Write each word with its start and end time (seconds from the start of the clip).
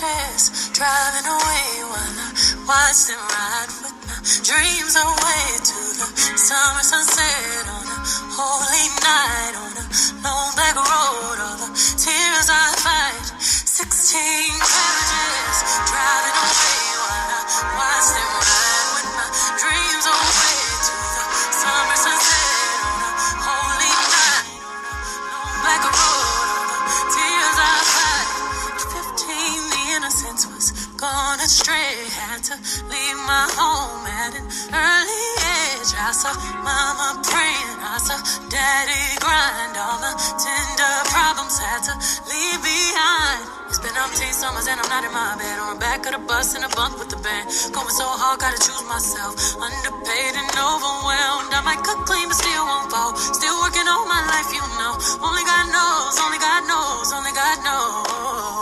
carriages 0.00 0.70
driving 0.72 1.28
away 1.28 1.68
while 1.84 2.16
I 2.16 2.32
watch 2.64 3.00
them 3.04 3.20
ride 3.20 3.72
with 3.84 3.96
my 4.08 4.16
dreams 4.48 4.96
away 4.96 5.44
to 5.60 5.80
the 6.00 6.08
summer 6.40 6.84
sunset 6.84 7.68
on 7.68 7.84
a 7.84 7.98
holy 8.32 8.86
night 9.04 9.54
on 9.60 9.72
a 9.76 9.84
long 10.24 10.48
black 10.56 10.76
road. 10.76 11.36
All 11.44 11.56
the 11.60 11.68
tears 12.00 12.48
I 12.48 12.72
fight. 12.80 13.26
Sixteen 13.44 14.56
carriages 14.56 15.58
driving 15.84 16.36
away 16.48 16.80
while 17.04 17.30
I 17.36 17.42
watch 17.76 18.08
them 18.16 18.30
ride 18.40 18.88
with 18.96 19.08
my 19.20 19.28
dreams 19.60 20.04
away 20.08 20.56
to 20.80 20.94
the 20.96 21.24
summer 21.60 21.96
sunset 22.00 22.39
astray. 31.40 31.96
Had 32.12 32.44
to 32.52 32.56
leave 32.92 33.18
my 33.24 33.48
home 33.56 34.04
at 34.04 34.36
an 34.36 34.46
early 34.72 35.26
age. 35.40 35.90
I 35.96 36.12
saw 36.12 36.32
mama 36.60 37.20
praying, 37.24 37.76
I 37.80 37.96
saw 37.98 38.18
daddy 38.52 39.04
grind. 39.20 39.74
All 39.80 39.98
the 40.04 40.12
tender 40.36 40.94
problems 41.08 41.56
had 41.56 41.80
to 41.88 41.94
leave 42.28 42.60
behind. 42.60 43.60
It's 43.70 43.80
been 43.80 43.96
umpteen 43.96 44.34
summers 44.34 44.66
and 44.66 44.80
I'm 44.80 44.90
not 44.90 45.04
in 45.04 45.12
my 45.12 45.38
bed. 45.38 45.56
On 45.62 45.74
the 45.74 45.80
back 45.80 46.04
of 46.06 46.12
the 46.12 46.22
bus 46.26 46.56
in 46.56 46.64
a 46.64 46.70
bunk 46.76 46.98
with 46.98 47.08
the 47.08 47.20
band. 47.22 47.48
Going 47.72 47.94
so 47.94 48.04
hard, 48.04 48.40
gotta 48.40 48.60
choose 48.60 48.84
myself. 48.90 49.38
Underpaid 49.56 50.34
and 50.36 50.50
overwhelmed. 50.58 51.54
I 51.54 51.62
might 51.64 51.80
cook 51.80 52.04
clean, 52.04 52.28
but 52.28 52.36
still 52.36 52.66
won't 52.66 52.90
fall. 52.90 53.16
Still 53.16 53.56
working 53.62 53.86
all 53.88 54.04
my 54.10 54.20
life, 54.26 54.50
you 54.52 54.64
know. 54.76 54.94
Only 55.22 55.44
God 55.46 55.66
knows, 55.72 56.14
only 56.20 56.40
God 56.42 56.62
knows, 56.66 57.08
only 57.14 57.32
God 57.32 57.56
knows. 57.64 58.59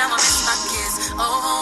I 0.00 0.16
miss 0.16 0.44
my 0.46 0.56
kids. 0.70 1.12
Overworked 1.14 1.53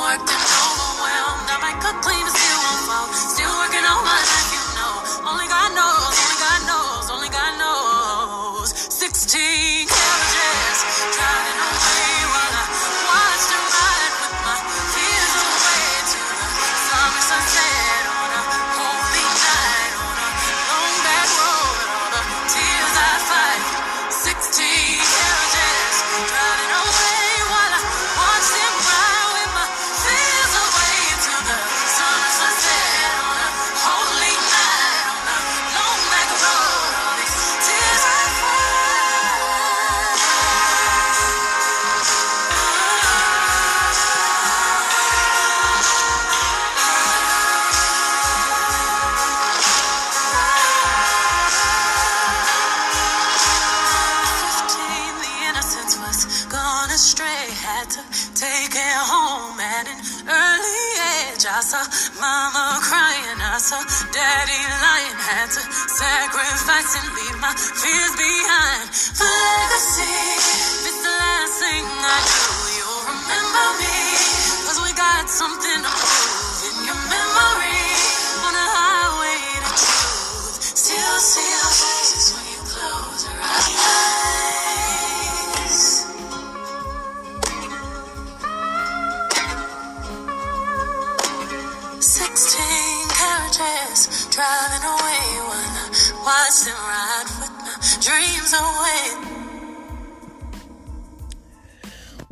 my 67.43 67.53
fears 67.55 68.12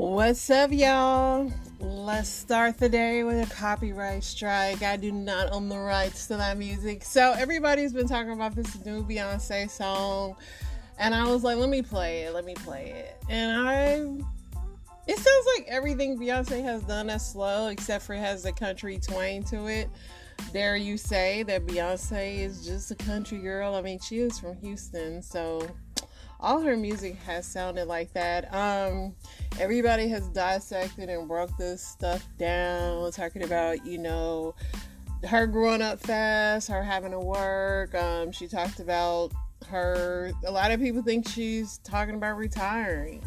What's 0.01 0.49
up, 0.49 0.73
y'all? 0.73 1.53
Let's 1.79 2.31
start 2.31 2.79
the 2.79 2.89
day 2.89 3.23
with 3.23 3.47
a 3.47 3.55
copyright 3.55 4.25
strike. 4.25 4.83
I 4.83 4.97
do 4.97 5.13
not 5.13 5.53
own 5.53 5.69
the 5.69 5.79
rights 5.79 6.27
to 6.29 6.39
that 6.39 6.57
music. 6.57 7.05
So 7.05 7.33
everybody's 7.33 7.93
been 7.93 8.09
talking 8.09 8.33
about 8.33 8.55
this 8.55 8.83
new 8.87 9.05
Beyonce 9.05 9.69
song. 9.69 10.37
And 10.99 11.15
I 11.15 11.29
was 11.29 11.45
like, 11.45 11.59
let 11.59 11.69
me 11.69 11.83
play 11.83 12.23
it, 12.23 12.33
let 12.33 12.47
me 12.47 12.55
play 12.55 12.93
it. 12.93 13.23
And 13.29 13.69
I 13.69 13.83
it 15.07 15.19
sounds 15.19 15.47
like 15.55 15.67
everything 15.69 16.19
Beyonce 16.19 16.63
has 16.63 16.83
done 16.85 17.11
is 17.11 17.21
slow, 17.21 17.67
except 17.67 18.03
for 18.03 18.15
it 18.15 18.21
has 18.21 18.43
the 18.43 18.53
country 18.53 18.99
twang 18.99 19.43
to 19.45 19.67
it. 19.67 19.91
Dare 20.55 20.77
you 20.77 20.97
say 20.97 21.43
that 21.43 21.67
Beyonce 21.67 22.39
is 22.39 22.65
just 22.65 22.91
a 22.91 22.95
country 22.95 23.41
girl? 23.41 23.75
I 23.75 23.83
mean, 23.83 24.01
she 24.01 24.21
is 24.21 24.39
from 24.39 24.57
Houston, 24.57 25.21
so 25.21 25.61
all 26.41 26.61
her 26.61 26.77
music 26.77 27.17
has 27.27 27.47
sounded 27.47 27.87
like 27.87 28.13
that. 28.15 28.53
Um, 28.55 29.15
everybody 29.59 30.09
has 30.09 30.27
dissected 30.29 31.09
and 31.09 31.29
broke 31.29 31.57
this 31.57 31.83
stuff 31.83 32.27
down, 32.39 33.13
talking 33.13 33.43
about, 33.43 33.85
you 33.85 33.99
know, 33.99 34.55
her 35.29 35.47
growing 35.47 35.83
up 35.83 36.01
fast, 36.01 36.69
her 36.69 36.83
having 36.83 37.13
to 37.13 37.21
work. 37.21 37.95
Um, 37.95 38.33
she 38.33 38.49
talked 38.49 38.81
about 38.81 39.33
her, 39.69 40.33
a 40.47 40.51
lot 40.51 40.71
of 40.71 40.81
people 40.81 41.03
think 41.03 41.29
she's 41.29 41.79
talking 41.79 42.15
about 42.15 42.37
retiring, 42.39 43.23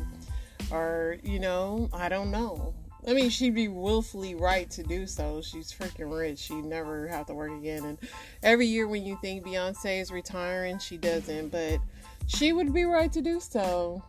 or, 0.71 1.17
you 1.23 1.39
know, 1.39 1.89
I 1.93 2.09
don't 2.09 2.31
know. 2.31 2.73
I 3.05 3.13
mean, 3.13 3.29
she'd 3.29 3.53
be 3.53 3.67
willfully 3.67 4.33
right 4.33 4.69
to 4.71 4.81
do 4.81 5.05
so. 5.05 5.41
She's 5.41 5.73
freaking 5.73 6.17
rich. 6.17 6.39
She'd 6.39 6.63
never 6.63 7.07
have 7.09 7.25
to 7.25 7.33
work 7.33 7.51
again. 7.51 7.83
And 7.83 7.97
every 8.41 8.65
year 8.65 8.87
when 8.87 9.03
you 9.03 9.17
think 9.21 9.45
Beyonce 9.45 9.99
is 9.99 10.09
retiring, 10.09 10.79
she 10.79 10.95
doesn't. 10.95 11.49
But 11.49 11.79
she 12.27 12.53
would 12.53 12.73
be 12.73 12.83
right 12.83 13.11
to 13.11 13.21
do 13.21 13.39
so. 13.39 14.03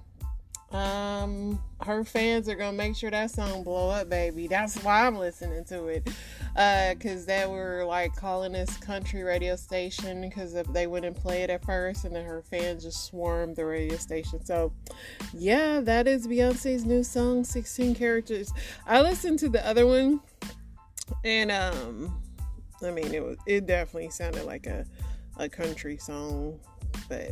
Um, 0.75 1.63
her 1.83 2.05
fans 2.05 2.49
are 2.49 2.57
gonna 2.57 2.77
make 2.77 2.97
sure 2.97 3.09
that 3.09 3.31
song 3.31 3.63
blow 3.63 3.91
up, 3.91 4.11
baby. 4.11 4.49
That's 4.49 4.83
why 4.83 5.07
I'm 5.07 5.17
listening 5.17 5.65
to 5.67 5.87
it. 5.87 6.11
Uh, 6.57 6.95
cause 7.01 7.27
they 7.27 7.47
were 7.47 7.85
like 7.87 8.17
calling 8.17 8.53
this 8.53 8.77
country 8.79 9.23
radio 9.23 9.55
station 9.55 10.21
because 10.21 10.53
they 10.73 10.89
wouldn't 10.89 11.17
play 11.17 11.43
it 11.43 11.51
at 11.51 11.65
first, 11.65 12.05
and 12.05 12.15
then 12.15 12.25
her 12.25 12.43
fans 12.43 12.83
just 12.83 13.05
swarmed 13.05 13.55
the 13.55 13.65
radio 13.65 13.97
station. 13.97 14.45
So, 14.45 14.73
yeah, 15.33 15.81
that 15.81 16.09
is 16.09 16.27
Beyonce's 16.27 16.85
new 16.85 17.05
song, 17.05 17.45
16 17.45 17.95
Carriages. 17.95 18.53
I 18.85 19.01
listened 19.01 19.39
to 19.41 19.49
the 19.49 19.65
other 19.65 19.87
one, 19.87 20.21
and 21.23 21.53
um, 21.53 22.21
I 22.83 22.91
mean, 22.91 23.15
it 23.15 23.23
was 23.23 23.37
it 23.47 23.67
definitely 23.67 24.11
sounded 24.11 24.45
like 24.45 24.67
a 24.67 24.85
a 25.37 25.49
country 25.49 25.99
song, 25.99 26.59
but 27.09 27.31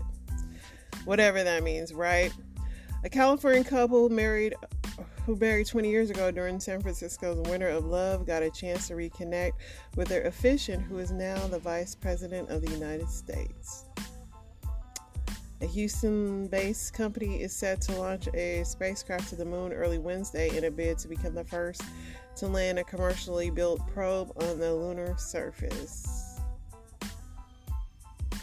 whatever 1.05 1.43
that 1.43 1.63
means, 1.63 1.93
right? 1.93 2.33
A 3.05 3.09
Californian 3.09 3.65
couple 3.65 4.09
married 4.09 4.55
who 5.27 5.37
married 5.37 5.67
20 5.67 5.89
years 5.89 6.11
ago 6.11 6.31
during 6.31 6.59
San 6.59 6.81
Francisco's 6.81 7.39
Winter 7.49 7.69
of 7.69 7.85
Love 7.85 8.27
got 8.27 8.43
a 8.43 8.51
chance 8.51 8.89
to 8.89 8.95
reconnect 8.95 9.53
with 9.97 10.09
their 10.09 10.23
officiant 10.23 10.83
who 10.83 10.99
is 10.99 11.13
now 11.13 11.47
the 11.47 11.59
Vice 11.59 11.95
President 11.95 12.49
of 12.51 12.61
the 12.61 12.73
United 12.73 13.09
States. 13.09 13.85
A 15.61 15.67
Houston 15.67 16.49
based 16.49 16.93
company 16.93 17.41
is 17.41 17.53
set 17.53 17.81
to 17.83 17.93
launch 17.93 18.27
a 18.35 18.65
spacecraft 18.65 19.29
to 19.29 19.37
the 19.37 19.45
moon 19.45 19.73
early 19.73 19.99
Wednesday 19.99 20.57
in 20.57 20.65
a 20.65 20.71
bid 20.73 20.99
to 20.99 21.09
become 21.09 21.37
the 21.37 21.45
first 21.45 21.83
to 22.37 22.49
land 22.49 22.81
a 22.81 22.85
commercially 22.85 23.49
built 23.49 23.81
probe 23.95 24.33
on 24.43 24.59
the 24.59 24.75
lunar 24.75 25.17
surface. 25.17 26.32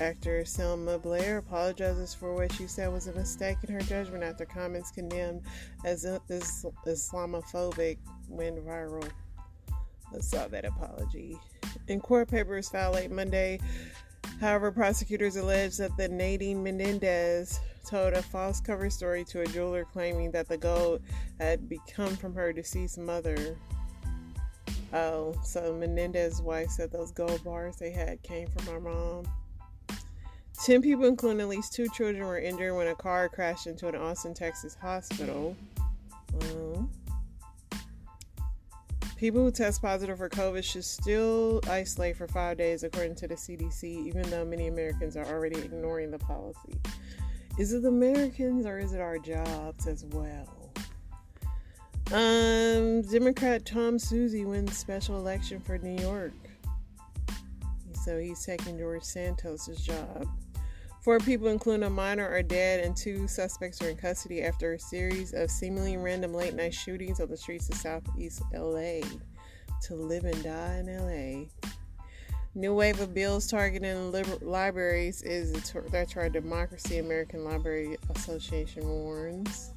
Actor 0.01 0.45
Selma 0.45 0.97
Blair 0.97 1.39
apologizes 1.39 2.13
for 2.13 2.33
what 2.33 2.53
she 2.53 2.67
said 2.67 2.91
was 2.91 3.07
a 3.07 3.13
mistake 3.13 3.57
in 3.67 3.73
her 3.73 3.81
judgment 3.81 4.23
after 4.23 4.45
comments 4.45 4.91
condemned 4.91 5.41
as 5.83 6.05
Islamophobic 6.05 7.97
went 8.29 8.65
viral. 8.65 9.09
Let's 10.13 10.29
saw 10.29 10.47
that 10.47 10.63
apology. 10.63 11.37
In 11.89 11.99
court 11.99 12.29
papers 12.29 12.69
filed 12.69 12.95
late 12.95 13.11
Monday, 13.11 13.59
however, 14.39 14.71
prosecutors 14.71 15.35
allege 15.35 15.75
that 15.77 15.97
the 15.97 16.07
Nadine 16.07 16.63
Menendez 16.63 17.59
told 17.85 18.13
a 18.13 18.21
false 18.21 18.61
cover 18.61 18.89
story 18.89 19.25
to 19.25 19.41
a 19.41 19.47
jeweler 19.47 19.83
claiming 19.83 20.31
that 20.31 20.47
the 20.47 20.57
gold 20.57 21.01
had 21.39 21.67
become 21.67 22.15
from 22.15 22.33
her 22.35 22.53
deceased 22.53 22.97
mother. 22.97 23.57
Oh, 24.93 25.35
so 25.43 25.75
Menendez's 25.75 26.41
wife 26.41 26.69
said 26.69 26.89
those 26.91 27.11
gold 27.11 27.43
bars 27.43 27.75
they 27.75 27.91
had 27.91 28.23
came 28.23 28.47
from 28.47 28.69
our 28.73 28.79
mom. 28.79 29.25
10 30.65 30.81
people, 30.81 31.05
including 31.05 31.39
at 31.39 31.47
least 31.47 31.73
two 31.73 31.87
children, 31.89 32.25
were 32.25 32.37
injured 32.37 32.75
when 32.75 32.87
a 32.87 32.95
car 32.95 33.29
crashed 33.29 33.67
into 33.67 33.87
an 33.87 33.95
Austin, 33.95 34.33
Texas 34.33 34.75
hospital. 34.75 35.55
Um, 36.41 36.89
people 39.15 39.41
who 39.41 39.51
test 39.51 39.81
positive 39.81 40.17
for 40.17 40.29
COVID 40.29 40.63
should 40.63 40.83
still 40.83 41.61
isolate 41.69 42.17
for 42.17 42.27
five 42.27 42.57
days, 42.57 42.83
according 42.83 43.15
to 43.15 43.27
the 43.27 43.35
CDC, 43.35 43.83
even 43.83 44.29
though 44.29 44.43
many 44.43 44.67
Americans 44.67 45.15
are 45.15 45.25
already 45.25 45.59
ignoring 45.59 46.11
the 46.11 46.19
policy. 46.19 46.79
Is 47.57 47.73
it 47.73 47.81
the 47.81 47.89
Americans 47.89 48.65
or 48.65 48.79
is 48.79 48.93
it 48.93 49.01
our 49.01 49.17
jobs 49.17 49.87
as 49.87 50.05
well? 50.05 50.71
Um, 52.11 53.01
Democrat 53.03 53.65
Tom 53.65 53.97
Suozzi 53.97 54.45
wins 54.45 54.77
special 54.77 55.17
election 55.17 55.59
for 55.61 55.77
New 55.77 56.01
York. 56.01 56.33
So 58.03 58.17
he's 58.17 58.43
taking 58.45 58.77
George 58.77 59.03
Santos's 59.03 59.81
job. 59.81 60.27
Four 61.09 61.17
people, 61.17 61.47
including 61.47 61.87
a 61.87 61.89
minor, 61.89 62.29
are 62.29 62.43
dead, 62.43 62.85
and 62.85 62.95
two 62.95 63.27
suspects 63.27 63.81
are 63.81 63.89
in 63.89 63.97
custody 63.97 64.43
after 64.43 64.73
a 64.73 64.79
series 64.79 65.33
of 65.33 65.49
seemingly 65.49 65.97
random 65.97 66.35
late 66.35 66.53
night 66.53 66.71
shootings 66.71 67.19
on 67.19 67.29
the 67.29 67.35
streets 67.35 67.67
of 67.67 67.77
Southeast 67.77 68.43
LA. 68.53 68.99
To 69.87 69.95
live 69.95 70.25
and 70.25 70.43
die 70.43 70.83
in 70.85 70.85
LA. 70.85 71.69
New 72.53 72.75
wave 72.75 72.99
of 72.99 73.15
bills 73.15 73.47
targeting 73.47 74.11
liber- 74.11 74.37
libraries 74.45 75.23
is 75.23 75.51
a 75.51 75.59
threat 75.59 76.09
to 76.09 76.19
our 76.19 76.29
democracy, 76.29 76.99
American 76.99 77.43
Library 77.43 77.97
Association 78.15 78.87
warns. 78.87 79.73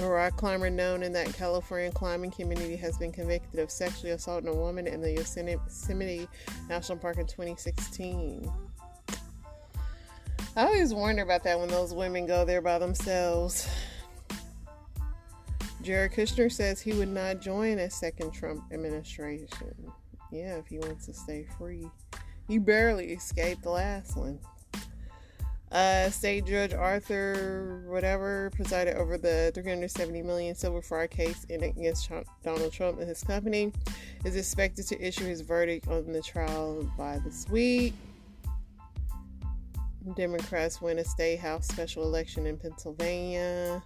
A 0.00 0.06
rock 0.06 0.36
climber 0.36 0.68
known 0.68 1.02
in 1.02 1.12
that 1.14 1.32
California 1.32 1.90
climbing 1.90 2.32
community 2.32 2.76
has 2.76 2.98
been 2.98 3.12
convicted 3.12 3.60
of 3.60 3.70
sexually 3.70 4.10
assaulting 4.10 4.50
a 4.50 4.54
woman 4.54 4.86
in 4.86 5.00
the 5.00 5.10
Yosemite 5.10 6.28
National 6.68 6.98
Park 6.98 7.16
in 7.16 7.26
2016. 7.26 8.67
I 10.58 10.62
always 10.62 10.92
wonder 10.92 11.22
about 11.22 11.44
that 11.44 11.60
when 11.60 11.68
those 11.68 11.94
women 11.94 12.26
go 12.26 12.44
there 12.44 12.60
by 12.60 12.80
themselves. 12.80 13.68
Jared 15.82 16.10
Kushner 16.10 16.50
says 16.50 16.80
he 16.80 16.94
would 16.94 17.10
not 17.10 17.40
join 17.40 17.78
a 17.78 17.88
second 17.88 18.32
Trump 18.32 18.64
administration. 18.72 19.46
Yeah, 20.32 20.56
if 20.56 20.66
he 20.66 20.80
wants 20.80 21.06
to 21.06 21.14
stay 21.14 21.46
free. 21.56 21.88
He 22.48 22.58
barely 22.58 23.12
escaped 23.12 23.62
the 23.62 23.70
last 23.70 24.16
one. 24.16 24.40
Uh, 25.70 26.10
State 26.10 26.46
Judge 26.46 26.74
Arthur, 26.74 27.84
whatever, 27.86 28.50
presided 28.56 28.96
over 28.96 29.16
the 29.16 29.52
370 29.54 30.22
million 30.22 30.56
civil 30.56 30.82
fraud 30.82 31.10
case 31.10 31.46
against 31.48 32.10
Donald 32.42 32.72
Trump 32.72 32.98
and 32.98 33.08
his 33.08 33.22
company, 33.22 33.72
is 34.24 34.34
expected 34.34 34.88
to 34.88 35.00
issue 35.00 35.24
his 35.24 35.40
verdict 35.40 35.86
on 35.86 36.12
the 36.12 36.20
trial 36.20 36.90
by 36.98 37.20
this 37.20 37.48
week. 37.48 37.94
Democrats 40.14 40.80
win 40.80 40.98
a 40.98 41.04
state 41.04 41.38
house 41.38 41.66
special 41.68 42.04
election 42.04 42.46
in 42.46 42.58
Pennsylvania. 42.58 43.82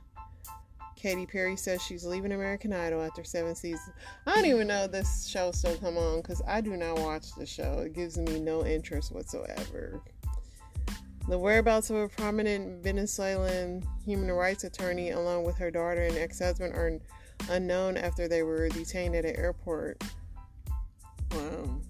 Katy 0.97 1.26
Perry 1.26 1.57
says 1.57 1.83
she's 1.83 2.05
leaving 2.05 2.33
American 2.33 2.73
Idol 2.73 3.02
after 3.02 3.25
seven 3.25 3.57
seasons. 3.57 3.93
I 4.26 4.37
don't 4.37 4.47
even 4.47 4.69
know 4.69 4.87
this 4.87 5.26
show 5.26 5.50
still 5.50 5.76
come 5.79 5.97
on 5.99 6.21
because 6.21 6.41
I 6.47 6.61
do 6.61 6.76
not 6.76 7.00
watch 7.00 7.35
the 7.37 7.45
show. 7.45 7.81
It 7.81 7.93
gives 7.93 8.17
me 8.17 8.38
no 8.38 8.64
interest 8.64 9.11
whatsoever. 9.11 10.00
The 11.29 11.38
whereabouts 11.38 11.91
of 11.91 11.97
a 11.97 12.09
prominent 12.09 12.83
Venezuelan 12.83 13.85
human 14.05 14.31
rights 14.31 14.64
attorney, 14.64 15.11
along 15.11 15.45
with 15.45 15.57
her 15.57 15.71
daughter 15.71 16.02
and 16.02 16.17
ex-husband, 16.17 16.75
are 16.75 16.99
unknown 17.50 17.97
after 17.97 18.29
they 18.29 18.43
were 18.43 18.69
detained 18.69 19.17
at 19.17 19.25
an 19.25 19.37
airport. 19.37 20.02
Wow. 21.33 21.81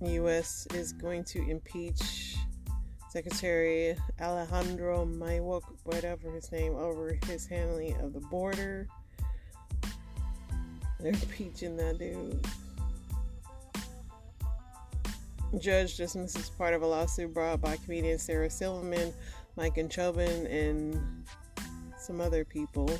U.S. 0.00 0.66
is 0.74 0.92
going 0.92 1.24
to 1.24 1.48
impeach 1.48 2.36
Secretary 3.08 3.96
Alejandro 4.20 5.06
Mayorkas, 5.06 5.62
whatever 5.84 6.30
his 6.30 6.52
name, 6.52 6.74
over 6.74 7.18
his 7.26 7.46
handling 7.46 7.98
of 8.00 8.12
the 8.12 8.20
border. 8.20 8.88
They're 11.00 11.12
impeaching 11.12 11.76
that 11.78 11.98
dude. 11.98 12.46
Judge 15.58 15.96
dismisses 15.96 16.50
part 16.50 16.74
of 16.74 16.82
a 16.82 16.86
lawsuit 16.86 17.32
brought 17.32 17.62
by 17.62 17.76
comedian 17.76 18.18
Sarah 18.18 18.50
Silverman, 18.50 19.14
Michael 19.56 19.84
Chabon, 19.84 20.50
and 20.50 21.24
some 21.98 22.20
other 22.20 22.44
people 22.44 22.90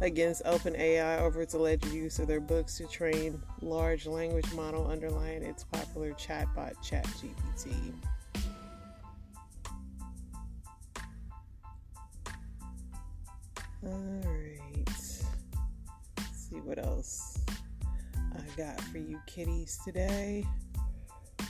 against 0.00 0.44
OpenAI 0.44 1.20
over 1.20 1.42
its 1.42 1.54
alleged 1.54 1.86
use 1.92 2.18
of 2.18 2.26
their 2.26 2.40
books 2.40 2.76
to 2.78 2.86
train 2.86 3.40
large 3.60 4.06
language 4.06 4.50
model 4.54 4.86
underlying 4.86 5.42
its 5.42 5.64
popular 5.64 6.12
chatbot 6.12 6.74
ChatGPT. 6.82 7.92
All 13.86 14.22
right. 14.24 14.88
See 16.34 16.56
what 16.56 16.78
else 16.78 17.38
I 17.48 18.56
got 18.56 18.80
for 18.80 18.98
you 18.98 19.18
kitties 19.26 19.78
today. 19.84 20.46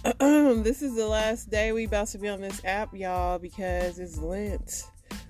this 0.19 0.83
is 0.83 0.95
the 0.95 1.07
last 1.07 1.51
day 1.51 1.73
we 1.73 1.85
about 1.85 2.07
to 2.09 2.19
be 2.19 2.29
on 2.29 2.41
this 2.41 2.65
app, 2.65 2.95
y'all, 2.95 3.39
because 3.39 3.99
it's 3.99 4.19
Lent. 4.19 4.85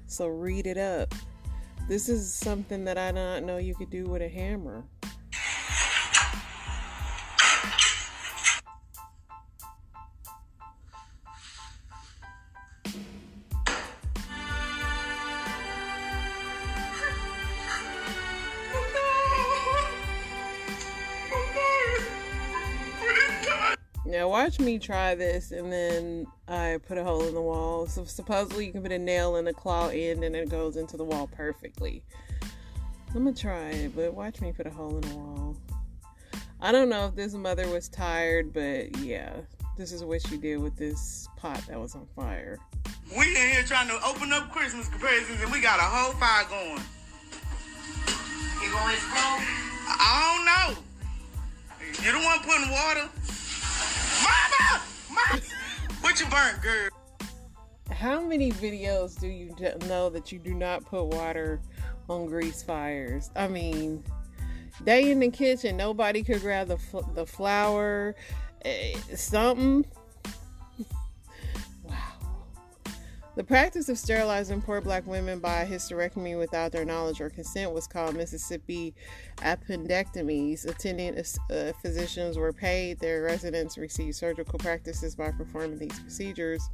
So 0.07 0.27
read 0.27 0.67
it 0.67 0.77
up. 0.77 1.15
This 1.91 2.09
is 2.09 2.33
something 2.33 2.85
that 2.85 2.97
I 2.99 3.11
do 3.11 3.17
not 3.17 3.43
know 3.43 3.57
you 3.57 3.75
could 3.75 3.91
do 3.91 4.05
with 4.05 4.23
a 4.23 4.29
hammer. 4.29 4.85
Me 24.61 24.79
try 24.79 25.15
this 25.15 25.53
and 25.53 25.73
then 25.73 26.27
I 26.49 26.79
put 26.87 26.99
a 26.99 27.05
hole 27.05 27.25
in 27.25 27.35
the 27.35 27.41
wall. 27.41 27.87
So 27.87 28.05
supposedly 28.05 28.67
you 28.67 28.73
can 28.73 28.83
put 28.83 28.93
a 28.93 28.99
nail 28.99 29.37
in 29.37 29.45
the 29.45 29.53
claw 29.53 29.89
end 29.89 30.25
and 30.25 30.37
it 30.37 30.49
goes 30.49 30.77
into 30.77 30.97
the 30.97 31.05
wall 31.05 31.29
perfectly. 31.29 32.03
I'm 33.15 33.25
gonna 33.25 33.35
try 33.35 33.71
it, 33.71 33.97
but 33.97 34.15
watch 34.15 34.41
me 34.41 34.53
put 34.53 34.67
a 34.67 34.71
hole 34.71 34.97
in 34.97 35.01
the 35.01 35.17
wall. 35.17 35.57
I 36.61 36.73
don't 36.73 36.89
know 36.89 37.07
if 37.07 37.17
this 37.17 37.33
mother 37.35 37.69
was 37.69 37.89
tired, 37.89 38.53
but 38.53 38.97
yeah, 38.99 39.33
this 39.77 39.93
is 39.93 40.05
what 40.05 40.21
she 40.27 40.37
did 40.37 40.59
with 40.59 40.77
this 40.77 41.27
pot 41.37 41.61
that 41.69 41.81
was 41.81 41.95
on 41.95 42.07
fire. 42.15 42.59
We 43.17 43.29
in 43.29 43.51
here 43.51 43.63
trying 43.65 43.89
to 43.89 43.99
open 44.07 44.33
up 44.33 44.53
Christmas 44.53 44.89
presents 44.89 45.43
and 45.43 45.51
we 45.51 45.61
got 45.61 45.81
a 45.81 45.83
whole 45.83 46.13
fire 46.21 46.45
going. 46.49 46.83
You 48.63 48.71
gonna 48.71 48.93
explode? 48.93 49.43
I 49.89 50.37
don't 50.37 50.45
know. 50.45 50.83
You 52.05 52.13
the 52.13 52.19
one 52.25 52.39
putting 52.41 52.71
water? 52.71 53.09
Mama! 54.23 54.83
Mama! 55.11 55.43
What 56.01 56.21
you 56.21 56.27
burnt, 56.27 56.63
girl? 56.63 56.89
How 57.91 58.21
many 58.21 58.53
videos 58.53 59.19
do 59.21 59.27
you 59.27 59.55
know 59.87 60.09
that 60.11 60.33
you 60.33 60.39
do 60.39 60.55
not 60.55 60.85
put 60.85 61.05
water 61.05 61.61
on 62.09 62.27
grease 62.27 62.63
fires? 62.63 63.31
I 63.37 63.49
mean, 63.49 64.03
they 64.85 65.11
in 65.11 65.21
the 65.21 65.31
kitchen, 65.31 65.77
nobody 65.77 66.23
could 66.23 66.41
grab 66.41 66.69
the 66.69 66.79
the 67.15 67.27
flour, 67.27 68.15
eh, 68.65 68.95
something. 69.15 69.85
The 73.37 73.45
practice 73.45 73.89
of 73.89 73.97
sterilizing 73.97 74.61
poor 74.61 74.81
black 74.81 75.07
women 75.07 75.39
by 75.39 75.65
hysterectomy 75.65 76.37
without 76.37 76.73
their 76.73 76.85
knowledge 76.85 77.21
or 77.21 77.31
consent 77.31 77.73
was 77.73 77.87
called 77.87 78.17
Mississippi 78.17 78.93
appendectomies. 79.39 80.67
Attending 80.69 81.17
uh, 81.17 81.73
physicians 81.81 82.37
were 82.37 82.53
paid. 82.53 82.99
Their 82.99 83.23
residents 83.23 83.79
received 83.79 84.17
surgical 84.17 84.59
practices 84.59 85.15
by 85.15 85.31
performing 85.31 85.79
these 85.79 85.99
procedures. 86.01 86.69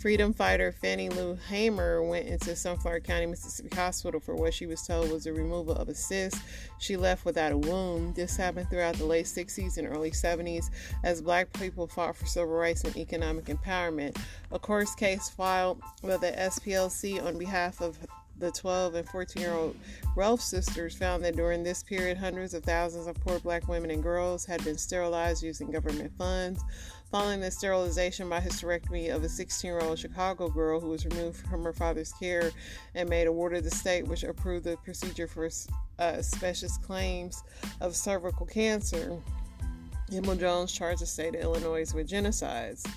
Freedom 0.00 0.32
fighter 0.32 0.72
Fannie 0.72 1.10
Lou 1.10 1.34
Hamer 1.50 2.02
went 2.02 2.26
into 2.26 2.56
Sunflower 2.56 3.00
County, 3.00 3.26
Mississippi 3.26 3.76
Hospital 3.76 4.18
for 4.18 4.34
what 4.34 4.54
she 4.54 4.64
was 4.64 4.86
told 4.86 5.12
was 5.12 5.24
the 5.24 5.32
removal 5.34 5.74
of 5.74 5.90
a 5.90 5.94
cyst. 5.94 6.40
She 6.78 6.96
left 6.96 7.26
without 7.26 7.52
a 7.52 7.58
wound. 7.58 8.14
This 8.14 8.34
happened 8.34 8.70
throughout 8.70 8.94
the 8.94 9.04
late 9.04 9.26
60s 9.26 9.76
and 9.76 9.86
early 9.86 10.10
70s 10.10 10.70
as 11.04 11.20
black 11.20 11.52
people 11.52 11.86
fought 11.86 12.16
for 12.16 12.24
civil 12.24 12.54
rights 12.54 12.82
and 12.84 12.96
economic 12.96 13.44
empowerment. 13.44 14.18
A 14.52 14.58
court 14.58 14.88
case 14.96 15.28
filed 15.28 15.82
by 16.02 16.16
the 16.16 16.32
SPLC 16.32 17.22
on 17.22 17.38
behalf 17.38 17.82
of 17.82 17.98
the 18.38 18.50
12 18.50 18.94
and 18.94 19.08
14 19.08 19.42
year 19.42 19.52
old 19.52 19.76
Relf 20.16 20.40
sisters 20.40 20.96
found 20.96 21.22
that 21.24 21.36
during 21.36 21.62
this 21.62 21.82
period, 21.82 22.16
hundreds 22.16 22.54
of 22.54 22.64
thousands 22.64 23.06
of 23.06 23.20
poor 23.20 23.38
black 23.38 23.68
women 23.68 23.90
and 23.90 24.02
girls 24.02 24.46
had 24.46 24.64
been 24.64 24.78
sterilized 24.78 25.42
using 25.42 25.70
government 25.70 26.10
funds. 26.16 26.64
Following 27.10 27.40
the 27.40 27.50
sterilization 27.50 28.28
by 28.28 28.38
hysterectomy 28.38 29.12
of 29.12 29.24
a 29.24 29.28
16 29.28 29.68
year 29.68 29.80
old 29.80 29.98
Chicago 29.98 30.48
girl 30.48 30.78
who 30.78 30.90
was 30.90 31.04
removed 31.04 31.44
from 31.48 31.64
her 31.64 31.72
father's 31.72 32.12
care 32.12 32.52
and 32.94 33.08
made 33.08 33.26
a 33.26 33.32
ward 33.32 33.52
of 33.52 33.64
the 33.64 33.70
state, 33.70 34.06
which 34.06 34.22
approved 34.22 34.64
the 34.64 34.76
procedure 34.84 35.26
for 35.26 35.50
uh, 35.98 36.22
specious 36.22 36.78
claims 36.78 37.42
of 37.80 37.96
cervical 37.96 38.46
cancer. 38.46 39.18
Emma 40.12 40.36
Jones 40.36 40.70
charged 40.70 41.02
the 41.02 41.06
state 41.06 41.34
of 41.34 41.40
Illinois 41.40 41.92
with 41.92 42.08
genocides. 42.08 42.88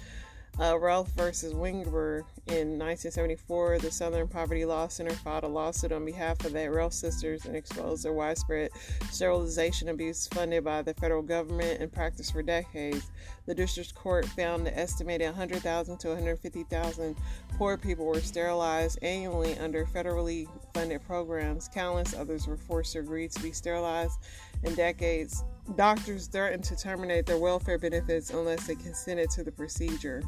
Uh, 0.60 0.77
Relf 0.77 1.07
versus 1.13 1.51
Winger 1.55 2.25
in 2.45 2.77
1974, 2.77 3.79
the 3.79 3.89
Southern 3.89 4.27
Poverty 4.27 4.65
Law 4.65 4.88
Center 4.88 5.15
filed 5.15 5.45
a 5.45 5.48
lawsuit 5.48 5.91
on 5.91 6.05
behalf 6.05 6.45
of 6.45 6.53
the 6.53 6.60
Relf 6.60 6.93
sisters 6.93 7.45
and 7.45 7.55
exposed 7.55 8.05
their 8.05 8.13
widespread 8.13 8.69
sterilization 9.10 9.89
abuse 9.89 10.27
funded 10.27 10.63
by 10.63 10.83
the 10.83 10.93
federal 10.93 11.24
government 11.24 11.81
and 11.81 11.91
practiced 11.91 12.33
for 12.33 12.43
decades. 12.43 13.10
The 13.48 13.55
district 13.55 13.95
court 13.95 14.25
found 14.25 14.67
an 14.67 14.75
estimated 14.75 15.25
100,000 15.27 15.98
to 15.98 16.07
150,000 16.10 17.15
poor 17.57 17.75
people 17.75 18.05
were 18.05 18.22
sterilized 18.22 19.00
annually 19.01 19.57
under 19.57 19.86
federally 19.86 20.48
funded 20.75 21.01
programs. 21.01 21.67
Countless 21.67 22.13
others 22.13 22.45
were 22.45 22.57
forced 22.57 22.93
to 22.93 23.00
agree 23.00 23.27
to 23.27 23.41
be 23.41 23.51
sterilized 23.51 24.19
in 24.62 24.75
decades. 24.75 25.43
Doctors 25.75 26.27
threatened 26.27 26.63
to 26.65 26.75
terminate 26.75 27.25
their 27.25 27.39
welfare 27.39 27.79
benefits 27.79 28.29
unless 28.29 28.67
they 28.67 28.75
consented 28.75 29.29
to 29.31 29.43
the 29.43 29.51
procedure. 29.51 30.22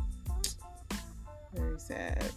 Very 1.56 1.80
sad. 1.80 2.32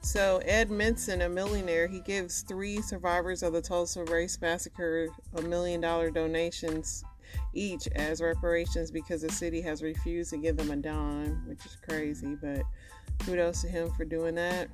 So 0.00 0.40
Ed 0.44 0.70
Mitzen, 0.70 1.26
a 1.26 1.28
millionaire, 1.28 1.86
he 1.86 2.00
gives 2.00 2.40
three 2.40 2.80
survivors 2.80 3.42
of 3.42 3.52
the 3.52 3.60
Tulsa 3.60 4.04
Race 4.04 4.38
Massacre 4.40 5.08
a 5.36 5.42
million 5.42 5.82
dollar 5.82 6.10
donations 6.10 7.04
each 7.52 7.88
as 7.88 8.22
reparations 8.22 8.90
because 8.90 9.20
the 9.20 9.30
city 9.30 9.60
has 9.60 9.82
refused 9.82 10.30
to 10.30 10.38
give 10.38 10.56
them 10.56 10.70
a 10.70 10.76
dime, 10.76 11.42
which 11.46 11.64
is 11.66 11.76
crazy, 11.86 12.36
but 12.40 12.62
kudos 13.18 13.60
to 13.60 13.68
him 13.68 13.90
for 13.92 14.06
doing 14.06 14.34
that. 14.36 14.68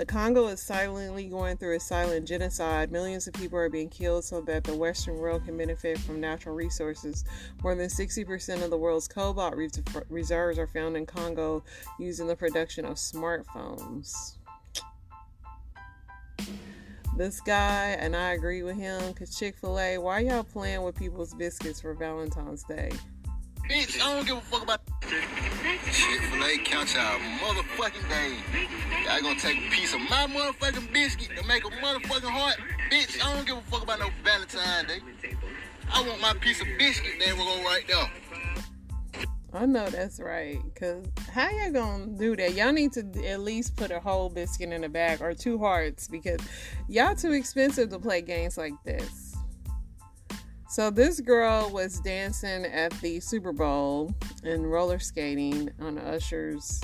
The 0.00 0.06
Congo 0.06 0.46
is 0.46 0.62
silently 0.62 1.26
going 1.26 1.58
through 1.58 1.76
a 1.76 1.80
silent 1.80 2.26
genocide. 2.26 2.90
Millions 2.90 3.26
of 3.26 3.34
people 3.34 3.58
are 3.58 3.68
being 3.68 3.90
killed 3.90 4.24
so 4.24 4.40
that 4.40 4.64
the 4.64 4.74
Western 4.74 5.18
world 5.18 5.44
can 5.44 5.58
benefit 5.58 5.98
from 5.98 6.22
natural 6.22 6.54
resources. 6.54 7.26
More 7.62 7.74
than 7.74 7.90
60% 7.90 8.62
of 8.62 8.70
the 8.70 8.78
world's 8.78 9.06
cobalt 9.06 9.54
reserves 10.08 10.58
are 10.58 10.66
found 10.68 10.96
in 10.96 11.04
Congo 11.04 11.62
using 11.98 12.26
the 12.26 12.34
production 12.34 12.86
of 12.86 12.94
smartphones. 12.94 14.36
This 17.18 17.42
guy, 17.42 17.98
and 18.00 18.16
I 18.16 18.32
agree 18.32 18.62
with 18.62 18.76
him, 18.76 19.06
because 19.08 19.38
Chick 19.38 19.58
fil 19.58 19.78
A, 19.78 19.98
why 19.98 20.20
y'all 20.20 20.44
playing 20.44 20.80
with 20.80 20.96
people's 20.96 21.34
biscuits 21.34 21.82
for 21.82 21.92
Valentine's 21.92 22.62
Day? 22.62 22.90
Bitch, 23.70 24.00
I 24.02 24.12
don't 24.12 24.26
give 24.26 24.36
a 24.36 24.40
fuck 24.40 24.64
about 24.64 24.80
Chick-fil-A 25.92 26.58
count 26.64 26.92
y'all 26.92 27.20
motherfucking 27.38 28.08
day. 28.08 28.34
Y'all 29.04 29.22
gonna 29.22 29.38
take 29.38 29.58
a 29.58 29.70
piece 29.70 29.94
of 29.94 30.00
my 30.00 30.26
motherfucking 30.26 30.92
biscuit 30.92 31.36
to 31.36 31.46
make 31.46 31.64
a 31.64 31.68
motherfucking 31.68 32.32
heart? 32.32 32.56
Bitch, 32.90 33.24
I 33.24 33.32
don't 33.32 33.46
give 33.46 33.58
a 33.58 33.60
fuck 33.62 33.84
about 33.84 34.00
no 34.00 34.08
Valentine's 34.24 34.88
Day. 34.88 35.00
I 35.88 36.02
want 36.02 36.20
my 36.20 36.34
piece 36.34 36.60
of 36.60 36.66
biscuit 36.80 37.12
that 37.20 37.36
gonna 37.36 37.62
right 37.62 37.84
there. 37.86 39.28
I 39.52 39.66
know 39.66 39.88
that's 39.88 40.18
right. 40.18 40.58
Cause 40.74 41.04
how 41.32 41.48
y'all 41.50 41.70
gonna 41.70 42.06
do 42.18 42.34
that? 42.34 42.54
Y'all 42.54 42.72
need 42.72 42.92
to 42.94 43.24
at 43.24 43.38
least 43.38 43.76
put 43.76 43.92
a 43.92 44.00
whole 44.00 44.30
biscuit 44.30 44.72
in 44.72 44.80
the 44.80 44.88
bag 44.88 45.22
or 45.22 45.32
two 45.32 45.58
hearts 45.58 46.08
because 46.08 46.40
y'all 46.88 47.14
too 47.14 47.30
expensive 47.30 47.90
to 47.90 48.00
play 48.00 48.20
games 48.20 48.58
like 48.58 48.74
this. 48.84 49.29
So 50.70 50.88
this 50.88 51.20
girl 51.20 51.68
was 51.72 51.98
dancing 51.98 52.64
at 52.64 52.92
the 53.00 53.18
Super 53.18 53.52
Bowl 53.52 54.14
and 54.44 54.70
roller 54.70 55.00
skating 55.00 55.68
on 55.80 55.98
Usher's 55.98 56.80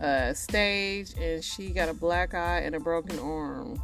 uh, 0.00 0.34
stage, 0.34 1.14
and 1.16 1.42
she 1.42 1.70
got 1.70 1.88
a 1.88 1.94
black 1.94 2.34
eye 2.34 2.62
and 2.62 2.74
a 2.74 2.80
broken 2.80 3.16
arm. 3.20 3.80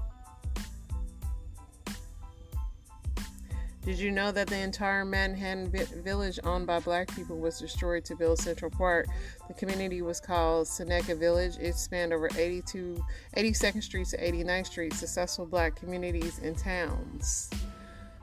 Did 3.85 3.97
you 3.97 4.11
know 4.11 4.33
that 4.33 4.49
the 4.49 4.59
entire 4.59 5.05
Manhattan 5.05 5.71
village 6.03 6.41
owned 6.43 6.67
by 6.67 6.81
black 6.81 7.15
people 7.15 7.39
was 7.39 7.61
destroyed 7.61 8.05
to 8.07 8.17
build 8.17 8.41
Central 8.41 8.73
Park? 8.73 9.07
The 9.47 9.55
community 9.55 10.03
was 10.03 10.19
called 10.19 10.67
Seneca 10.67 11.15
Village. 11.15 11.59
It 11.61 11.77
spanned 11.77 12.13
over 12.13 12.29
82, 12.37 13.01
82nd 13.37 13.85
Street 13.85 14.09
to 14.09 14.19
89th 14.19 14.67
Street, 14.67 14.93
successful 14.95 15.47
black 15.47 15.77
communities 15.77 16.41
and 16.43 16.59
towns. 16.59 17.49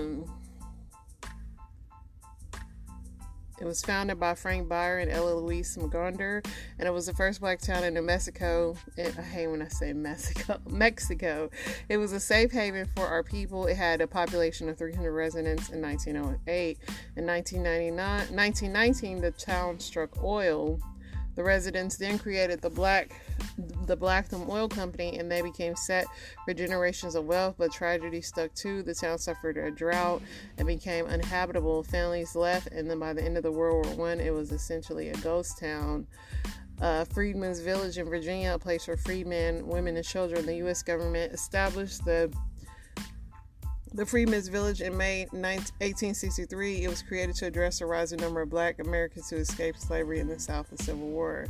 It 3.63 3.67
was 3.67 3.81
founded 3.81 4.19
by 4.19 4.35
Frank 4.35 4.69
Boyer 4.69 4.99
and 4.99 5.09
Ella 5.09 5.35
Louise 5.35 5.77
Magonder, 5.77 6.45
and 6.81 6.89
it 6.89 6.91
was 6.91 7.07
the 7.07 7.15
first 7.15 7.41
black 7.41 7.61
town 7.61 7.85
in 7.85 7.95
New 7.95 8.03
Mexico. 8.03 8.77
It, 8.97 9.17
I 9.17 9.23
hate 9.23 9.47
when 9.47 9.63
I 9.63 9.69
say 9.69 9.93
Mexico. 9.93 10.59
Mexico. 10.69 11.49
It 11.89 11.99
was 11.99 12.11
a 12.11 12.19
safe 12.19 12.51
haven 12.51 12.89
for 12.97 13.07
our 13.07 13.23
people. 13.23 13.69
It 13.69 13.77
had 13.77 14.01
a 14.01 14.09
population 14.09 14.69
of 14.69 14.77
300 14.79 15.13
residents 15.13 15.71
in 15.71 15.81
1908. 15.81 16.79
In 17.15 17.25
1999, 17.25 18.35
1919, 18.35 19.21
the 19.21 19.31
town 19.31 19.79
struck 19.79 20.25
oil. 20.25 20.81
The 21.35 21.43
residents 21.43 21.97
then 21.97 22.19
created 22.19 22.61
the 22.61 22.71
Black 22.71 23.13
the 23.87 23.97
Blackdom 23.97 24.49
Oil 24.49 24.69
Company 24.69 25.19
and 25.19 25.31
they 25.31 25.43
became 25.43 25.75
set 25.77 26.07
for 26.45 26.55
generations 26.55 27.15
of 27.15 27.25
wealth, 27.25 27.57
but 27.59 27.73
tragedy 27.73 28.21
stuck 28.21 28.55
too. 28.55 28.83
The 28.83 28.95
town 28.95 29.19
suffered 29.19 29.57
a 29.57 29.71
drought 29.71 30.23
and 30.59 30.67
became 30.67 31.07
uninhabitable. 31.07 31.83
Families 31.85 32.35
left, 32.35 32.69
and 32.69 32.89
then 32.89 32.99
by 32.99 33.13
the 33.13 33.23
end 33.23 33.37
of 33.37 33.43
the 33.43 33.53
World 33.53 33.87
War 33.87 33.95
One, 33.97 34.21
it 34.21 34.33
was 34.33 34.53
essentially 34.53 35.09
a 35.09 35.17
ghost 35.17 35.59
town. 35.59 36.07
Uh, 36.81 37.05
Freedmen's 37.05 37.61
Village 37.61 37.99
in 37.99 38.09
Virginia, 38.09 38.55
a 38.55 38.59
place 38.59 38.87
for 38.87 38.97
freedmen, 38.97 39.67
women, 39.69 39.97
and 39.97 40.05
children. 40.05 40.45
The 40.47 40.57
U.S. 40.57 40.83
government 40.83 41.33
established 41.33 42.05
the 42.05 42.33
the 43.95 44.07
Freedmen's 44.07 44.49
Village 44.49 44.81
in 44.81 44.97
May 44.97 45.27
1863. 45.33 46.85
It 46.85 46.89
was 46.89 47.03
created 47.03 47.37
to 47.37 47.47
address 47.47 47.79
the 47.79 47.87
rising 47.87 48.21
number 48.21 48.41
of 48.41 48.49
black 48.49 48.79
Americans 48.79 49.29
who 49.29 49.37
escaped 49.37 49.83
slavery 49.83 50.19
in 50.19 50.29
the 50.29 50.39
South 50.39 50.71
and 50.71 50.81
Civil 50.81 51.09
War. 51.09 51.47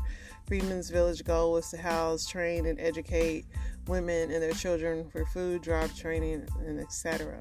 Freedmen's 0.47 0.91
Village 0.91 1.23
goal 1.23 1.53
was 1.53 1.71
to 1.71 1.77
house, 1.77 2.27
train, 2.27 2.67
and 2.67 2.81
educate 2.81 3.47
women 3.87 4.33
and 4.33 4.43
their 4.43 4.53
children 4.53 5.09
for 5.11 5.25
food, 5.27 5.63
job 5.63 5.95
training, 5.95 6.47
and 6.67 6.81
etc. 6.81 7.39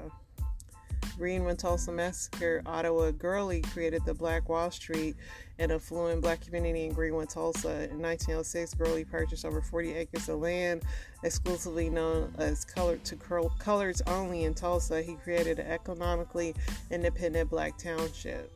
Greenwood 1.18 1.58
Tulsa 1.58 1.92
Massacre, 1.92 2.62
Ottawa 2.64 3.10
Gurley 3.10 3.60
created 3.60 4.04
the 4.04 4.14
Black 4.14 4.48
Wall 4.48 4.70
Street, 4.70 5.14
an 5.58 5.70
affluent 5.70 6.22
black 6.22 6.40
community 6.40 6.86
in 6.86 6.92
Greenwood, 6.92 7.28
Tulsa. 7.28 7.90
In 7.90 8.00
1906, 8.00 8.74
Gurley 8.74 9.04
purchased 9.04 9.44
over 9.44 9.60
40 9.60 9.94
acres 9.94 10.28
of 10.28 10.40
land, 10.40 10.82
exclusively 11.22 11.90
known 11.90 12.34
as 12.38 12.64
colored 12.64 13.04
to 13.04 13.16
colors 13.58 14.00
only 14.06 14.44
in 14.44 14.54
Tulsa. 14.54 15.02
He 15.02 15.16
created 15.16 15.58
an 15.58 15.66
economically 15.70 16.54
independent 16.90 17.50
black 17.50 17.76
township. 17.76 18.50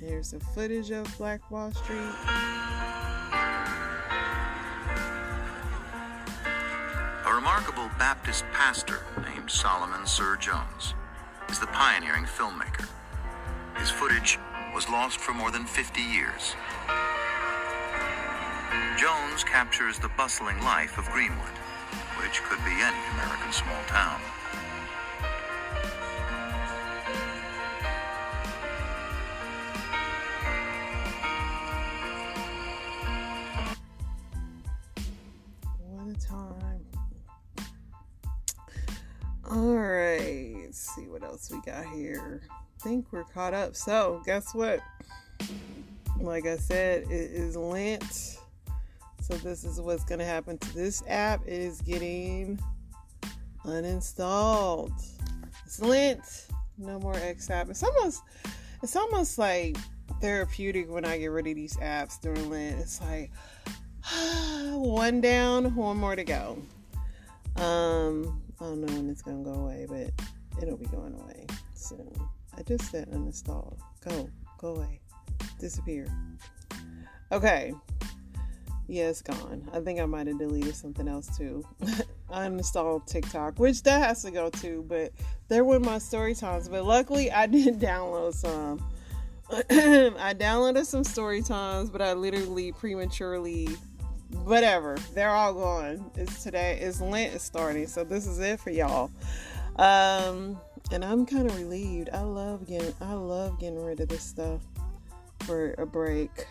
Here's 0.00 0.30
the 0.30 0.40
footage 0.40 0.92
of 0.92 1.06
Black 1.18 1.50
Wall 1.50 1.72
Street. 1.72 1.98
A 7.26 7.34
remarkable 7.34 7.90
Baptist 7.98 8.44
pastor 8.52 9.00
named 9.22 9.50
Solomon 9.50 10.06
Sir 10.06 10.36
Jones 10.36 10.94
is 11.50 11.58
the 11.58 11.66
pioneering 11.68 12.24
filmmaker. 12.24 12.88
His 13.76 13.90
footage 13.90 14.38
was 14.74 14.88
lost 14.88 15.18
for 15.18 15.32
more 15.32 15.50
than 15.50 15.64
50 15.64 16.00
years. 16.00 16.54
Jones 18.98 19.44
captures 19.44 19.98
the 19.98 20.10
bustling 20.16 20.60
life 20.62 20.98
of 20.98 21.08
Greenwood, 21.10 21.56
which 22.20 22.42
could 22.42 22.58
be 22.64 22.72
any 22.72 22.96
American 23.14 23.52
small 23.52 23.82
town. 23.86 24.20
What 35.78 36.08
a 36.08 36.20
time. 36.20 36.68
All 39.50 39.76
right, 39.76 40.47
see 40.98 41.08
what 41.08 41.22
else 41.22 41.50
we 41.50 41.60
got 41.60 41.86
here. 41.86 42.42
I 42.50 42.82
think 42.82 43.06
we're 43.10 43.24
caught 43.24 43.54
up. 43.54 43.76
So, 43.76 44.22
guess 44.24 44.54
what? 44.54 44.80
Like 46.20 46.46
I 46.46 46.56
said, 46.56 47.04
it 47.04 47.10
is 47.10 47.56
Lent. 47.56 48.38
So, 49.20 49.34
this 49.34 49.64
is 49.64 49.80
what's 49.80 50.04
going 50.04 50.18
to 50.18 50.24
happen 50.24 50.58
to 50.58 50.74
this 50.74 51.02
app. 51.06 51.42
It 51.46 51.52
is 51.52 51.80
getting 51.80 52.58
uninstalled. 53.64 54.92
It's 55.64 55.80
Lent. 55.80 56.46
No 56.78 56.98
more 56.98 57.16
X 57.16 57.50
app. 57.50 57.68
It's 57.68 57.82
almost, 57.82 58.22
it's 58.82 58.96
almost 58.96 59.38
like 59.38 59.76
therapeutic 60.20 60.90
when 60.90 61.04
I 61.04 61.18
get 61.18 61.26
rid 61.26 61.46
of 61.46 61.54
these 61.54 61.76
apps 61.78 62.20
during 62.20 62.48
Lent. 62.50 62.80
It's 62.80 63.00
like, 63.02 63.30
one 64.72 65.20
down, 65.20 65.74
one 65.74 65.96
more 65.96 66.16
to 66.16 66.24
go. 66.24 66.58
Um, 67.56 68.42
I 68.60 68.64
don't 68.64 68.80
know 68.80 68.92
when 68.94 69.10
it's 69.10 69.22
gonna 69.22 69.42
go 69.42 69.54
away, 69.54 69.86
but 69.88 70.10
it'll 70.60 70.76
be 70.76 70.86
going 70.86 71.14
away 71.14 71.46
soon. 71.74 72.12
I 72.56 72.62
just 72.62 72.90
said 72.90 73.10
uninstall. 73.10 73.78
Go, 74.06 74.28
go 74.58 74.76
away, 74.76 75.00
disappear. 75.58 76.06
Okay. 77.30 77.72
Yeah, 78.90 79.08
it's 79.08 79.20
gone. 79.20 79.68
I 79.74 79.80
think 79.80 80.00
I 80.00 80.06
might 80.06 80.26
have 80.28 80.38
deleted 80.38 80.74
something 80.74 81.08
else 81.08 81.36
too. 81.36 81.62
I 82.30 82.46
uninstalled 82.46 83.06
TikTok, 83.06 83.58
which 83.58 83.82
that 83.82 84.02
has 84.02 84.22
to 84.22 84.30
go 84.30 84.48
too, 84.48 84.84
but 84.88 85.12
there 85.48 85.62
were 85.62 85.78
my 85.78 85.98
story 85.98 86.34
times. 86.34 86.68
But 86.68 86.84
luckily, 86.84 87.30
I 87.30 87.46
did 87.46 87.78
download 87.78 88.34
some. 88.34 88.82
I 89.50 90.34
downloaded 90.34 90.86
some 90.86 91.04
story 91.04 91.42
times, 91.42 91.90
but 91.90 92.02
I 92.02 92.14
literally 92.14 92.72
prematurely 92.72 93.68
whatever. 94.44 94.96
They're 95.14 95.30
all 95.30 95.54
gone. 95.54 96.10
It's 96.16 96.42
today. 96.42 96.78
It's 96.80 97.00
Lent 97.00 97.34
is 97.34 97.42
starting, 97.42 97.86
so 97.86 98.04
this 98.04 98.26
is 98.26 98.38
it 98.38 98.60
for 98.60 98.70
y'all. 98.70 99.10
Um, 99.78 100.60
and 100.90 101.04
I'm 101.04 101.24
kind 101.24 101.48
of 101.48 101.56
relieved. 101.56 102.10
I 102.12 102.22
love 102.22 102.66
getting. 102.66 102.94
I 103.00 103.12
love 103.12 103.58
getting 103.60 103.82
rid 103.82 104.00
of 104.00 104.08
this 104.08 104.24
stuff 104.24 104.60
for 105.40 105.74
a 105.78 105.86
break. 105.86 106.46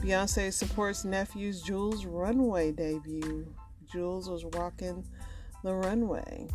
Beyonce 0.00 0.52
supports 0.52 1.04
nephew's 1.04 1.60
Jules 1.62 2.04
runway 2.04 2.70
debut. 2.70 3.46
Jules 3.90 4.28
was 4.28 4.44
walking 4.44 5.04
the 5.64 5.74
runway. 5.74 6.46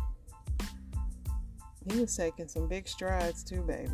He 1.90 2.00
was 2.00 2.16
taking 2.16 2.48
some 2.48 2.66
big 2.68 2.88
strides 2.88 3.44
too, 3.44 3.60
baby. 3.62 3.90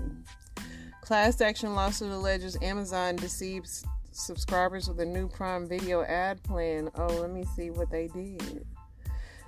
Class 1.00 1.40
action 1.40 1.74
lawsuit 1.74 2.12
alleges 2.12 2.56
Amazon 2.62 3.16
deceives 3.16 3.84
subscribers 4.12 4.86
with 4.86 5.00
a 5.00 5.04
new 5.04 5.28
Prime 5.28 5.68
Video 5.68 6.02
ad 6.02 6.40
plan. 6.44 6.88
Oh, 6.94 7.06
let 7.06 7.30
me 7.30 7.44
see 7.56 7.70
what 7.70 7.90
they 7.90 8.06
did. 8.08 8.64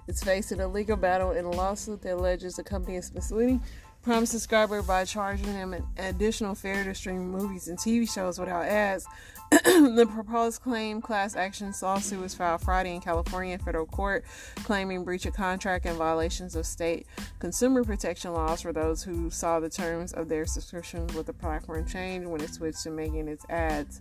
It's 0.09 0.23
facing 0.23 0.61
a 0.61 0.69
legal 0.69 0.97
battle 0.97 1.33
in 1.33 1.45
a 1.45 1.51
lawsuit 1.51 2.03
that 2.03 2.15
alleges 2.15 2.57
the 2.57 2.65
company 2.65 2.97
is 2.97 3.13
misleading 3.13 3.63
Prime 4.03 4.27
subscriber 4.27 4.83
by 4.83 5.05
charging 5.05 5.47
them 5.47 5.75
an 5.75 5.87
additional 5.97 6.57
fare 6.57 6.83
to 6.83 6.93
stream 6.93 7.31
movies 7.31 7.69
and 7.69 7.79
TV 7.79 8.13
shows 8.13 8.37
without 8.37 8.65
ads. 8.65 9.07
the 9.51 10.09
proposed 10.13 10.61
claim 10.61 11.01
class 11.01 11.37
action 11.37 11.73
lawsuit 11.81 12.21
was 12.21 12.35
filed 12.35 12.63
Friday 12.63 12.97
in 12.97 13.01
California 13.01 13.57
federal 13.59 13.87
court, 13.87 14.25
claiming 14.65 15.05
breach 15.05 15.25
of 15.25 15.35
contract 15.35 15.87
and 15.87 15.97
violations 15.97 16.57
of 16.57 16.67
state 16.67 17.07
consumer 17.39 17.85
protection 17.85 18.33
laws 18.33 18.63
for 18.63 18.73
those 18.73 19.05
who 19.05 19.31
saw 19.31 19.61
the 19.61 19.71
terms 19.71 20.13
of 20.15 20.29
their 20.29 20.47
subscriptions 20.47 21.15
with 21.15 21.27
the 21.27 21.33
platform 21.33 21.87
change 21.87 22.27
when 22.27 22.41
it 22.41 22.53
switched 22.53 22.83
to 22.83 22.91
making 22.91 23.29
its 23.29 23.47
ads 23.51 24.01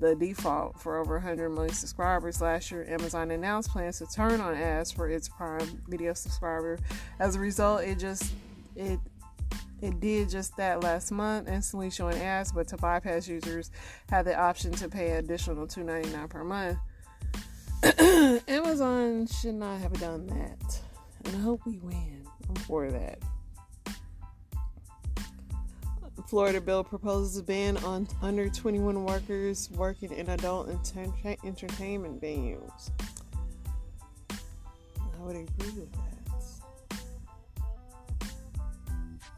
the 0.00 0.14
default 0.14 0.78
for 0.78 0.98
over 0.98 1.14
100 1.14 1.50
million 1.50 1.74
subscribers. 1.74 2.40
Last 2.40 2.70
year, 2.70 2.86
Amazon 2.88 3.30
announced 3.30 3.70
plans 3.70 3.98
to 3.98 4.06
turn 4.06 4.40
on 4.40 4.54
ads 4.54 4.90
for 4.90 5.08
its 5.08 5.28
Prime 5.28 5.82
Video 5.88 6.14
subscriber. 6.14 6.78
As 7.18 7.36
a 7.36 7.40
result, 7.40 7.82
it 7.82 7.98
just 7.98 8.32
it 8.76 8.98
it 9.82 10.00
did 10.00 10.28
just 10.28 10.56
that 10.56 10.82
last 10.82 11.10
month, 11.10 11.48
instantly 11.48 11.90
showing 11.90 12.18
ads, 12.18 12.52
but 12.52 12.68
to 12.68 12.76
bypass 12.76 13.26
users 13.28 13.70
had 14.10 14.24
the 14.26 14.38
option 14.38 14.72
to 14.72 14.88
pay 14.88 15.12
an 15.12 15.18
additional 15.18 15.66
$2.99 15.66 16.28
per 16.28 16.44
month. 16.44 16.78
Amazon 18.48 19.26
should 19.26 19.54
not 19.54 19.80
have 19.80 19.94
done 19.94 20.26
that. 20.26 20.80
And 21.24 21.36
I 21.36 21.38
hope 21.40 21.64
we 21.64 21.78
win. 21.78 22.20
For 22.66 22.90
that. 22.90 23.18
Florida 26.30 26.60
bill 26.60 26.84
proposes 26.84 27.38
a 27.38 27.42
ban 27.42 27.76
on 27.78 28.06
under 28.22 28.48
21 28.48 29.04
workers 29.04 29.68
working 29.72 30.12
in 30.12 30.28
adult 30.28 30.68
enter- 30.68 31.36
entertainment 31.44 32.22
venues. 32.22 32.90
I 34.30 35.22
would 35.22 35.34
agree 35.34 35.72
with 35.72 35.90
that. 35.90 37.00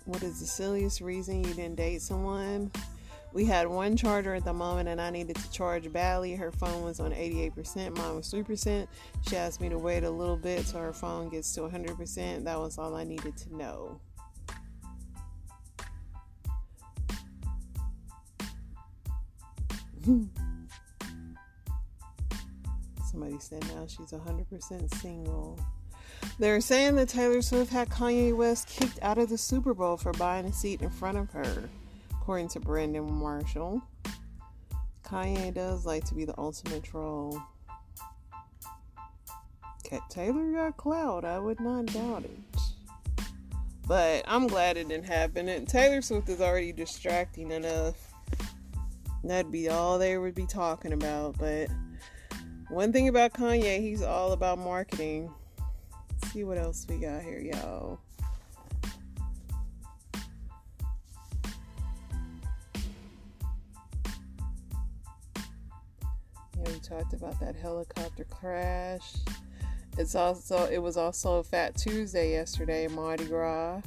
What 0.04 0.22
is 0.22 0.40
the 0.40 0.46
silliest 0.46 1.00
reason 1.00 1.42
you 1.42 1.54
didn't 1.54 1.76
date 1.76 2.02
someone? 2.02 2.70
We 3.32 3.46
had 3.46 3.66
one 3.66 3.96
charger 3.96 4.34
at 4.34 4.44
the 4.44 4.52
moment 4.52 4.90
and 4.90 5.00
I 5.00 5.08
needed 5.08 5.36
to 5.36 5.50
charge 5.50 5.90
badly. 5.90 6.34
Her 6.34 6.52
phone 6.52 6.84
was 6.84 7.00
on 7.00 7.12
88%, 7.12 7.96
mine 7.96 8.16
was 8.16 8.30
3%. 8.30 8.86
She 9.26 9.36
asked 9.38 9.62
me 9.62 9.70
to 9.70 9.78
wait 9.78 10.04
a 10.04 10.10
little 10.10 10.36
bit 10.36 10.66
so 10.66 10.78
her 10.78 10.92
phone 10.92 11.30
gets 11.30 11.54
to 11.54 11.62
100%. 11.62 12.44
That 12.44 12.60
was 12.60 12.76
all 12.76 12.94
I 12.94 13.04
needed 13.04 13.34
to 13.38 13.56
know. 13.56 13.98
Somebody 23.10 23.38
said 23.38 23.62
now 23.74 23.86
she's 23.86 24.10
100% 24.12 24.94
single. 25.00 25.58
They're 26.38 26.60
saying 26.60 26.96
that 26.96 27.08
Taylor 27.08 27.42
Swift 27.42 27.70
had 27.70 27.88
Kanye 27.88 28.34
West 28.36 28.68
kicked 28.68 28.98
out 29.02 29.18
of 29.18 29.28
the 29.28 29.38
Super 29.38 29.74
Bowl 29.74 29.96
for 29.96 30.12
buying 30.12 30.46
a 30.46 30.52
seat 30.52 30.82
in 30.82 30.90
front 30.90 31.18
of 31.18 31.30
her. 31.30 31.68
according 32.12 32.48
to 32.48 32.60
Brandon 32.60 33.12
Marshall. 33.12 33.82
Kanye 35.04 35.52
does 35.52 35.84
like 35.84 36.04
to 36.04 36.14
be 36.14 36.24
the 36.24 36.34
ultimate 36.38 36.82
troll. 36.84 37.42
Cat 39.84 40.02
Taylor 40.08 40.52
got 40.52 40.76
clout. 40.76 41.24
I 41.24 41.38
would 41.38 41.60
not 41.60 41.86
doubt 41.86 42.24
it. 42.24 42.38
But 43.86 44.24
I'm 44.26 44.46
glad 44.46 44.76
it 44.76 44.88
didn't 44.88 45.06
happen. 45.06 45.48
And 45.48 45.68
Taylor 45.68 46.00
Swift 46.00 46.28
is 46.28 46.40
already 46.40 46.72
distracting 46.72 47.50
enough. 47.50 48.11
That'd 49.24 49.52
be 49.52 49.68
all 49.68 49.98
they 49.98 50.18
would 50.18 50.34
be 50.34 50.46
talking 50.46 50.92
about. 50.92 51.38
But 51.38 51.68
one 52.68 52.92
thing 52.92 53.08
about 53.08 53.32
Kanye, 53.34 53.80
he's 53.80 54.02
all 54.02 54.32
about 54.32 54.58
marketing. 54.58 55.32
Let's 56.10 56.32
see 56.32 56.44
what 56.44 56.58
else 56.58 56.86
we 56.88 56.96
got 56.96 57.22
here, 57.22 57.40
y'all. 57.40 58.00
Yeah, 66.56 66.72
we 66.72 66.78
talked 66.80 67.12
about 67.12 67.38
that 67.40 67.54
helicopter 67.54 68.24
crash. 68.24 69.12
It's 69.98 70.14
also 70.14 70.66
it 70.66 70.78
was 70.78 70.96
also 70.96 71.42
Fat 71.42 71.76
Tuesday 71.76 72.32
yesterday, 72.32 72.88
Mardi 72.88 73.26
Gras. 73.26 73.82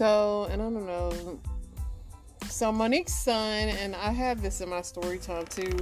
So, 0.00 0.48
and 0.50 0.62
I 0.62 0.64
don't 0.64 0.86
know. 0.86 1.38
So 2.48 2.72
Mo'Nique's 2.72 3.12
son, 3.12 3.68
and 3.68 3.94
I 3.94 4.12
have 4.12 4.40
this 4.40 4.62
in 4.62 4.70
my 4.70 4.80
story 4.80 5.18
time 5.18 5.44
too. 5.44 5.78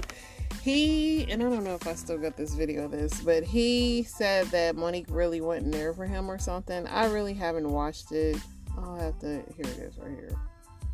He 0.60 1.30
and 1.30 1.40
I 1.40 1.48
don't 1.48 1.62
know 1.62 1.76
if 1.76 1.86
I 1.86 1.94
still 1.94 2.18
got 2.18 2.36
this 2.36 2.52
video 2.52 2.86
of 2.86 2.90
this, 2.90 3.20
but 3.20 3.44
he 3.44 4.02
said 4.02 4.48
that 4.48 4.74
Monique 4.74 5.06
really 5.08 5.40
wasn't 5.40 5.70
there 5.70 5.92
for 5.94 6.04
him 6.04 6.28
or 6.28 6.36
something. 6.36 6.84
I 6.88 7.06
really 7.06 7.32
haven't 7.32 7.70
watched 7.70 8.10
it. 8.10 8.38
I'll 8.76 8.96
have 8.96 9.20
to. 9.20 9.40
Here 9.54 9.60
it 9.60 9.78
is, 9.78 9.96
right 9.98 10.10
here. 10.10 10.36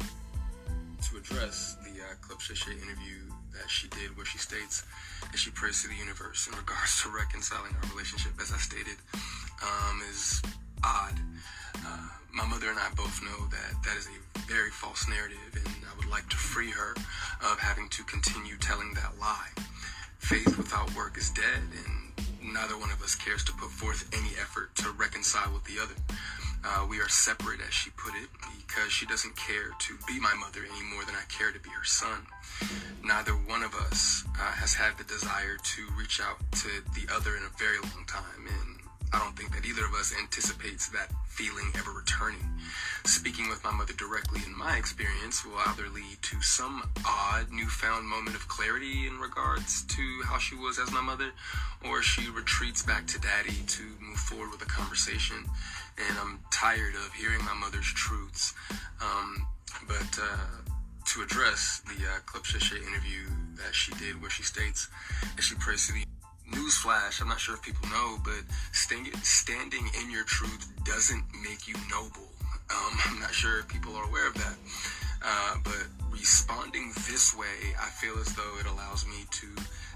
To 0.00 1.16
address 1.16 1.78
the 1.82 2.02
uh, 2.02 2.14
Club 2.20 2.42
Shay 2.42 2.52
Shay 2.52 2.72
interview 2.72 3.32
that 3.54 3.70
she 3.70 3.88
did, 3.88 4.14
where 4.18 4.26
she 4.26 4.36
states 4.36 4.84
that 5.32 5.38
she 5.38 5.50
prays 5.50 5.80
to 5.80 5.88
the 5.88 5.94
universe 5.94 6.46
in 6.46 6.58
regards 6.58 7.00
to 7.00 7.08
reconciling 7.08 7.74
our 7.82 7.90
relationship, 7.90 8.32
as 8.38 8.52
I 8.52 8.58
stated, 8.58 8.96
um, 9.62 10.02
is 10.10 10.42
mother 12.64 12.80
and 12.80 12.80
I 12.80 12.94
both 12.96 13.20
know 13.22 13.46
that 13.50 13.82
that 13.84 13.96
is 13.98 14.08
a 14.08 14.38
very 14.48 14.70
false 14.70 15.06
narrative, 15.08 15.52
and 15.52 15.68
I 15.84 15.96
would 15.98 16.08
like 16.08 16.26
to 16.30 16.36
free 16.36 16.70
her 16.70 16.94
of 17.44 17.58
having 17.58 17.88
to 17.90 18.02
continue 18.04 18.56
telling 18.56 18.94
that 18.94 19.18
lie. 19.20 19.50
Faith 20.18 20.56
without 20.56 20.94
work 20.96 21.18
is 21.18 21.30
dead, 21.30 21.60
and 21.60 22.54
neither 22.54 22.78
one 22.78 22.90
of 22.90 23.02
us 23.02 23.14
cares 23.16 23.44
to 23.44 23.52
put 23.52 23.70
forth 23.70 24.08
any 24.16 24.30
effort 24.40 24.74
to 24.76 24.90
reconcile 24.92 25.52
with 25.52 25.64
the 25.64 25.82
other. 25.82 25.94
Uh, 26.64 26.86
we 26.88 27.00
are 27.00 27.08
separate, 27.08 27.60
as 27.60 27.74
she 27.74 27.90
put 27.90 28.14
it, 28.14 28.30
because 28.56 28.90
she 28.90 29.04
doesn't 29.04 29.36
care 29.36 29.68
to 29.80 29.98
be 30.08 30.18
my 30.18 30.32
mother 30.40 30.60
any 30.64 30.84
more 30.94 31.04
than 31.04 31.14
I 31.14 31.24
care 31.28 31.52
to 31.52 31.60
be 31.60 31.68
her 31.68 31.84
son. 31.84 32.24
Neither 33.04 33.32
one 33.32 33.62
of 33.62 33.74
us 33.74 34.24
uh, 34.40 34.52
has 34.56 34.72
had 34.72 34.96
the 34.96 35.04
desire 35.04 35.58
to 35.60 35.82
reach 35.98 36.18
out 36.22 36.40
to 36.64 36.68
the 36.96 37.12
other 37.12 37.36
in 37.36 37.42
a 37.42 37.58
very 37.58 37.78
long 37.92 38.06
time, 38.06 38.48
and 38.48 38.73
I 39.14 39.20
don't 39.20 39.36
think 39.36 39.54
that 39.54 39.64
either 39.64 39.84
of 39.84 39.94
us 39.94 40.12
anticipates 40.18 40.88
that 40.88 41.08
feeling 41.28 41.70
ever 41.78 41.92
returning. 41.92 42.42
Speaking 43.04 43.48
with 43.48 43.62
my 43.62 43.70
mother 43.70 43.92
directly 43.92 44.40
in 44.44 44.56
my 44.58 44.76
experience 44.76 45.44
will 45.44 45.58
either 45.66 45.88
lead 45.88 46.18
to 46.22 46.40
some 46.42 46.82
odd 47.06 47.46
newfound 47.52 48.08
moment 48.08 48.34
of 48.34 48.48
clarity 48.48 49.06
in 49.06 49.18
regards 49.20 49.82
to 49.84 50.02
how 50.24 50.38
she 50.38 50.56
was 50.56 50.80
as 50.80 50.90
my 50.90 51.00
mother, 51.00 51.30
or 51.86 52.02
she 52.02 52.28
retreats 52.28 52.82
back 52.82 53.06
to 53.06 53.20
daddy 53.20 53.62
to 53.68 53.82
move 54.00 54.18
forward 54.18 54.50
with 54.50 54.62
a 54.62 54.66
conversation. 54.66 55.36
And 55.96 56.18
I'm 56.18 56.40
tired 56.50 56.94
of 56.96 57.12
hearing 57.14 57.44
my 57.44 57.54
mother's 57.54 57.86
truths. 57.86 58.52
Um, 59.00 59.46
but 59.86 60.18
uh, 60.20 60.72
to 61.06 61.22
address 61.22 61.82
the 61.86 62.04
uh, 62.04 62.18
Club 62.26 62.44
Shay 62.46 62.78
interview 62.78 63.30
that 63.62 63.74
she 63.74 63.92
did, 63.94 64.20
where 64.20 64.30
she 64.30 64.42
states 64.42 64.88
that 65.36 65.42
she 65.42 65.54
prays 65.54 65.86
to 65.86 65.92
the 65.92 66.04
newsflash, 66.50 67.20
I'm 67.20 67.28
not 67.28 67.40
sure 67.40 67.54
if 67.54 67.62
people 67.62 67.88
know, 67.88 68.18
but 68.24 68.42
standing 68.72 69.88
in 70.00 70.10
your 70.10 70.24
truth 70.24 70.72
doesn't 70.84 71.24
make 71.42 71.66
you 71.66 71.74
noble. 71.90 72.28
Um, 72.70 72.98
I'm 73.06 73.20
not 73.20 73.32
sure 73.34 73.60
if 73.60 73.68
people 73.68 73.94
are 73.96 74.04
aware 74.04 74.28
of 74.28 74.34
that. 74.34 74.56
Uh, 75.24 75.56
but 75.64 75.86
responding 76.10 76.92
this 77.08 77.34
way, 77.36 77.74
I 77.80 77.88
feel 77.90 78.18
as 78.18 78.34
though 78.34 78.58
it 78.60 78.66
allows 78.66 79.06
me 79.06 79.24
to 79.30 79.46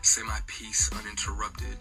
say 0.02 0.22
my 0.22 0.38
piece 0.46 0.90
uninterrupted. 0.98 1.76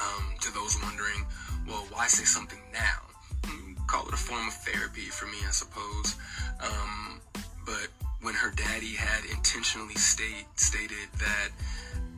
Um, 0.00 0.34
to 0.40 0.54
those 0.54 0.80
wondering, 0.82 1.26
well, 1.66 1.84
why 1.90 2.06
say 2.06 2.24
something 2.24 2.60
now? 2.72 3.00
Hmm, 3.44 3.72
call 3.88 4.06
it 4.06 4.14
a 4.14 4.16
form 4.16 4.46
of 4.46 4.54
therapy 4.54 5.06
for 5.10 5.26
me, 5.26 5.38
I 5.46 5.50
suppose. 5.50 6.14
Um, 6.62 7.20
but 7.66 7.88
when 8.22 8.34
her 8.34 8.52
daddy 8.52 8.94
had 8.94 9.24
intentionally 9.24 9.94
state, 9.96 10.46
stated 10.54 11.08
that 11.18 11.48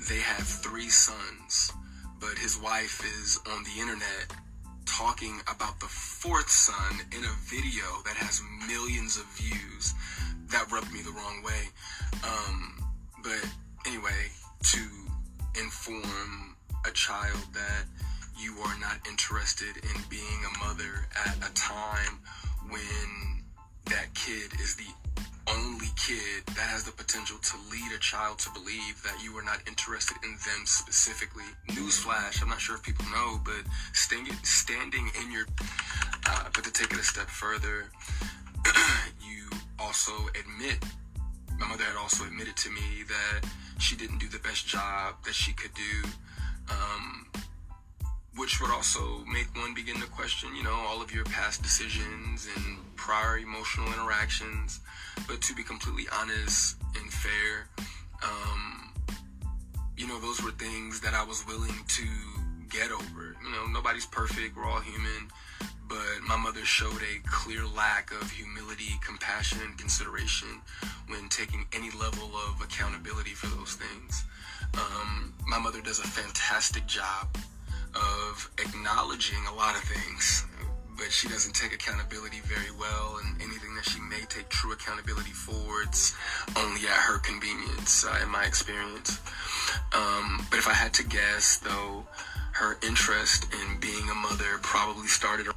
they 0.09 0.19
have 0.19 0.47
three 0.47 0.89
sons, 0.89 1.73
but 2.21 2.39
his 2.39 2.59
wife 2.59 3.03
is 3.21 3.39
on 3.51 3.65
the 3.65 3.81
internet 3.81 4.35
talking 4.87 5.41
about 5.43 5.79
the 5.81 5.87
fourth 5.87 6.51
son 6.51 7.01
in 7.13 7.25
a 7.25 7.35
video 7.45 7.85
that 8.05 8.17
has 8.17 8.43
millions 8.67 9.17
of 9.17 9.25
views. 9.37 9.95
That 10.49 10.71
rubbed 10.73 10.93
me 10.93 11.01
the 11.03 11.13
wrong 11.13 11.43
way. 11.45 11.69
Um, 12.25 12.85
but 13.23 13.47
anyway, 13.87 14.31
to 14.65 14.81
inform 15.59 16.57
a 16.87 16.91
child 16.91 17.41
that 17.53 17.85
you 18.39 18.57
are 18.65 18.79
not 18.81 19.07
interested 19.07 19.77
in 19.77 20.03
being 20.09 20.41
a 20.55 20.65
mother 20.65 21.07
at 21.27 21.37
a 21.39 21.53
time 21.55 22.19
when 22.69 23.45
that 23.87 24.13
kid 24.15 24.53
is 24.61 24.77
the 24.77 24.87
only 25.57 25.87
kid 25.97 26.47
that 26.47 26.69
has 26.71 26.85
the 26.85 26.93
potential 26.93 27.39
to 27.39 27.57
lead 27.71 27.93
a 27.95 27.99
child 27.99 28.39
to 28.41 28.51
believe 28.51 29.03
that 29.03 29.23
you 29.23 29.37
are 29.37 29.43
not 29.43 29.59
interested 29.67 30.17
in 30.23 30.31
them 30.31 30.63
specifically. 30.65 31.45
Newsflash, 31.69 32.43
I'm 32.43 32.49
not 32.49 32.61
sure 32.61 32.77
if 32.77 32.83
people 32.83 33.05
know, 33.07 33.41
but 33.45 33.63
standing, 33.93 34.35
standing 34.43 35.11
in 35.23 35.33
your, 35.33 35.47
uh, 36.29 36.45
but 36.55 36.65
to 36.65 36.73
take 36.73 36.93
it 36.93 36.99
a 36.99 37.03
step 37.03 37.29
further, 37.29 37.91
you 39.21 39.49
also 39.79 40.13
admit, 40.39 40.85
my 41.59 41.67
mother 41.67 41.85
had 41.85 41.97
also 41.97 42.25
admitted 42.25 42.57
to 42.57 42.71
me 42.71 43.05
that 43.09 43.49
she 43.79 43.97
didn't 43.97 44.19
do 44.19 44.29
the 44.29 44.39
best 44.41 44.67
job 44.67 45.15
that 45.25 45.35
she 45.35 45.53
could 45.53 45.73
do. 45.75 46.09
Um, 46.71 47.27
which 48.37 48.61
would 48.61 48.71
also 48.71 49.25
make 49.33 49.49
one 49.57 49.75
begin 49.75 50.01
to 50.01 50.07
question, 50.09 50.55
you 50.55 50.63
know, 50.63 50.75
all 50.89 51.03
of 51.03 51.13
your 51.13 51.25
past 51.25 51.63
decisions 51.63 52.49
and 52.57 52.77
prior 52.97 53.39
emotional 53.39 53.87
interactions. 53.89 54.81
But 55.27 55.43
to 55.43 55.55
be 55.55 55.63
completely 55.63 56.07
honest 56.13 56.77
and 56.97 57.13
fair, 57.13 57.69
um, 58.23 58.93
you 59.97 60.07
know, 60.07 60.21
those 60.21 60.43
were 60.43 60.53
things 60.53 61.01
that 61.01 61.15
I 61.15 61.25
was 61.25 61.47
willing 61.47 61.75
to 61.89 62.07
get 62.71 62.93
over. 62.93 63.37
You 63.45 63.51
know, 63.53 63.67
nobody's 63.73 64.07
perfect, 64.07 64.57
we're 64.57 64.65
all 64.65 64.81
human. 64.81 65.29
But 65.89 66.23
my 66.27 66.37
mother 66.37 66.65
showed 66.65 67.03
a 67.03 67.29
clear 67.29 67.67
lack 67.67 68.13
of 68.13 68.31
humility, 68.31 68.95
compassion, 69.05 69.59
and 69.65 69.77
consideration 69.77 70.49
when 71.09 71.29
taking 71.29 71.67
any 71.73 71.91
level 71.91 72.31
of 72.49 72.63
accountability 72.63 73.31
for 73.33 73.49
those 73.57 73.75
things. 73.75 74.25
Um, 74.75 75.35
my 75.49 75.59
mother 75.59 75.81
does 75.81 75.99
a 75.99 76.07
fantastic 76.07 76.87
job 76.87 77.37
of 77.95 78.51
acknowledging 78.59 79.45
a 79.47 79.55
lot 79.55 79.77
of 79.77 79.83
things, 79.83 80.47
but 80.97 81.11
she 81.11 81.29
doesn't 81.29 81.55
take 81.55 81.73
accountability 81.73 82.41
very 82.45 82.71
well, 82.79 83.19
and 83.23 83.41
anything 83.41 83.75
that 83.75 83.85
she 83.85 84.01
may 84.01 84.21
take 84.29 84.49
true 84.49 84.73
accountability 84.73 85.31
for, 85.31 85.83
it's 85.83 86.15
only 86.57 86.81
at 86.87 86.97
her 87.09 87.19
convenience, 87.19 88.05
uh, 88.05 88.19
in 88.23 88.29
my 88.29 88.45
experience. 88.45 89.19
Um, 89.93 90.47
but 90.51 90.59
if 90.59 90.69
I 90.69 90.75
had 90.75 90.93
to 90.95 91.05
guess, 91.05 91.59
though, 91.59 92.07
her 92.53 92.79
interest 92.83 93.47
in 93.53 93.81
being 93.81 94.09
a 94.11 94.15
mother 94.15 94.59
probably 94.63 95.07
started, 95.07 95.49
uh, 95.49 95.53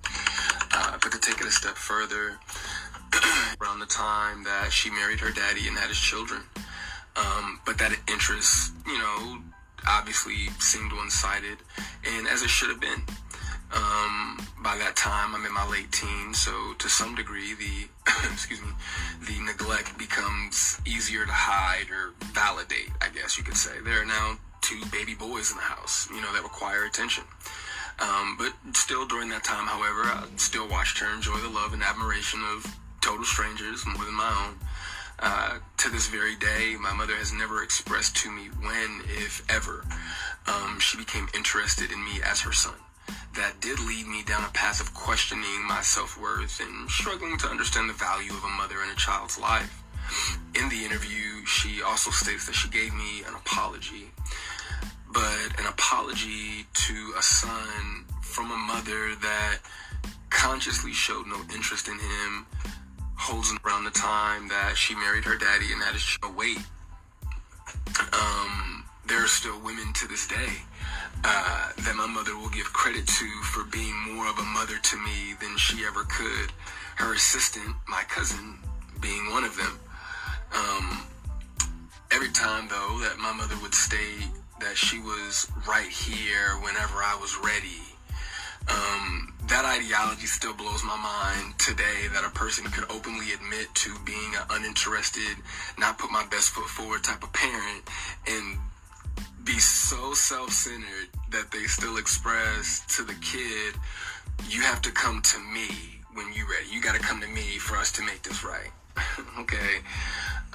I 0.71 0.97
could 1.01 1.21
take 1.21 1.41
it 1.41 1.47
a 1.47 1.51
step 1.51 1.75
further, 1.75 2.39
around 3.61 3.79
the 3.79 3.85
time 3.85 4.43
that 4.43 4.71
she 4.71 4.89
married 4.89 5.19
her 5.19 5.31
daddy 5.31 5.67
and 5.67 5.77
had 5.77 5.89
his 5.89 5.99
children. 5.99 6.41
Um, 7.15 7.59
but 7.65 7.77
that 7.77 7.91
interest, 8.07 8.73
you 8.87 8.97
know, 8.97 9.37
obviously 9.87 10.47
seemed 10.59 10.91
one-sided, 10.91 11.57
and 12.05 12.27
as 12.27 12.41
it 12.41 12.49
should 12.49 12.69
have 12.69 12.81
been. 12.81 13.01
Um, 13.73 14.37
by 14.61 14.77
that 14.77 14.95
time, 14.95 15.33
I'm 15.33 15.45
in 15.45 15.53
my 15.53 15.67
late 15.67 15.91
teens, 15.91 16.37
so 16.39 16.73
to 16.77 16.87
some 16.89 17.15
degree, 17.15 17.55
the 17.55 17.89
excuse 18.31 18.61
me, 18.61 18.69
the 19.27 19.39
neglect 19.43 19.97
becomes 19.97 20.79
easier 20.85 21.25
to 21.25 21.31
hide 21.31 21.89
or 21.89 22.13
validate. 22.33 22.91
I 23.01 23.09
guess 23.09 23.37
you 23.37 23.43
could 23.43 23.57
say 23.57 23.71
there 23.83 24.01
are 24.01 24.05
now 24.05 24.37
two 24.61 24.79
baby 24.91 25.15
boys 25.15 25.51
in 25.51 25.57
the 25.57 25.63
house, 25.63 26.07
you 26.11 26.21
know, 26.21 26.31
that 26.33 26.43
require 26.43 26.85
attention. 26.85 27.23
Um, 27.99 28.37
but 28.37 28.53
still, 28.75 29.05
during 29.07 29.29
that 29.29 29.43
time, 29.43 29.65
however, 29.67 30.03
I 30.05 30.25
still 30.37 30.67
watched 30.69 30.99
her 30.99 31.13
enjoy 31.13 31.37
the 31.37 31.49
love 31.49 31.73
and 31.73 31.83
admiration 31.83 32.41
of 32.55 32.65
total 33.01 33.25
strangers 33.25 33.85
more 33.85 34.05
than 34.05 34.15
my 34.15 34.31
own. 34.47 34.57
Uh, 35.19 35.59
to 35.77 35.89
this 35.89 36.07
very 36.07 36.35
day, 36.35 36.75
my 36.79 36.93
mother 36.93 37.15
has 37.15 37.31
never 37.31 37.63
expressed 37.63 38.15
to 38.17 38.31
me 38.31 38.47
when, 38.61 39.01
if 39.05 39.43
ever, 39.49 39.85
um, 40.47 40.79
she 40.79 40.97
became 40.97 41.27
interested 41.33 41.91
in 41.91 42.03
me 42.03 42.21
as 42.23 42.41
her 42.41 42.51
son. 42.51 42.75
That 43.35 43.59
did 43.61 43.79
lead 43.79 44.07
me 44.07 44.23
down 44.23 44.43
a 44.43 44.51
path 44.53 44.79
of 44.79 44.93
questioning 44.93 45.65
my 45.67 45.81
self 45.81 46.19
worth 46.19 46.59
and 46.61 46.89
struggling 46.89 47.37
to 47.39 47.47
understand 47.47 47.89
the 47.89 47.93
value 47.93 48.31
of 48.31 48.43
a 48.43 48.49
mother 48.49 48.81
in 48.83 48.89
a 48.89 48.95
child's 48.95 49.39
life. 49.39 49.81
In 50.55 50.69
the 50.69 50.85
interview, 50.85 51.45
she 51.45 51.81
also 51.81 52.11
states 52.11 52.45
that 52.45 52.55
she 52.55 52.69
gave 52.69 52.93
me 52.93 53.23
an 53.27 53.33
apology, 53.35 54.11
but 55.11 55.59
an 55.59 55.65
apology 55.67 56.65
to 56.73 57.13
a 57.17 57.23
son 57.23 58.05
from 58.21 58.51
a 58.51 58.57
mother 58.57 59.15
that 59.21 59.59
consciously 60.29 60.93
showed 60.93 61.27
no 61.27 61.39
interest 61.53 61.87
in 61.87 61.97
him, 61.97 62.45
holds 63.23 63.55
around 63.63 63.85
the 63.85 63.91
time 63.91 64.49
that 64.49 64.75
she 64.75 64.93
married 64.95 65.23
her 65.23 65.37
daddy 65.37 65.71
and 65.71 65.81
had 65.81 65.95
a 65.95 66.31
wait. 66.35 66.59
Um, 68.11 68.83
there 69.07 69.23
are 69.23 69.27
still 69.27 69.57
women 69.63 69.93
to 69.93 70.07
this 70.09 70.27
day 70.27 70.51
uh, 71.23 71.71
that 71.71 71.95
my 71.95 72.05
mother 72.05 72.35
will 72.35 72.49
give 72.49 72.67
credit 72.73 73.07
to 73.07 73.27
for 73.47 73.63
being 73.63 73.95
more 74.11 74.27
of 74.27 74.37
a 74.39 74.43
mother 74.43 74.75
to 74.77 74.97
me 74.97 75.39
than 75.39 75.55
she 75.55 75.85
ever 75.85 76.03
could. 76.03 76.51
Her 76.97 77.13
assistant, 77.13 77.73
my 77.87 78.03
cousin, 78.09 78.59
being 78.99 79.31
one 79.31 79.45
of 79.45 79.55
them. 79.55 79.79
Um, 80.53 81.07
every 82.11 82.31
time, 82.31 82.67
though, 82.67 82.99
that 83.07 83.15
my 83.19 83.31
mother 83.31 83.55
would 83.63 83.73
state 83.73 84.27
that 84.59 84.75
she 84.75 84.99
was 84.99 85.49
right 85.65 85.87
here 85.87 86.59
whenever 86.59 86.99
I 86.99 87.17
was 87.21 87.39
ready, 87.39 87.87
um, 88.69 89.33
that 89.47 89.65
ideology 89.65 90.25
still 90.25 90.53
blows 90.53 90.83
my 90.83 90.95
mind 90.97 91.57
today 91.59 92.07
that 92.13 92.23
a 92.25 92.29
person 92.31 92.65
could 92.65 92.89
openly 92.89 93.33
admit 93.33 93.67
to 93.75 93.93
being 94.05 94.33
an 94.35 94.43
uninterested, 94.51 95.37
not 95.77 95.97
put 95.97 96.11
my 96.11 96.25
best 96.31 96.49
foot 96.51 96.67
forward 96.67 97.03
type 97.03 97.23
of 97.23 97.33
parent 97.33 97.83
and 98.27 98.57
be 99.43 99.59
so 99.59 100.13
self-centered 100.13 101.09
that 101.31 101.51
they 101.51 101.63
still 101.63 101.97
express 101.97 102.85
to 102.95 103.03
the 103.03 103.15
kid, 103.15 103.75
you 104.49 104.61
have 104.61 104.81
to 104.81 104.91
come 104.91 105.21
to 105.21 105.39
me 105.39 105.67
when 106.13 106.31
you're 106.33 106.47
ready. 106.47 106.67
You 106.71 106.81
got 106.81 106.95
to 106.95 107.01
come 107.01 107.19
to 107.21 107.27
me 107.27 107.57
for 107.59 107.75
us 107.75 107.91
to 107.93 108.03
make 108.03 108.23
this 108.23 108.43
right. 108.43 108.71
okay. 109.39 109.81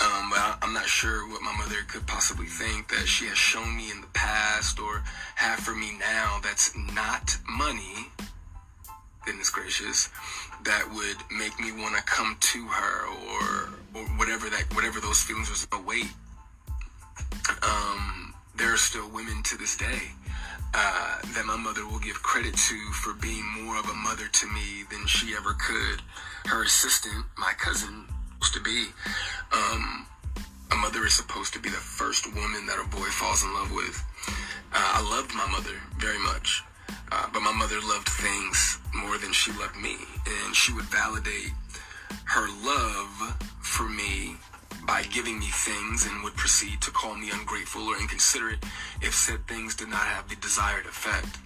Um, 0.00 0.30
but 0.30 0.38
I, 0.38 0.56
I'm 0.62 0.72
not 0.72 0.86
sure 0.86 1.28
what 1.28 1.42
my 1.42 1.52
mother 1.56 1.82
could 1.88 2.06
possibly 2.06 2.46
think 2.46 2.88
that 2.88 3.06
she 3.06 3.26
has 3.26 3.36
shown 3.36 3.76
me 3.76 3.90
in 3.90 4.00
the 4.00 4.06
past 4.08 4.78
or 4.78 5.02
have 5.34 5.58
for 5.58 5.74
me 5.74 5.92
now 5.98 6.38
that's 6.42 6.76
not 6.94 7.36
money, 7.48 8.10
goodness 9.26 9.50
gracious, 9.50 10.08
that 10.64 10.88
would 10.94 11.16
make 11.36 11.58
me 11.58 11.72
want 11.72 11.96
to 11.96 12.02
come 12.02 12.36
to 12.40 12.66
her 12.66 13.06
or, 13.06 13.74
or 13.94 14.06
whatever 14.16 14.48
that, 14.48 14.64
whatever 14.74 15.00
those 15.00 15.20
feelings 15.22 15.50
was. 15.50 15.66
Oh, 15.72 15.82
wait. 15.82 16.06
Um, 17.62 18.34
there 18.56 18.72
are 18.72 18.76
still 18.76 19.08
women 19.10 19.42
to 19.44 19.56
this 19.56 19.76
day 19.76 20.12
uh, 20.74 21.16
that 21.34 21.44
my 21.46 21.56
mother 21.56 21.86
will 21.86 21.98
give 21.98 22.22
credit 22.22 22.56
to 22.56 22.76
for 22.92 23.14
being 23.14 23.44
more 23.62 23.76
of 23.78 23.88
a 23.88 23.94
mother 23.94 24.28
to 24.30 24.46
me 24.46 24.84
than 24.90 25.06
she 25.06 25.34
ever 25.34 25.54
could. 25.54 26.02
Her 26.46 26.62
assistant, 26.62 27.24
my 27.36 27.52
cousin, 27.58 28.04
to 28.46 28.60
be. 28.60 28.86
Um, 29.52 30.06
a 30.70 30.76
mother 30.76 31.04
is 31.04 31.14
supposed 31.14 31.52
to 31.54 31.60
be 31.60 31.68
the 31.68 31.76
first 31.76 32.26
woman 32.34 32.66
that 32.66 32.78
a 32.78 32.88
boy 32.88 33.08
falls 33.10 33.42
in 33.42 33.52
love 33.54 33.72
with. 33.72 34.02
Uh, 34.72 35.00
I 35.00 35.02
loved 35.02 35.34
my 35.34 35.46
mother 35.50 35.74
very 35.98 36.18
much, 36.18 36.62
uh, 37.10 37.26
but 37.32 37.40
my 37.40 37.52
mother 37.52 37.80
loved 37.80 38.08
things 38.08 38.78
more 38.94 39.18
than 39.18 39.32
she 39.32 39.50
loved 39.52 39.76
me, 39.76 39.96
and 40.26 40.54
she 40.54 40.72
would 40.72 40.84
validate 40.84 41.52
her 42.24 42.46
love 42.64 43.36
for 43.60 43.88
me 43.88 44.36
by 44.86 45.02
giving 45.12 45.38
me 45.38 45.46
things 45.46 46.06
and 46.06 46.22
would 46.22 46.36
proceed 46.36 46.80
to 46.80 46.90
call 46.90 47.14
me 47.14 47.30
ungrateful 47.32 47.82
or 47.82 47.96
inconsiderate 47.98 48.62
if 49.02 49.14
said 49.14 49.46
things 49.46 49.74
did 49.74 49.88
not 49.88 50.00
have 50.00 50.28
the 50.28 50.36
desired 50.36 50.86
effect. 50.86 51.38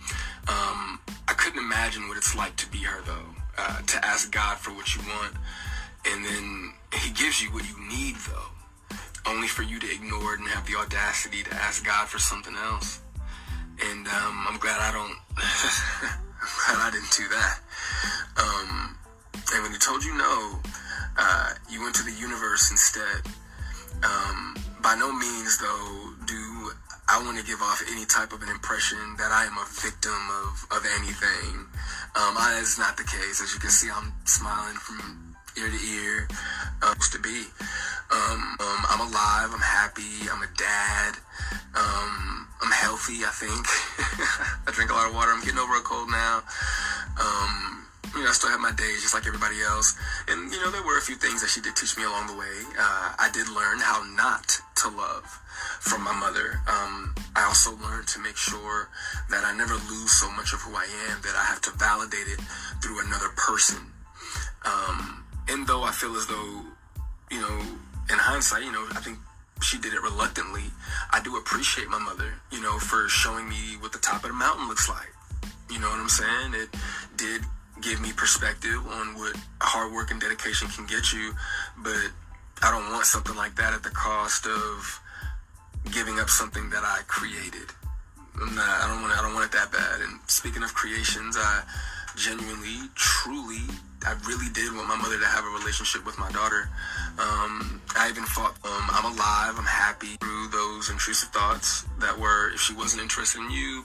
Um, 0.49 1.01
I 1.27 1.35
couldn't 1.37 1.59
imagine 1.59 2.09
what 2.09 2.17
it's 2.17 2.37
like 2.37 2.57
to 2.57 2.71
be 2.71 2.79
her 2.79 3.01
though, 3.07 3.35
uh, 3.59 3.83
to 3.83 4.05
ask 4.05 4.31
God 4.31 4.59
for 4.59 4.71
what 4.71 4.95
you 4.95 5.03
want 5.03 5.35
and 6.07 6.25
then 6.25 6.73
he 7.01 7.11
gives 7.13 7.43
you 7.43 7.49
what 7.53 7.65
you 7.69 7.77
need 7.89 8.17
though 8.29 8.97
only 9.27 9.49
for 9.49 9.63
you 9.63 9.79
to 9.79 9.91
ignore 9.91 10.35
it 10.35 10.41
and 10.41 10.49
have 10.49 10.67
the 10.67 10.77
audacity 10.77 11.43
to 11.43 11.55
ask 11.55 11.85
god 11.85 12.09
for 12.09 12.19
something 12.19 12.55
else 12.57 13.01
and 13.85 14.07
um, 14.09 14.47
i'm 14.49 14.59
glad 14.59 14.81
i 14.81 14.93
don't 14.93 15.19
i'm 15.37 16.53
glad 16.67 16.89
i 16.89 16.91
didn't 16.93 17.13
do 17.17 17.29
that 17.29 17.59
um, 18.37 18.97
and 19.55 19.63
when 19.63 19.73
he 19.73 19.79
told 19.79 20.05
you 20.05 20.17
no 20.17 20.59
uh, 21.19 21.55
you 21.71 21.83
went 21.83 21.95
to 21.95 22.03
the 22.03 22.13
universe 22.13 22.71
instead 22.71 23.23
um, 24.03 24.57
by 24.83 24.97
no 24.99 25.13
means 25.13 25.59
though 25.59 26.11
do 26.27 26.71
I 27.09 27.23
want 27.25 27.37
to 27.37 27.45
give 27.45 27.61
off 27.61 27.83
any 27.93 28.07
type 28.07 28.33
of 28.33 28.43
an 28.43 28.49
impression 28.49 28.97
that 29.19 29.31
I 29.33 29.45
am 29.45 29.59
a 29.59 29.67
victim 29.69 30.17
of, 30.47 30.65
of 30.71 30.87
anything. 30.97 31.67
Um, 32.17 32.33
that 32.41 32.57
is 32.63 32.79
not 32.79 32.97
the 32.97 33.05
case. 33.05 33.43
As 33.43 33.53
you 33.53 33.61
can 33.61 33.69
see, 33.69 33.91
I'm 33.93 34.15
smiling 34.25 34.77
from 34.77 35.22
ear 35.57 35.69
to 35.69 35.81
ear 35.93 36.29
uh, 36.83 36.95
to 36.95 37.19
be. 37.21 37.45
Um, 38.11 38.57
um, 38.61 38.81
I'm 38.89 39.01
alive. 39.01 39.51
I'm 39.53 39.61
happy. 39.61 40.29
I'm 40.31 40.43
a 40.43 40.51
dad. 40.57 41.17
Um, 41.75 42.49
I'm 42.63 42.73
healthy. 42.73 43.25
I 43.25 43.33
think. 43.33 43.65
I 44.69 44.71
drink 44.73 44.91
a 44.91 44.95
lot 44.95 45.09
of 45.09 45.15
water. 45.15 45.33
I'm 45.33 45.45
getting 45.45 45.59
over 45.59 45.77
a 45.77 45.85
cold 45.85 46.11
now. 46.11 46.43
Um, 47.21 47.87
you 48.15 48.23
know, 48.23 48.29
I 48.29 48.33
still 48.33 48.51
have 48.51 48.61
my 48.61 48.73
days 48.73 49.01
just 49.01 49.15
like 49.15 49.27
everybody 49.27 49.61
else. 49.63 49.97
And, 50.29 50.53
you 50.53 50.61
know, 50.61 50.71
there 50.71 50.83
were 50.85 50.99
a 50.99 51.01
few 51.01 51.17
things 51.17 51.41
that 51.41 51.49
she 51.49 51.61
did 51.61 51.77
teach 51.77 51.97
me 51.97 52.05
along 52.05 52.27
the 52.29 52.37
way. 52.37 52.57
Uh, 52.77 53.17
I 53.17 53.31
did 53.33 53.49
learn 53.49 53.81
how 53.81 54.05
not 54.17 54.61
to 54.85 54.89
love 54.89 55.25
from 55.81 56.05
my 56.05 56.13
mother. 56.13 56.61
Um, 56.69 57.15
I 57.35 57.45
also 57.45 57.73
learned 57.81 58.09
to 58.09 58.21
make 58.21 58.37
sure 58.37 58.89
that 59.31 59.45
I 59.45 59.57
never 59.57 59.75
lose 59.75 60.13
so 60.13 60.31
much 60.33 60.53
of 60.53 60.61
who 60.61 60.77
I 60.77 60.85
am 61.09 61.23
that 61.23 61.35
I 61.37 61.45
have 61.45 61.61
to 61.63 61.71
validate 61.73 62.29
it 62.29 62.41
through 62.83 63.01
another 63.07 63.33
person. 63.37 63.81
Um, 64.65 65.22
and 65.49 65.67
though 65.67 65.83
I 65.83 65.91
feel 65.91 66.15
as 66.17 66.27
though, 66.27 66.63
you 67.31 67.41
know, 67.41 67.59
in 68.11 68.19
hindsight, 68.19 68.65
you 68.65 68.73
know, 68.73 68.85
I 68.93 69.01
think 69.01 69.19
she 69.63 69.79
did 69.79 69.95
it 69.95 70.03
reluctantly. 70.03 70.65
I 71.13 71.21
do 71.23 71.37
appreciate 71.37 71.89
my 71.89 71.99
mother, 71.99 72.35
you 72.51 72.61
know, 72.61 72.79
for 72.79 73.09
showing 73.09 73.49
me 73.49 73.77
what 73.81 73.93
the 73.93 73.99
top 73.99 74.25
of 74.25 74.31
the 74.31 74.37
mountain 74.37 74.69
looks 74.69 74.89
like. 74.89 75.13
You 75.71 75.79
know 75.79 75.89
what 75.89 76.01
I'm 76.01 76.09
saying? 76.09 76.55
It 76.55 76.69
did 77.17 77.43
give 77.81 78.01
me 78.01 78.13
perspective 78.13 78.79
on 78.87 79.17
what 79.17 79.37
hard 79.61 79.93
work 79.93 80.11
and 80.11 80.21
dedication 80.21 80.69
can 80.69 80.87
get 80.87 81.13
you, 81.13 81.33
but 81.79 82.11
I 82.63 82.71
don't 82.71 82.93
want 82.93 83.07
something 83.07 83.35
like 83.37 83.57
that 83.57 83.75
at 83.75 83.83
the 83.83 83.91
cost 83.91 84.47
of 84.47 85.01
giving 85.91 86.21
up 86.21 86.31
something 86.31 86.71
that 86.71 86.85
I 86.85 87.01
created. 87.07 87.75
Not, 88.39 88.59
i 88.59 88.89
don't 88.89 89.03
want. 89.03 89.19
I 89.19 89.23
don't 89.23 89.35
want 89.35 89.47
it 89.47 89.53
that 89.53 89.73
bad. 89.73 90.01
And 90.01 90.19
speaking 90.27 90.63
of 90.63 90.73
creations, 90.73 91.37
I 91.39 91.63
genuinely, 92.17 92.89
truly 92.95 93.63
I 94.05 94.17
really 94.27 94.49
did 94.53 94.75
want 94.75 94.89
my 94.89 94.97
mother 94.97 95.19
to 95.19 95.27
have 95.27 95.45
a 95.45 95.49
relationship 95.49 96.05
with 96.05 96.19
my 96.19 96.31
daughter. 96.33 96.69
Um, 97.19 97.81
I 97.97 98.09
even 98.11 98.25
thought, 98.25 98.57
um, 98.65 98.87
I'm 98.91 99.05
alive, 99.05 99.55
I'm 99.57 99.65
happy 99.65 100.17
through 100.21 100.49
those 100.49 100.91
intrusive 100.91 101.29
thoughts 101.29 101.85
that 102.01 102.19
were, 102.19 102.53
if 102.53 102.61
she 102.61 102.75
wasn't 102.75 103.03
interested 103.03 103.41
in 103.41 103.51
you, 103.51 103.85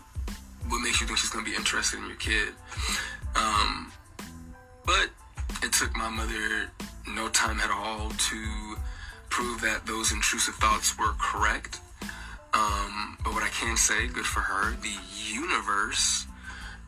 what 0.70 0.82
makes 0.82 1.00
you 1.00 1.08
think 1.08 1.20
she's 1.20 1.30
going 1.30 1.46
to 1.46 1.52
be 1.52 1.56
interested 1.56 2.00
in 2.00 2.08
your 2.08 2.18
kid? 2.18 2.50
Um, 3.36 3.92
but 4.86 5.10
it 5.62 5.72
took 5.72 5.96
my 5.96 6.10
mother 6.10 6.72
no 7.08 7.30
time 7.30 7.60
at 7.60 7.70
all 7.70 8.10
to 8.10 8.76
prove 9.30 9.62
that 9.62 9.86
those 9.86 10.12
intrusive 10.12 10.56
thoughts 10.56 10.98
were 10.98 11.14
correct. 11.20 11.80
Um, 12.54 13.18
but 13.24 13.34
what 13.34 13.44
I 13.44 13.50
can 13.50 13.78
say, 13.78 14.08
good 14.08 14.26
for 14.26 14.40
her, 14.40 14.76
the 14.82 14.96
universe 15.32 16.27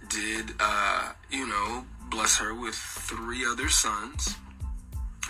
did, 0.09 0.51
uh, 0.59 1.13
you 1.29 1.47
know, 1.47 1.85
bless 2.09 2.37
her 2.37 2.53
with 2.53 2.75
three 2.75 3.45
other 3.45 3.69
sons. 3.69 4.35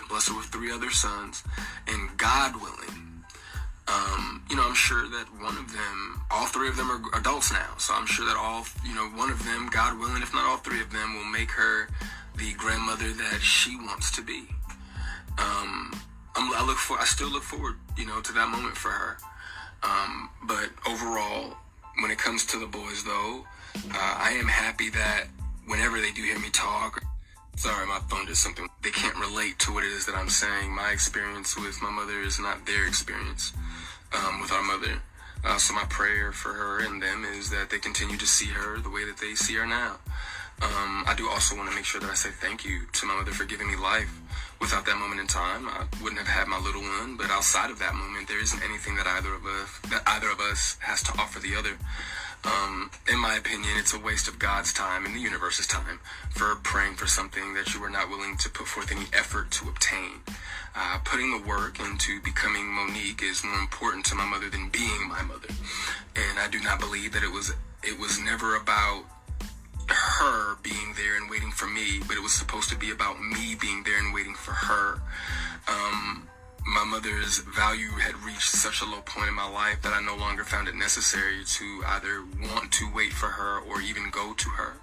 Bless 0.07 0.27
her 0.29 0.35
with 0.35 0.47
three 0.47 0.71
other 0.71 0.89
sons. 0.89 1.43
And 1.87 2.17
God 2.17 2.55
willing, 2.55 3.23
um, 3.87 4.43
you 4.49 4.55
know, 4.55 4.63
I'm 4.63 4.75
sure 4.75 5.07
that 5.09 5.27
one 5.39 5.57
of 5.57 5.71
them, 5.73 6.21
all 6.31 6.45
three 6.45 6.69
of 6.69 6.77
them 6.77 6.89
are 6.89 7.19
adults 7.19 7.51
now. 7.51 7.75
So 7.77 7.93
I'm 7.93 8.05
sure 8.05 8.25
that 8.25 8.37
all, 8.37 8.65
you 8.85 8.95
know, 8.95 9.07
one 9.09 9.29
of 9.29 9.43
them, 9.43 9.69
God 9.71 9.99
willing, 9.99 10.21
if 10.21 10.33
not 10.33 10.45
all 10.45 10.57
three 10.57 10.81
of 10.81 10.91
them, 10.91 11.15
will 11.15 11.25
make 11.25 11.51
her 11.51 11.87
the 12.37 12.53
grandmother 12.53 13.11
that 13.11 13.39
she 13.41 13.75
wants 13.75 14.11
to 14.11 14.21
be. 14.21 14.47
Um, 15.37 15.93
i 16.35 16.65
look 16.65 16.77
for, 16.77 16.97
I 16.99 17.05
still 17.05 17.29
look 17.29 17.43
forward, 17.43 17.75
you 17.97 18.05
know, 18.05 18.21
to 18.21 18.33
that 18.33 18.49
moment 18.49 18.75
for 18.75 18.89
her. 18.89 19.17
Um, 19.83 20.29
but 20.43 20.69
overall, 20.87 21.55
when 22.01 22.11
it 22.11 22.17
comes 22.17 22.45
to 22.47 22.59
the 22.59 22.65
boys, 22.65 23.03
though, 23.03 23.45
uh, 23.75 24.15
I 24.17 24.31
am 24.39 24.47
happy 24.47 24.89
that 24.89 25.25
whenever 25.67 25.99
they 25.99 26.11
do 26.11 26.23
hear 26.23 26.39
me 26.39 26.49
talk, 26.49 27.03
sorry, 27.55 27.85
my 27.87 27.99
phone 28.09 28.25
did 28.25 28.37
something. 28.37 28.67
They 28.83 28.91
can't 28.91 29.17
relate 29.17 29.59
to 29.59 29.73
what 29.73 29.83
it 29.83 29.91
is 29.91 30.05
that 30.05 30.15
I'm 30.15 30.29
saying. 30.29 30.73
My 30.73 30.91
experience 30.91 31.57
with 31.57 31.81
my 31.81 31.89
mother 31.89 32.21
is 32.21 32.39
not 32.39 32.65
their 32.65 32.87
experience 32.87 33.53
um, 34.13 34.41
with 34.41 34.51
our 34.51 34.63
mother. 34.63 35.01
Uh, 35.45 35.57
so 35.57 35.73
my 35.73 35.85
prayer 35.89 36.31
for 36.31 36.53
her 36.53 36.85
and 36.85 37.01
them 37.01 37.23
is 37.23 37.49
that 37.49 37.69
they 37.69 37.79
continue 37.79 38.17
to 38.17 38.27
see 38.27 38.47
her 38.47 38.79
the 38.79 38.89
way 38.89 39.05
that 39.05 39.17
they 39.17 39.35
see 39.35 39.55
her 39.55 39.65
now. 39.65 39.97
Um, 40.61 41.05
I 41.07 41.13
do 41.15 41.29
also 41.29 41.55
want 41.55 41.69
to 41.69 41.75
make 41.75 41.85
sure 41.85 42.01
that 42.01 42.09
I 42.09 42.15
say 42.15 42.31
thank 42.31 42.65
you 42.65 42.81
to 42.91 43.05
my 43.05 43.15
mother 43.15 43.31
for 43.31 43.45
giving 43.45 43.67
me 43.67 43.77
life 43.77 44.11
Without 44.59 44.85
that 44.85 44.97
moment 44.97 45.21
in 45.21 45.27
time, 45.27 45.69
I 45.69 45.87
wouldn't 46.03 46.19
have 46.19 46.27
had 46.27 46.47
my 46.47 46.59
little 46.59 46.81
one. 46.81 47.15
But 47.15 47.31
outside 47.31 47.71
of 47.71 47.79
that 47.79 47.95
moment, 47.95 48.27
there 48.27 48.41
isn't 48.41 48.61
anything 48.61 48.95
that 48.95 49.07
either 49.07 49.33
of 49.33 49.45
us 49.45 49.79
that 49.89 50.03
either 50.05 50.29
of 50.29 50.39
us 50.39 50.75
has 50.81 51.01
to 51.03 51.13
offer 51.17 51.39
the 51.39 51.55
other. 51.55 51.77
Um, 52.43 52.89
in 53.11 53.19
my 53.19 53.35
opinion, 53.35 53.71
it's 53.77 53.93
a 53.93 53.99
waste 53.99 54.27
of 54.27 54.39
God's 54.39 54.73
time 54.73 55.05
and 55.05 55.13
the 55.13 55.19
universe's 55.19 55.67
time 55.67 55.99
for 56.31 56.55
praying 56.63 56.95
for 56.95 57.07
something 57.07 57.53
that 57.53 57.73
you 57.73 57.83
are 57.83 57.89
not 57.89 58.09
willing 58.09 58.37
to 58.37 58.49
put 58.49 58.67
forth 58.67 58.91
any 58.91 59.07
effort 59.13 59.51
to 59.51 59.67
obtain. 59.67 60.21
Uh, 60.75 60.99
putting 61.03 61.31
the 61.31 61.47
work 61.47 61.79
into 61.79 62.21
becoming 62.21 62.65
Mo'Nique 62.65 63.23
is 63.23 63.43
more 63.43 63.59
important 63.59 64.05
to 64.05 64.15
my 64.15 64.25
mother 64.25 64.49
than 64.49 64.69
being 64.69 65.09
my 65.09 65.21
mother, 65.23 65.49
and 66.15 66.39
I 66.39 66.47
do 66.49 66.61
not 66.61 66.79
believe 66.79 67.11
that 67.13 67.23
it 67.23 67.31
was 67.31 67.51
it 67.83 67.99
was 67.99 68.19
never 68.19 68.55
about 68.55 69.03
her 69.89 70.55
being 70.61 70.93
there 70.95 71.17
and 71.17 71.29
waiting 71.29 71.51
for 71.51 71.65
me, 71.65 71.99
but 72.07 72.15
it 72.15 72.21
was 72.21 72.33
supposed 72.33 72.69
to 72.69 72.77
be 72.77 72.91
about 72.91 73.19
me 73.19 73.55
being 73.59 73.83
there 73.83 73.97
and 73.97 74.13
waiting 74.13 74.35
for 74.35 74.51
her. 74.51 75.01
Um, 75.67 76.28
my 76.65 76.83
mother's 76.83 77.39
value 77.39 77.89
had 77.99 78.15
reached 78.23 78.51
such 78.51 78.81
a 78.81 78.85
low 78.85 79.01
point 79.01 79.29
in 79.29 79.33
my 79.33 79.49
life 79.49 79.81
that 79.81 79.93
I 79.93 80.01
no 80.01 80.15
longer 80.15 80.43
found 80.43 80.67
it 80.67 80.75
necessary 80.75 81.43
to 81.45 81.83
either 81.87 82.23
want 82.53 82.71
to 82.73 82.89
wait 82.93 83.13
for 83.13 83.27
her 83.27 83.59
or 83.59 83.81
even 83.81 84.09
go 84.11 84.33
to 84.33 84.49
her. 84.49 84.73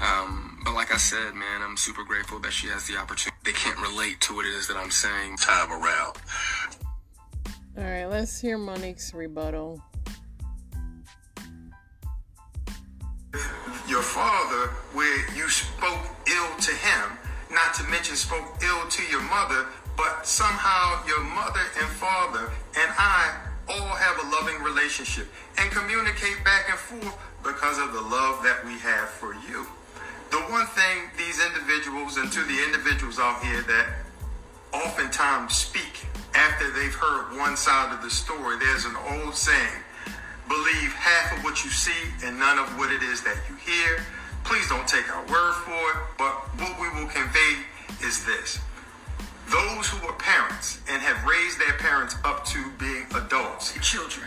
Um, 0.00 0.60
but 0.64 0.74
like 0.74 0.92
I 0.92 0.98
said, 0.98 1.34
man, 1.34 1.62
I'm 1.62 1.76
super 1.76 2.04
grateful 2.04 2.38
that 2.40 2.52
she 2.52 2.68
has 2.68 2.86
the 2.86 2.96
opportunity. 2.96 3.36
They 3.44 3.52
can't 3.52 3.80
relate 3.80 4.20
to 4.22 4.34
what 4.34 4.46
it 4.46 4.54
is 4.54 4.68
that 4.68 4.76
I'm 4.76 4.90
saying. 4.90 5.38
Time 5.38 5.72
around. 5.72 6.16
All 7.78 7.84
right, 7.84 8.06
let's 8.06 8.40
hear 8.40 8.58
Mo'Nique's 8.58 9.12
rebuttal. 9.14 9.82
Your 13.88 14.02
father, 14.02 14.70
where 14.92 15.34
you 15.34 15.48
spoke 15.48 16.00
ill 16.26 16.56
to 16.56 16.72
him, 16.72 17.18
not 17.50 17.74
to 17.74 17.84
mention 17.84 18.16
spoke 18.16 18.44
ill 18.62 18.88
to 18.88 19.02
your 19.04 19.22
mother, 19.22 19.66
but 19.96 20.26
somehow 20.26 21.04
your 21.06 21.22
mother 21.24 21.64
and 21.80 21.88
father 21.88 22.52
and 22.76 22.90
I 22.98 23.34
all 23.68 23.96
have 23.96 24.18
a 24.22 24.30
loving 24.30 24.62
relationship 24.62 25.26
and 25.58 25.70
communicate 25.70 26.44
back 26.44 26.68
and 26.68 26.78
forth 26.78 27.16
because 27.42 27.78
of 27.78 27.92
the 27.92 28.00
love 28.00 28.42
that 28.42 28.64
we 28.64 28.78
have 28.78 29.08
for 29.08 29.34
you. 29.34 29.66
The 30.30 30.38
one 30.52 30.66
thing 30.66 31.10
these 31.16 31.40
individuals 31.44 32.16
and 32.18 32.30
to 32.32 32.42
the 32.44 32.62
individuals 32.64 33.18
out 33.18 33.42
here 33.42 33.62
that 33.62 33.86
oftentimes 34.72 35.54
speak 35.54 36.06
after 36.34 36.70
they've 36.70 36.94
heard 36.94 37.36
one 37.38 37.56
side 37.56 37.94
of 37.94 38.02
the 38.02 38.10
story, 38.10 38.58
there's 38.58 38.84
an 38.84 38.96
old 39.10 39.34
saying 39.34 39.82
believe 40.48 40.92
half 40.94 41.36
of 41.36 41.44
what 41.44 41.64
you 41.64 41.70
see 41.70 42.12
and 42.24 42.38
none 42.38 42.58
of 42.58 42.68
what 42.78 42.92
it 42.92 43.02
is 43.02 43.22
that 43.22 43.36
you 43.48 43.56
hear. 43.56 44.04
Please 44.44 44.68
don't 44.68 44.86
take 44.86 45.08
our 45.10 45.22
word 45.26 45.54
for 45.64 45.82
it, 45.90 45.98
but 46.18 46.34
what 46.60 46.78
we 46.78 46.88
will 46.94 47.10
convey 47.10 47.66
is 48.04 48.24
this 48.24 48.60
those 49.50 49.88
who 49.88 50.06
are 50.06 50.14
parents 50.14 50.80
and 50.90 51.02
have 51.02 51.24
raised 51.24 51.58
their 51.58 51.74
parents 51.78 52.16
up 52.24 52.44
to 52.46 52.70
being 52.78 53.06
adults. 53.14 53.74
Children. 53.80 54.26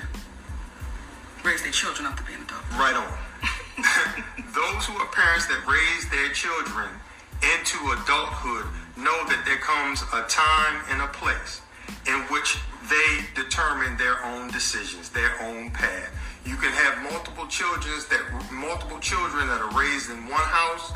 Raise 1.44 1.62
their 1.62 1.72
children 1.72 2.08
up 2.08 2.18
to 2.18 2.24
being 2.24 2.40
adults. 2.42 2.72
Right 2.76 2.96
on. 2.96 3.12
those 4.56 4.86
who 4.86 4.96
are 5.00 5.08
parents 5.12 5.48
that 5.48 5.60
raise 5.68 6.10
their 6.10 6.30
children 6.32 6.90
into 7.56 7.80
adulthood 7.96 8.68
know 8.98 9.16
that 9.32 9.44
there 9.46 9.60
comes 9.64 10.04
a 10.12 10.24
time 10.28 10.84
and 10.92 11.02
a 11.02 11.08
place 11.08 11.62
in 12.08 12.20
which 12.32 12.60
they 12.90 13.24
determine 13.36 13.98
their 13.98 14.24
own 14.26 14.52
decisions, 14.52 15.10
their 15.10 15.32
own 15.42 15.72
path. 15.72 16.12
You 16.46 16.56
can 16.56 16.72
have 16.72 17.04
multiple 17.12 17.48
children 17.48 17.94
that 18.10 18.52
multiple 18.52 19.00
children 19.00 19.48
that 19.48 19.62
are 19.62 19.74
raised 19.78 20.10
in 20.10 20.28
one 20.28 20.48
house, 20.48 20.92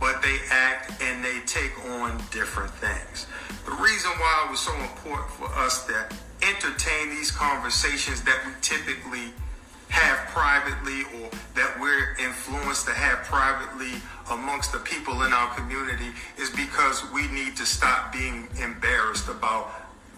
but 0.00 0.22
they 0.22 0.38
act 0.50 1.02
and 1.02 1.24
they 1.24 1.40
take 1.46 1.72
on 1.86 2.16
different 2.30 2.70
things. 2.72 3.26
The 3.64 3.72
reason 3.72 4.10
why 4.12 4.44
it 4.46 4.50
was 4.50 4.60
so 4.60 4.74
important 4.76 5.30
for 5.30 5.46
us 5.58 5.86
to 5.86 6.06
entertain 6.42 7.10
these 7.10 7.30
conversations 7.30 8.22
that 8.22 8.40
we 8.46 8.52
typically 8.60 9.32
have 9.88 10.18
privately 10.28 11.02
or 11.18 11.30
that 11.54 11.78
we're 11.80 12.16
influenced 12.18 12.86
to 12.86 12.92
have 12.92 13.24
privately 13.24 14.00
amongst 14.30 14.72
the 14.72 14.78
people 14.80 15.22
in 15.22 15.32
our 15.32 15.54
community 15.54 16.10
is 16.38 16.50
because 16.50 17.02
we 17.12 17.26
need 17.28 17.56
to 17.56 17.64
stop 17.64 18.12
being 18.12 18.48
embarrassed 18.60 19.28
about 19.28 19.70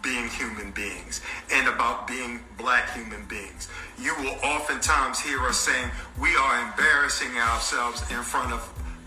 being 0.02 0.28
human 0.28 0.70
beings 0.70 1.20
and 1.52 1.68
about 1.68 2.06
being 2.06 2.40
black 2.56 2.94
human 2.94 3.24
beings. 3.26 3.68
You 3.98 4.14
will 4.18 4.36
oftentimes 4.42 5.20
hear 5.20 5.40
us 5.42 5.58
saying 5.58 5.90
we 6.20 6.34
are 6.36 6.68
embarrassing 6.68 7.36
ourselves 7.36 8.02
in 8.10 8.22
front 8.22 8.52
of 8.52 8.62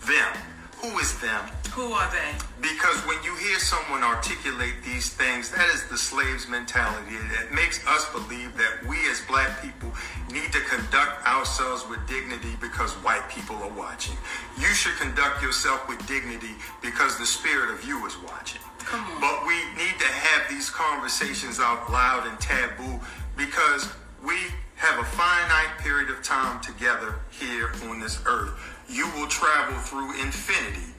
them. 0.06 0.51
Who 0.82 0.98
is 0.98 1.16
them? 1.20 1.46
Who 1.78 1.92
are 1.92 2.10
they? 2.10 2.34
Because 2.60 2.98
when 3.06 3.16
you 3.22 3.36
hear 3.36 3.58
someone 3.60 4.02
articulate 4.02 4.74
these 4.84 5.10
things, 5.10 5.48
that 5.52 5.68
is 5.72 5.86
the 5.86 5.96
slave's 5.96 6.48
mentality. 6.48 7.14
It 7.14 7.54
makes 7.54 7.86
us 7.86 8.10
believe 8.10 8.56
that 8.56 8.84
we 8.88 8.96
as 9.08 9.20
black 9.28 9.62
people 9.62 9.92
need 10.32 10.50
to 10.52 10.60
conduct 10.66 11.24
ourselves 11.24 11.86
with 11.88 12.04
dignity 12.08 12.58
because 12.60 12.92
white 13.06 13.22
people 13.30 13.54
are 13.62 13.70
watching. 13.78 14.16
You 14.58 14.74
should 14.74 14.96
conduct 14.98 15.40
yourself 15.40 15.88
with 15.88 16.04
dignity 16.08 16.58
because 16.82 17.16
the 17.16 17.26
spirit 17.26 17.70
of 17.70 17.86
you 17.86 18.04
is 18.04 18.18
watching. 18.18 18.60
But 19.20 19.46
we 19.46 19.54
need 19.78 19.94
to 20.02 20.10
have 20.10 20.50
these 20.50 20.68
conversations 20.68 21.60
out 21.60 21.90
loud 21.92 22.26
and 22.26 22.38
taboo 22.40 22.98
because 23.36 23.88
we 24.22 24.34
have 24.76 24.98
a 24.98 25.04
finite 25.04 25.78
period 25.78 26.10
of 26.10 26.24
time 26.24 26.60
together 26.60 27.14
here 27.30 27.70
on 27.84 28.00
this 28.00 28.18
earth. 28.26 28.50
You 28.92 29.06
will 29.16 29.26
travel 29.26 29.78
through 29.78 30.20
infinity 30.20 30.92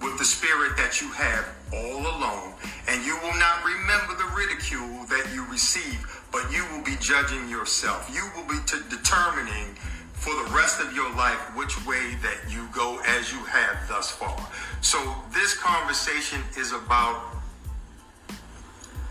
with 0.00 0.18
the 0.18 0.24
spirit 0.24 0.76
that 0.76 1.00
you 1.00 1.12
have 1.12 1.46
all 1.72 2.00
alone, 2.00 2.54
and 2.88 3.04
you 3.06 3.16
will 3.22 3.38
not 3.38 3.62
remember 3.64 4.16
the 4.16 4.28
ridicule 4.36 5.06
that 5.06 5.30
you 5.32 5.46
receive, 5.46 6.02
but 6.32 6.50
you 6.50 6.66
will 6.72 6.82
be 6.82 6.96
judging 6.98 7.48
yourself. 7.48 8.10
You 8.12 8.26
will 8.34 8.48
be 8.48 8.58
t- 8.66 8.82
determining 8.90 9.74
for 10.12 10.34
the 10.42 10.50
rest 10.50 10.80
of 10.80 10.92
your 10.92 11.08
life 11.14 11.38
which 11.56 11.86
way 11.86 12.16
that 12.20 12.50
you 12.50 12.68
go 12.74 12.98
as 13.06 13.32
you 13.32 13.38
have 13.44 13.76
thus 13.88 14.10
far. 14.10 14.36
So, 14.80 14.98
this 15.32 15.54
conversation 15.54 16.42
is 16.58 16.72
about 16.72 17.36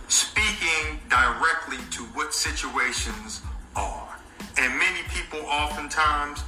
speaking 0.09 0.99
directly 1.09 1.77
to 1.91 2.03
what 2.13 2.33
situations 2.33 3.41
are. 3.77 4.19
And 4.57 4.77
many 4.77 4.99
people, 5.07 5.39
oftentimes, 5.47 6.41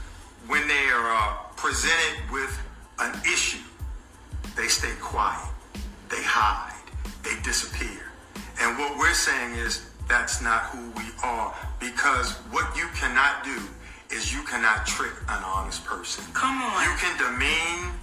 when 0.48 0.68
they 0.68 0.86
are 0.94 1.16
uh, 1.16 1.51
presented 1.62 2.18
with 2.34 2.60
an 2.98 3.14
issue, 3.22 3.62
they 4.58 4.66
stay 4.66 4.94
quiet, 5.00 5.46
they 6.10 6.24
hide, 6.26 6.74
they 7.22 7.40
disappear. 7.44 8.10
And 8.60 8.80
what 8.80 8.98
we're 8.98 9.14
saying 9.14 9.54
is 9.54 9.86
that's 10.10 10.42
not 10.42 10.74
who 10.74 10.90
we 10.98 11.06
are 11.24 11.54
because 11.80 12.34
what 12.50 12.66
you 12.76 12.88
cannot 12.96 13.44
do 13.44 13.62
is 14.10 14.34
you 14.34 14.42
cannot 14.42 14.88
trick 14.88 15.14
an 15.30 15.44
honest 15.46 15.86
person. 15.86 16.26
Come 16.34 16.64
on. 16.64 16.82
You 16.82 16.98
can 16.98 17.14
demean, 17.22 17.94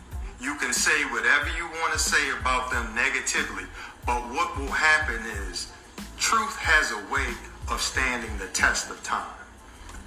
you 0.41 0.55
can 0.55 0.73
say 0.73 1.03
whatever 1.11 1.51
you 1.59 1.67
want 1.83 1.93
to 1.93 1.99
say 1.99 2.31
about 2.41 2.71
them 2.71 2.95
negatively, 2.95 3.65
but 4.07 4.23
what 4.31 4.57
will 4.57 4.71
happen 4.71 5.19
is 5.51 5.73
truth 6.17 6.55
has 6.63 6.93
a 6.93 7.13
way 7.13 7.35
of 7.75 7.83
standing 7.83 8.31
the 8.39 8.47
test 8.55 8.89
of 8.89 9.03
time. 9.03 9.35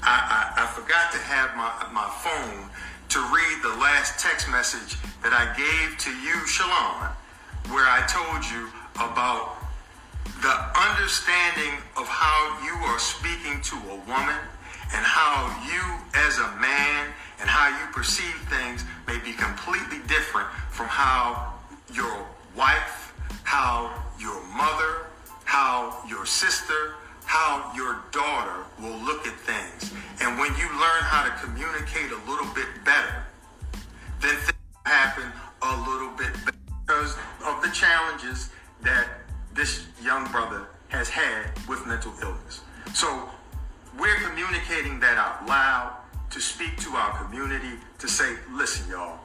I, 0.03 0.55
I, 0.57 0.63
I 0.63 0.65
forgot 0.67 1.11
to 1.11 1.19
have 1.19 1.53
my, 1.59 1.69
my 1.91 2.09
phone 2.23 2.71
to 3.11 3.19
read 3.19 3.59
the 3.61 3.75
last 3.75 4.23
text 4.23 4.47
message 4.47 4.95
that 5.21 5.35
I 5.35 5.51
gave 5.59 5.97
to 5.99 6.11
you, 6.23 6.31
Shalon, 6.47 7.11
where 7.67 7.83
I 7.83 8.07
told 8.07 8.39
you 8.47 8.71
about 8.95 9.59
the 10.39 10.55
understanding 10.79 11.75
of 11.99 12.07
how 12.07 12.55
you 12.63 12.71
are 12.87 12.99
speaking 13.03 13.59
to 13.67 13.75
a 13.91 13.97
woman 14.07 14.39
and 14.95 15.03
how 15.03 15.43
you 15.67 15.83
as 16.23 16.39
a 16.39 16.55
man 16.55 17.11
and 17.43 17.49
how 17.51 17.67
you 17.67 17.91
perceive 17.91 18.31
things 18.47 18.85
may 19.07 19.19
be 19.19 19.35
completely 19.35 19.99
different 20.07 20.47
from 20.71 20.87
how 20.87 21.51
your 21.91 22.15
wife, 22.55 23.11
how 23.43 23.91
your 24.23 24.39
mother, 24.55 25.11
how 25.43 25.99
your 26.07 26.25
sister, 26.25 26.95
how 27.31 27.71
your 27.73 28.03
daughter 28.11 28.65
will 28.81 28.99
look 29.05 29.25
at 29.25 29.33
things. 29.39 29.93
And 30.19 30.37
when 30.37 30.51
you 30.57 30.67
learn 30.67 31.01
how 31.07 31.23
to 31.23 31.31
communicate 31.41 32.11
a 32.11 32.29
little 32.29 32.53
bit 32.53 32.67
better, 32.83 33.23
then 34.19 34.35
things 34.35 34.51
happen 34.85 35.31
a 35.61 35.89
little 35.89 36.09
bit 36.17 36.33
better 36.43 36.57
because 36.85 37.15
of 37.45 37.61
the 37.63 37.69
challenges 37.71 38.49
that 38.81 39.07
this 39.53 39.85
young 40.03 40.29
brother 40.29 40.67
has 40.89 41.07
had 41.07 41.45
with 41.69 41.87
mental 41.87 42.11
illness. 42.21 42.63
So 42.93 43.29
we're 43.97 44.19
communicating 44.27 44.99
that 44.99 45.17
out 45.17 45.47
loud 45.47 45.95
to 46.31 46.41
speak 46.41 46.75
to 46.79 46.89
our 46.97 47.17
community 47.23 47.79
to 47.99 48.09
say, 48.09 48.35
listen, 48.51 48.91
y'all, 48.91 49.19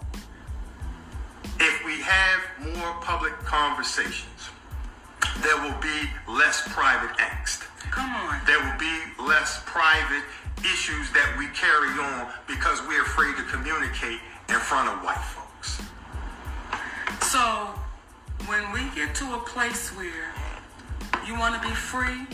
if 1.59 1.85
we 1.85 2.01
have 2.03 2.41
more 2.77 2.93
public 3.01 3.33
conversations, 3.41 4.51
there 5.43 5.57
will 5.63 5.79
be 5.81 6.09
less 6.29 6.63
private 6.69 7.17
angst. 7.19 7.67
Come 7.91 8.11
on. 8.15 8.41
There 8.47 8.59
will 8.59 8.79
be 8.79 8.97
less 9.23 9.63
private 9.65 10.25
issues 10.61 11.11
that 11.13 11.37
we 11.39 11.47
carry 11.49 11.91
on 11.99 12.29
because 12.47 12.81
we're 12.89 13.03
afraid 13.03 13.37
to 13.37 13.43
communicate 13.45 14.21
in 14.49 14.57
front 14.57 14.89
of 14.89 15.05
white 15.05 15.23
folks. 15.23 15.83
So, 17.21 17.75
when 18.47 18.73
we 18.73 18.89
get 18.95 19.15
to 19.17 19.35
a 19.35 19.39
place 19.39 19.91
where 19.91 20.33
you 21.27 21.39
want 21.39 21.61
to 21.61 21.69
be 21.69 21.75
free, 21.75 22.27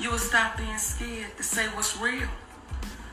you 0.00 0.10
will 0.10 0.18
stop 0.18 0.56
being 0.56 0.78
scared 0.78 1.36
to 1.36 1.42
say 1.42 1.66
what's 1.68 1.96
real. 1.98 2.28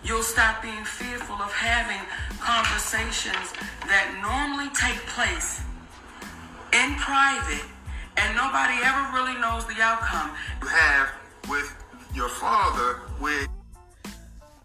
You'll 0.04 0.24
stop 0.24 0.62
being 0.62 0.84
fearful 0.84 1.36
of 1.36 1.52
having 1.54 2.02
conversations 2.40 3.54
that 3.88 4.20
normally 4.22 4.70
take 4.76 5.00
place 5.08 5.62
in 6.74 6.96
private 6.96 7.64
and 8.18 8.36
nobody 8.36 8.74
ever 8.84 9.12
really 9.14 9.40
knows 9.40 9.66
the 9.66 9.82
outcome. 9.82 10.32
You 10.62 10.68
have 10.68 11.10
with 11.50 11.76
your 12.14 12.30
father 12.30 13.02
with 13.20 13.48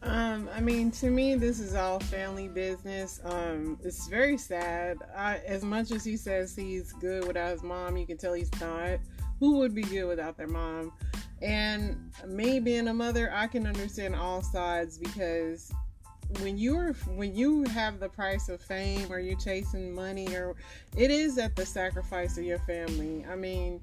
Um, 0.03 0.49
I 0.55 0.61
mean, 0.61 0.90
to 0.92 1.11
me, 1.11 1.34
this 1.34 1.59
is 1.59 1.74
all 1.74 1.99
family 1.99 2.49
business. 2.49 3.20
Um, 3.24 3.78
it's 3.82 4.07
very 4.07 4.38
sad. 4.38 4.99
I, 5.16 5.38
as 5.38 5.64
much 5.64 5.90
as 5.90 6.05
he 6.05 6.16
says 6.16 6.55
he's 6.55 6.92
good 6.92 7.26
without 7.26 7.51
his 7.51 7.62
mom, 7.62 7.96
you 7.96 8.07
can 8.07 8.16
tell 8.16 8.32
he's 8.32 8.53
not. 8.61 9.01
Who 9.40 9.59
would 9.59 9.74
be 9.74 9.82
good 9.82 10.05
without 10.05 10.36
their 10.36 10.46
mom? 10.49 10.92
And 11.42 12.12
me 12.26 12.61
being 12.61 12.88
a 12.88 12.94
mother, 12.94 13.30
I 13.32 13.46
can 13.46 13.66
understand 13.66 14.14
all 14.14 14.42
sides 14.42 14.99
because 14.99 15.72
when 16.41 16.59
you're 16.59 16.93
when 17.14 17.35
you 17.35 17.64
have 17.64 18.01
the 18.01 18.09
price 18.09 18.49
of 18.49 18.61
fame 18.61 19.11
or 19.11 19.18
you're 19.18 19.39
chasing 19.39 19.95
money 19.95 20.29
or 20.35 20.55
it 20.97 21.11
is 21.11 21.39
at 21.39 21.57
the 21.57 21.64
sacrifice 21.64 22.37
of 22.37 22.45
your 22.45 22.59
family. 22.61 23.24
I 23.31 23.35
mean, 23.35 23.81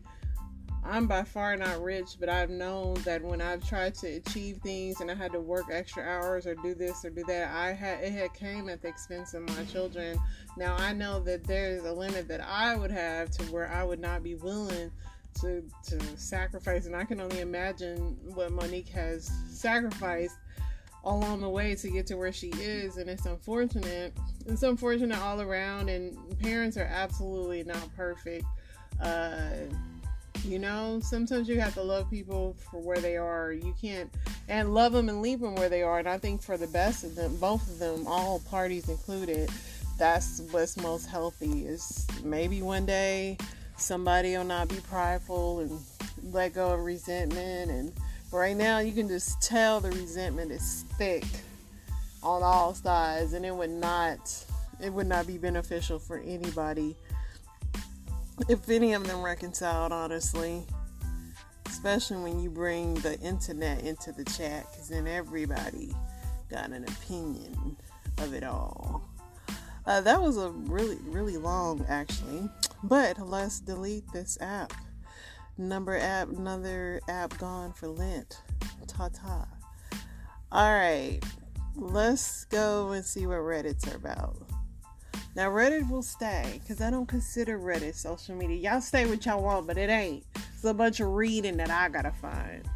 I'm 0.83 1.07
by 1.07 1.23
far 1.23 1.57
not 1.57 1.81
rich, 1.81 2.17
but 2.19 2.29
I've 2.29 2.51
known 2.51 2.93
that 3.05 3.23
when 3.23 3.41
I've 3.41 3.67
tried 3.67 3.95
to 3.95 4.07
achieve 4.07 4.57
things 4.57 5.01
and 5.01 5.09
I 5.09 5.15
had 5.15 5.31
to 5.31 5.39
work 5.39 5.65
extra 5.71 6.03
hours 6.03 6.45
or 6.45 6.53
do 6.53 6.75
this 6.75 7.03
or 7.03 7.09
do 7.09 7.23
that, 7.23 7.51
I 7.55 7.73
had 7.73 8.03
it 8.03 8.11
had 8.11 8.33
came 8.35 8.69
at 8.69 8.83
the 8.83 8.89
expense 8.89 9.33
of 9.33 9.41
my 9.41 9.65
children. 9.65 10.19
Now 10.55 10.75
I 10.75 10.93
know 10.93 11.19
that 11.21 11.43
there's 11.45 11.83
a 11.83 11.91
limit 11.91 12.27
that 12.27 12.41
I 12.41 12.75
would 12.75 12.91
have 12.91 13.31
to 13.31 13.43
where 13.45 13.71
I 13.71 13.83
would 13.83 13.99
not 13.99 14.21
be 14.21 14.35
willing 14.35 14.91
to 15.41 15.63
to 15.87 15.99
sacrifice, 16.17 16.85
and 16.85 16.95
I 16.95 17.05
can 17.05 17.19
only 17.19 17.39
imagine 17.39 18.17
what 18.35 18.51
Mo'Nique 18.51 18.89
has 18.89 19.31
sacrificed 19.49 20.37
along 21.05 21.41
the 21.41 21.49
way 21.49 21.75
to 21.75 21.89
get 21.89 22.07
to 22.07 22.15
where 22.15 22.31
she 22.31 22.49
is, 22.59 22.97
and 22.97 23.09
it's 23.09 23.25
unfortunate. 23.25 24.13
It's 24.47 24.63
unfortunate 24.63 25.19
all 25.19 25.41
around, 25.41 25.89
and 25.89 26.17
parents 26.39 26.77
are 26.77 26.89
absolutely 26.91 27.63
not 27.63 27.95
perfect. 27.95 28.45
Uh, 29.01 29.49
you 30.43 30.59
know, 30.59 30.99
sometimes 31.01 31.47
you 31.47 31.59
have 31.59 31.73
to 31.75 31.81
love 31.81 32.09
people 32.09 32.55
for 32.69 32.79
where 32.79 32.97
they 32.97 33.17
are. 33.17 33.51
You 33.51 33.73
can't, 33.79 34.13
and 34.47 34.73
love 34.73 34.93
them 34.93 35.09
and 35.09 35.21
leave 35.21 35.39
them 35.39 35.55
where 35.55 35.69
they 35.69 35.83
are. 35.83 35.99
And 35.99 36.09
I 36.09 36.17
think 36.17 36.41
for 36.41 36.57
the 36.57 36.67
best 36.67 37.03
of 37.03 37.15
them, 37.15 37.35
both 37.37 37.67
of 37.69 37.79
them, 37.79 38.05
all 38.07 38.39
parties 38.49 38.89
included, 38.89 39.49
that's 39.97 40.41
what's 40.51 40.77
most 40.77 41.07
healthy. 41.07 41.65
Is 41.65 42.07
maybe 42.23 42.61
one 42.61 42.85
day 42.85 43.37
somebody 43.77 44.35
will 44.37 44.43
not 44.43 44.69
be 44.69 44.77
prideful 44.89 45.59
and 45.59 45.79
let 46.31 46.53
go 46.53 46.73
of 46.73 46.81
resentment. 46.81 47.71
And 47.71 47.93
right 48.31 48.55
now, 48.55 48.79
you 48.79 48.91
can 48.91 49.07
just 49.07 49.41
tell 49.41 49.79
the 49.79 49.89
resentment 49.89 50.51
is 50.51 50.83
thick 50.97 51.25
on 52.21 52.43
all 52.43 52.73
sides, 52.73 53.33
and 53.33 53.45
it 53.45 53.55
would 53.55 53.69
not, 53.69 54.45
it 54.81 54.91
would 54.91 55.07
not 55.07 55.27
be 55.27 55.37
beneficial 55.37 55.99
for 55.99 56.17
anybody 56.19 56.95
if 58.49 58.67
any 58.69 58.93
of 58.93 59.07
them 59.07 59.21
reconciled, 59.21 59.91
honestly. 59.91 60.63
Especially 61.67 62.17
when 62.17 62.39
you 62.39 62.49
bring 62.49 62.95
the 62.95 63.19
internet 63.19 63.83
into 63.83 64.11
the 64.11 64.23
chat, 64.25 64.65
because 64.71 64.89
then 64.89 65.07
everybody 65.07 65.93
got 66.49 66.69
an 66.71 66.83
opinion 66.83 67.77
of 68.17 68.33
it 68.33 68.43
all. 68.43 69.03
Uh, 69.85 70.01
that 70.01 70.19
was 70.19 70.37
a 70.37 70.49
really, 70.49 70.97
really 71.05 71.37
long, 71.37 71.85
actually. 71.87 72.49
But 72.83 73.19
let's 73.19 73.59
delete 73.59 74.11
this 74.11 74.37
app. 74.41 74.73
Number 75.57 75.97
app, 75.97 76.29
another 76.29 76.99
app 77.07 77.37
gone 77.37 77.71
for 77.71 77.87
Lent. 77.87 78.41
Ta 78.87 79.09
ta. 79.09 79.47
Alright, 80.53 81.23
let's 81.75 82.45
go 82.45 82.91
and 82.91 83.05
see 83.05 83.25
what 83.25 83.37
Reddit's 83.37 83.93
about. 83.93 84.35
Now 85.35 85.49
Reddit 85.49 85.89
will 85.89 86.01
stay 86.01 86.59
because 86.61 86.81
I 86.81 86.89
don't 86.89 87.07
consider 87.07 87.57
Reddit 87.59 87.95
social 87.95 88.35
media. 88.35 88.71
Y'all 88.71 88.81
stay 88.81 89.05
what 89.05 89.25
y'all 89.25 89.43
want, 89.43 89.67
but 89.67 89.77
it 89.77 89.89
ain't. 89.89 90.25
It's 90.53 90.63
a 90.63 90.73
bunch 90.73 90.99
of 90.99 91.09
reading 91.09 91.57
that 91.57 91.69
I 91.69 91.89
gotta 91.89 92.11
find. 92.11 92.69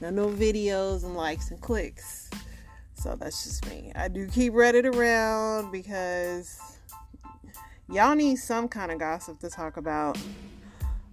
Now 0.00 0.10
no 0.10 0.28
videos 0.28 1.04
and 1.04 1.16
likes 1.16 1.50
and 1.50 1.60
clicks. 1.60 2.30
So 2.94 3.16
that's 3.16 3.44
just 3.44 3.68
me. 3.68 3.92
I 3.94 4.08
do 4.08 4.26
keep 4.26 4.52
Reddit 4.52 4.94
around 4.94 5.72
because 5.72 6.60
y'all 7.88 8.14
need 8.14 8.36
some 8.36 8.68
kind 8.68 8.92
of 8.92 8.98
gossip 8.98 9.40
to 9.40 9.50
talk 9.50 9.76
about. 9.76 10.18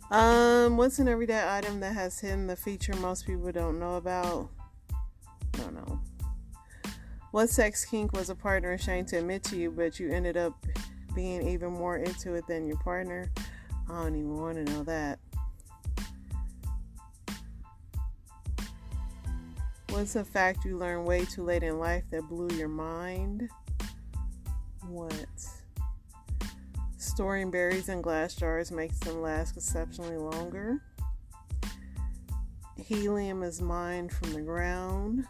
Um, 0.10 0.78
what's 0.78 1.00
an 1.00 1.10
everyday 1.10 1.44
item 1.46 1.82
that 1.82 1.94
has 1.94 2.18
hidden 2.20 2.48
the 2.48 2.56
feature 2.56 2.96
most 2.96 3.26
people 3.26 3.52
don't 3.52 3.78
know 3.78 3.96
about? 3.98 4.50
I 4.94 5.58
don't 5.58 5.76
know. 5.76 6.00
What 7.32 7.50
sex 7.50 7.84
kink 7.84 8.14
was 8.14 8.30
a 8.30 8.36
partner 8.36 8.72
ashamed 8.72 9.10
to 9.10 9.18
admit 9.18 9.44
to 9.46 9.58
you, 9.58 9.70
but 9.70 10.00
you 10.00 10.10
ended 10.10 10.38
up 10.38 10.54
being 11.14 11.46
even 11.46 11.74
more 11.74 11.98
into 11.98 12.36
it 12.36 12.48
than 12.48 12.66
your 12.66 12.78
partner? 12.78 13.30
I 13.90 14.04
don't 14.04 14.16
even 14.16 14.38
want 14.38 14.66
to 14.66 14.74
know 14.74 14.84
that. 14.84 15.20
What's 19.90 20.16
a 20.16 20.24
fact 20.24 20.64
you 20.64 20.78
learned 20.78 21.06
way 21.06 21.26
too 21.26 21.44
late 21.44 21.64
in 21.64 21.80
life 21.80 22.04
that 22.12 22.22
blew 22.30 22.56
your 22.56 22.70
mind? 22.70 23.50
What? 24.88 25.18
Storing 27.18 27.50
berries 27.50 27.90
in 27.90 28.04
glass 28.04 28.36
jars 28.36 28.72
makes 28.72 29.00
them 29.00 29.24
last 29.24 29.58
exceptionally 29.58 30.18
longer. 30.18 30.80
Helium 32.76 33.42
is 33.42 33.60
mined 33.60 34.12
from 34.12 34.34
the 34.34 34.42
ground. 34.42 35.26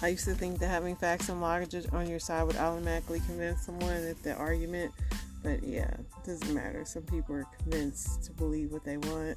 I 0.00 0.06
used 0.06 0.24
to 0.26 0.34
think 0.34 0.60
that 0.60 0.68
having 0.68 0.94
facts 0.94 1.28
and 1.28 1.40
logic 1.40 1.92
on 1.92 2.08
your 2.08 2.20
side 2.20 2.44
would 2.44 2.56
automatically 2.56 3.20
convince 3.26 3.66
someone 3.66 3.90
at 4.06 4.22
the 4.22 4.36
argument, 4.36 4.92
but 5.42 5.60
yeah, 5.64 5.90
it 5.90 6.24
doesn't 6.24 6.54
matter. 6.54 6.84
Some 6.84 7.02
people 7.02 7.34
are 7.34 7.46
convinced 7.58 8.22
to 8.22 8.30
believe 8.30 8.70
what 8.70 8.84
they 8.84 8.98
want. 8.98 9.36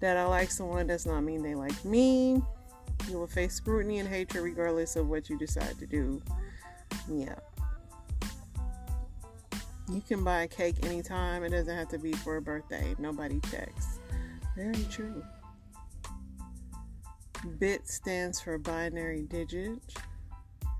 That 0.00 0.18
I 0.18 0.26
like 0.26 0.50
someone 0.50 0.88
does 0.88 1.06
not 1.06 1.22
mean 1.22 1.42
they 1.42 1.54
like 1.54 1.86
me. 1.86 2.42
You 3.08 3.18
will 3.18 3.26
face 3.28 3.54
scrutiny 3.54 3.98
and 3.98 4.06
hatred 4.06 4.44
regardless 4.44 4.94
of 4.94 5.08
what 5.08 5.30
you 5.30 5.38
decide 5.38 5.78
to 5.78 5.86
do. 5.86 6.20
Yeah. 7.10 7.36
You 9.90 10.02
can 10.02 10.22
buy 10.22 10.42
a 10.42 10.48
cake 10.48 10.84
anytime. 10.84 11.42
It 11.44 11.50
doesn't 11.50 11.74
have 11.74 11.88
to 11.88 11.98
be 11.98 12.12
for 12.12 12.36
a 12.36 12.42
birthday. 12.42 12.94
Nobody 12.98 13.40
checks. 13.50 14.00
Very 14.54 14.84
true. 14.90 15.24
Bit 17.58 17.88
stands 17.88 18.40
for 18.40 18.58
binary 18.58 19.22
digit. 19.22 19.78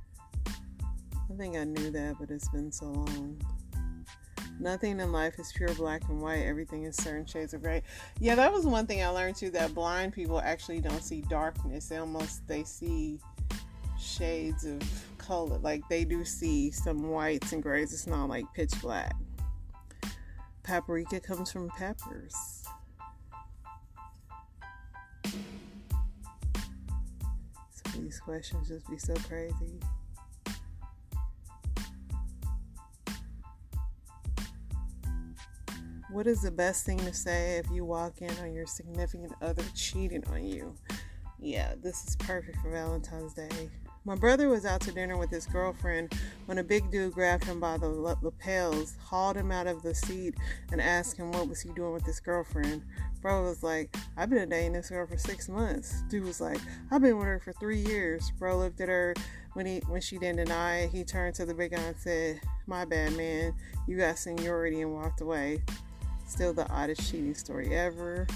I 0.06 1.36
think 1.36 1.56
I 1.56 1.64
knew 1.64 1.90
that, 1.90 2.16
but 2.20 2.30
it's 2.30 2.48
been 2.48 2.70
so 2.70 2.86
long. 2.86 3.40
Nothing 4.61 4.98
in 4.98 5.12
life 5.12 5.38
is 5.38 5.52
pure 5.52 5.72
black 5.74 6.02
and 6.09 6.20
white. 6.20 6.42
Everything 6.42 6.82
is 6.82 6.96
certain 6.96 7.24
shades 7.24 7.54
of 7.54 7.62
gray. 7.62 7.82
Yeah, 8.18 8.34
that 8.34 8.52
was 8.52 8.66
one 8.66 8.86
thing 8.86 9.04
I 9.04 9.09
learned 9.09 9.36
too. 9.36 9.50
That 9.50 9.72
blind 9.72 10.12
people 10.12 10.40
actually 10.40 10.80
don't 10.80 11.02
see 11.02 11.20
darkness. 11.22 11.88
They 11.88 11.98
almost 11.98 12.46
they 12.48 12.64
see 12.64 13.20
shades 13.98 14.64
of 14.64 14.80
color. 15.29 15.59
Like 15.59 15.83
they 15.89 16.05
do 16.05 16.24
see 16.24 16.70
some 16.70 17.11
whites 17.11 17.53
and 17.53 17.62
grays. 17.62 17.93
It's 17.93 18.07
not 18.07 18.29
like 18.29 18.47
pitch 18.55 18.72
black. 18.81 19.14
Paprika 20.62 21.20
comes 21.20 21.53
from 21.53 21.68
peppers. 21.68 22.64
These 27.95 28.20
questions 28.20 28.68
just 28.68 28.89
be 28.89 28.97
so 28.97 29.14
crazy. 29.29 29.81
What 36.11 36.26
is 36.26 36.41
the 36.41 36.51
best 36.51 36.87
thing 36.87 36.99
to 36.99 37.12
say 37.12 37.59
if 37.59 37.70
you 37.70 37.85
walk 37.85 38.22
in 38.22 38.31
on 38.39 38.55
your 38.55 38.66
significant 38.66 39.33
other 39.43 39.64
cheating 39.74 40.24
on 40.29 40.45
you? 40.45 40.74
Yeah, 41.39 41.74
this 41.83 42.07
is 42.07 42.16
perfect 42.16 42.59
for 42.59 42.70
Valentine's 42.70 43.35
Day. 43.35 43.70
My 44.09 44.14
brother 44.14 44.48
was 44.48 44.64
out 44.64 44.80
to 44.80 44.92
dinner 44.92 45.18
with 45.18 45.28
his 45.28 45.44
girlfriend 45.44 46.14
when 46.46 46.56
a 46.56 46.64
big 46.64 46.90
dude 46.90 47.12
grabbed 47.12 47.44
him 47.44 47.61
by 47.61 47.76
the 47.76 47.88
lapels, 47.88 48.96
hauled 49.04 49.36
him 49.36 49.52
out 49.52 49.66
of 49.66 49.82
the 49.82 49.94
seat, 49.94 50.34
and 50.72 50.80
asked 50.80 51.18
him 51.18 51.30
what 51.30 51.46
was 51.46 51.61
he 51.61 51.68
doing 51.74 51.92
with 51.92 52.06
his 52.06 52.18
girlfriend. 52.18 52.84
Bro 53.20 53.44
was 53.44 53.62
like, 53.62 53.94
I've 54.16 54.30
been 54.30 54.48
dating 54.48 54.72
this 54.72 54.88
girl 54.88 55.06
for 55.06 55.18
six 55.18 55.46
months. 55.50 56.04
Dude 56.09 56.24
was 56.24 56.40
like, 56.40 56.59
I've 56.90 57.02
been 57.02 57.18
with 57.18 57.26
her 57.26 57.38
for 57.38 57.52
three 57.52 57.80
years. 57.80 58.32
Bro 58.38 58.61
looked 58.61 58.80
at 58.80 58.88
her 58.88 59.14
when 59.52 59.66
he 59.66 59.80
when 59.88 60.00
she 60.00 60.16
didn't 60.16 60.36
deny 60.36 60.84
it. 60.84 60.90
He 60.90 61.04
turned 61.04 61.34
to 61.34 61.44
the 61.44 61.52
big 61.52 61.72
guy 61.72 61.82
and 61.82 61.96
said, 61.98 62.40
My 62.66 62.86
bad, 62.86 63.12
man. 63.14 63.52
You 63.86 63.98
got 63.98 64.16
seniority 64.16 64.80
and 64.80 64.94
walked 64.94 65.20
away. 65.20 65.62
Still 66.26 66.54
the 66.54 66.66
oddest 66.70 67.11
cheating 67.11 67.34
story 67.34 67.76
ever. 67.76 68.26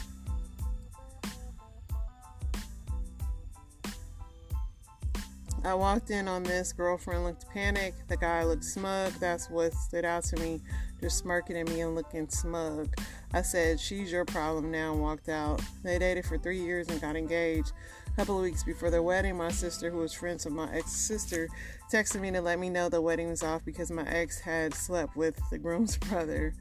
I 5.64 5.74
walked 5.74 6.10
in 6.10 6.26
on 6.26 6.42
this. 6.42 6.72
Girlfriend 6.72 7.22
looked 7.22 7.48
panicked. 7.50 8.08
The 8.08 8.16
guy 8.16 8.42
looked 8.42 8.64
smug. 8.64 9.12
That's 9.14 9.48
what 9.48 9.72
stood 9.72 10.04
out 10.04 10.24
to 10.24 10.36
me. 10.40 10.60
Just 11.00 11.18
smirking 11.18 11.56
at 11.56 11.68
me 11.68 11.82
and 11.82 11.94
looking 11.94 12.28
smug. 12.28 12.88
I 13.32 13.42
said, 13.42 13.78
She's 13.78 14.10
your 14.10 14.24
problem 14.24 14.72
now, 14.72 14.92
and 14.92 15.00
walked 15.00 15.28
out. 15.28 15.60
They 15.84 15.98
dated 16.00 16.26
for 16.26 16.36
three 16.36 16.60
years 16.60 16.88
and 16.88 17.00
got 17.00 17.14
engaged. 17.14 17.72
A 18.08 18.16
couple 18.16 18.36
of 18.36 18.42
weeks 18.42 18.64
before 18.64 18.90
their 18.90 19.02
wedding, 19.02 19.36
my 19.36 19.50
sister, 19.50 19.88
who 19.88 19.98
was 19.98 20.12
friends 20.12 20.44
with 20.44 20.54
my 20.54 20.70
ex 20.72 20.90
sister, 20.90 21.48
texted 21.92 22.20
me 22.20 22.32
to 22.32 22.42
let 22.42 22.58
me 22.58 22.68
know 22.68 22.88
the 22.88 23.00
wedding 23.00 23.28
was 23.28 23.44
off 23.44 23.64
because 23.64 23.90
my 23.90 24.06
ex 24.08 24.40
had 24.40 24.74
slept 24.74 25.16
with 25.16 25.40
the 25.50 25.58
groom's 25.58 25.96
brother. 26.08 26.54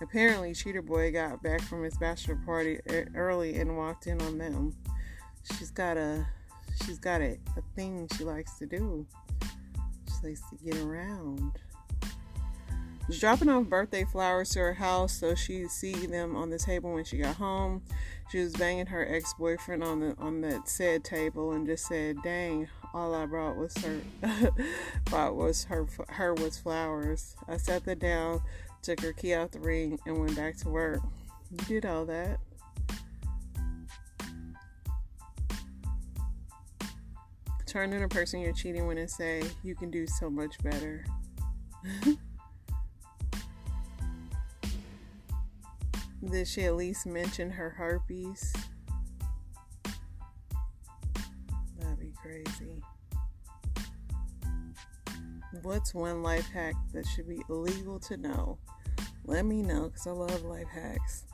Apparently, 0.00 0.52
Cheater 0.52 0.82
Boy 0.82 1.12
got 1.12 1.42
back 1.42 1.60
from 1.62 1.84
his 1.84 1.96
bachelor 1.96 2.36
party 2.44 2.80
early 3.14 3.58
and 3.58 3.76
walked 3.76 4.08
in 4.08 4.20
on 4.22 4.38
them. 4.38 4.76
She's 5.44 5.70
got 5.70 5.96
a 5.96 6.26
she's 6.84 6.98
got 6.98 7.20
a, 7.20 7.38
a 7.56 7.62
thing 7.74 8.08
she 8.16 8.24
likes 8.24 8.58
to 8.58 8.66
do. 8.66 9.06
She 9.42 10.28
likes 10.28 10.42
to 10.50 10.56
get 10.64 10.76
around. 10.78 11.58
Was 13.06 13.18
dropping 13.20 13.48
off 13.48 13.64
birthday 13.64 14.04
flowers 14.04 14.50
to 14.50 14.58
her 14.58 14.74
house 14.74 15.14
so 15.14 15.34
she'd 15.34 15.70
see 15.70 15.94
them 15.94 16.36
on 16.36 16.50
the 16.50 16.58
table 16.58 16.92
when 16.92 17.04
she 17.04 17.16
got 17.16 17.36
home. 17.36 17.82
She 18.30 18.38
was 18.40 18.52
banging 18.52 18.86
her 18.86 19.06
ex-boyfriend 19.08 19.82
on 19.82 20.00
the 20.00 20.14
on 20.18 20.42
that 20.42 20.68
said 20.68 21.04
table 21.04 21.52
and 21.52 21.66
just 21.66 21.86
said, 21.86 22.18
"Dang, 22.22 22.68
all 22.92 23.14
I 23.14 23.24
brought 23.24 23.56
was 23.56 23.74
her 23.78 24.02
brought 25.06 25.36
was 25.36 25.64
her 25.64 25.86
her 26.08 26.34
was 26.34 26.58
flowers." 26.58 27.34
I 27.48 27.56
sat 27.56 27.84
her 27.84 27.94
down, 27.94 28.42
took 28.82 29.00
her 29.00 29.14
key 29.14 29.32
out 29.32 29.52
the 29.52 29.60
ring, 29.60 29.98
and 30.04 30.20
went 30.20 30.36
back 30.36 30.58
to 30.58 30.68
work. 30.68 31.00
You 31.50 31.80
did 31.80 31.86
all 31.86 32.04
that. 32.04 32.40
Turn 37.68 37.90
to 37.90 37.98
the 37.98 38.08
person 38.08 38.40
you're 38.40 38.54
cheating 38.54 38.86
with 38.86 38.96
and 38.96 39.10
say, 39.10 39.42
You 39.62 39.74
can 39.74 39.90
do 39.90 40.06
so 40.06 40.30
much 40.30 40.56
better. 40.62 41.04
Did 46.30 46.48
she 46.48 46.64
at 46.64 46.76
least 46.76 47.04
mention 47.04 47.50
her 47.50 47.68
herpes? 47.68 48.54
That'd 51.78 52.00
be 52.00 52.14
crazy. 52.22 52.82
What's 55.60 55.92
one 55.92 56.22
life 56.22 56.48
hack 56.50 56.74
that 56.94 57.06
should 57.06 57.28
be 57.28 57.42
illegal 57.50 58.00
to 58.00 58.16
know? 58.16 58.56
Let 59.26 59.44
me 59.44 59.60
know 59.60 59.90
because 59.90 60.06
I 60.06 60.12
love 60.12 60.42
life 60.44 60.68
hacks. 60.68 61.26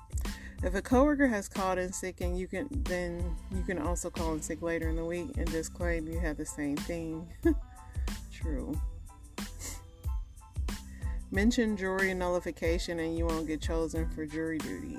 If 0.64 0.74
a 0.74 0.80
coworker 0.80 1.26
has 1.26 1.46
called 1.46 1.78
in 1.78 1.92
sick 1.92 2.22
and 2.22 2.38
you 2.38 2.46
can 2.46 2.68
then 2.84 3.36
you 3.54 3.62
can 3.64 3.78
also 3.78 4.08
call 4.08 4.32
in 4.32 4.40
sick 4.40 4.62
later 4.62 4.88
in 4.88 4.96
the 4.96 5.04
week 5.04 5.36
and 5.36 5.48
just 5.50 5.74
claim 5.74 6.08
you 6.08 6.18
have 6.20 6.38
the 6.38 6.46
same 6.46 6.76
thing. 6.76 7.28
True. 8.32 8.74
Mention 11.30 11.76
jury 11.76 12.14
nullification 12.14 13.00
and 13.00 13.18
you 13.18 13.26
won't 13.26 13.46
get 13.46 13.60
chosen 13.60 14.08
for 14.08 14.24
jury 14.24 14.56
duty. 14.56 14.98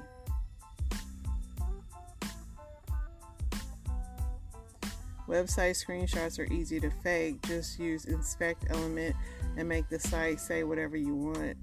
Website 5.27 5.83
screenshots 5.83 6.37
are 6.37 6.53
easy 6.53 6.79
to 6.79 6.91
fake. 6.91 7.41
Just 7.47 7.79
use 7.79 8.05
inspect 8.05 8.65
element 8.69 9.15
and 9.57 9.67
make 9.67 9.89
the 9.89 9.97
site 9.97 10.39
say 10.39 10.63
whatever 10.63 10.95
you 10.95 11.15
want. 11.15 11.57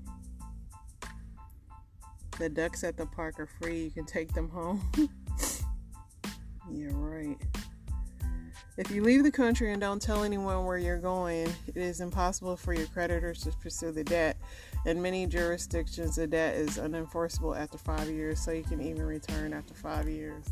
The 2.39 2.49
ducks 2.49 2.83
at 2.85 2.97
the 2.97 3.07
park 3.07 3.39
are 3.39 3.47
free. 3.47 3.85
You 3.85 3.91
can 3.91 4.07
take 4.07 4.33
them 4.33 4.49
home. 4.49 4.81
yeah, 6.71 6.89
right. 6.93 7.37
If 8.79 8.91
you 8.91 9.03
leave 9.03 9.23
the 9.23 9.31
country 9.31 9.71
and 9.73 9.81
don't 9.81 10.01
tell 10.01 10.25
anyone 10.25 10.65
where 10.65 10.79
you're 10.79 10.99
going, 10.99 11.53
it 11.67 11.77
is 11.77 12.01
impossible 12.01 12.57
for 12.57 12.73
your 12.73 12.87
creditors 12.87 13.43
to 13.43 13.51
pursue 13.51 13.93
the 13.93 14.03
debt. 14.03 14.39
In 14.87 15.03
many 15.03 15.27
jurisdictions, 15.27 16.17
the 16.17 16.27
debt 16.27 16.57
is 16.57 16.79
unenforceable 16.79 17.59
after 17.59 17.77
five 17.77 18.09
years, 18.09 18.41
so 18.41 18.51
you 18.51 18.63
can 18.63 18.81
even 18.81 19.03
return 19.03 19.53
after 19.53 19.75
five 19.75 20.09
years. 20.09 20.47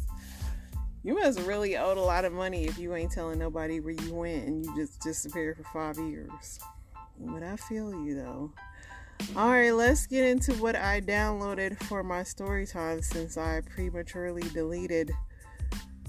You 1.02 1.14
must 1.14 1.40
really 1.40 1.78
owe 1.78 1.92
a 1.92 1.94
lot 1.94 2.26
of 2.26 2.34
money 2.34 2.66
if 2.66 2.78
you 2.78 2.94
ain't 2.94 3.10
telling 3.10 3.38
nobody 3.38 3.80
where 3.80 3.94
you 3.94 4.14
went 4.14 4.46
and 4.46 4.66
you 4.66 4.76
just 4.76 5.00
disappeared 5.00 5.56
for 5.56 5.64
five 5.64 5.96
years. 5.96 6.60
But 7.18 7.42
I 7.42 7.56
feel 7.56 8.04
you 8.04 8.16
though. 8.16 8.52
Alright, 9.36 9.74
let's 9.74 10.06
get 10.06 10.24
into 10.24 10.52
what 10.54 10.74
I 10.74 11.00
downloaded 11.00 11.80
for 11.84 12.02
my 12.02 12.22
story 12.22 12.66
time 12.66 13.00
since 13.02 13.36
I 13.36 13.60
prematurely 13.74 14.42
deleted 14.52 15.12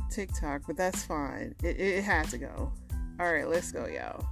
TikTok, 0.09 0.63
but 0.65 0.75
that's 0.77 1.03
fine. 1.03 1.53
It, 1.63 1.79
it 1.79 2.03
had 2.03 2.29
to 2.29 2.37
go. 2.37 2.71
Alright, 3.19 3.47
let's 3.47 3.71
go, 3.71 3.85
y'all. 3.85 4.25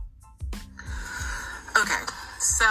Okay, 1.77 2.03
so 2.39 2.65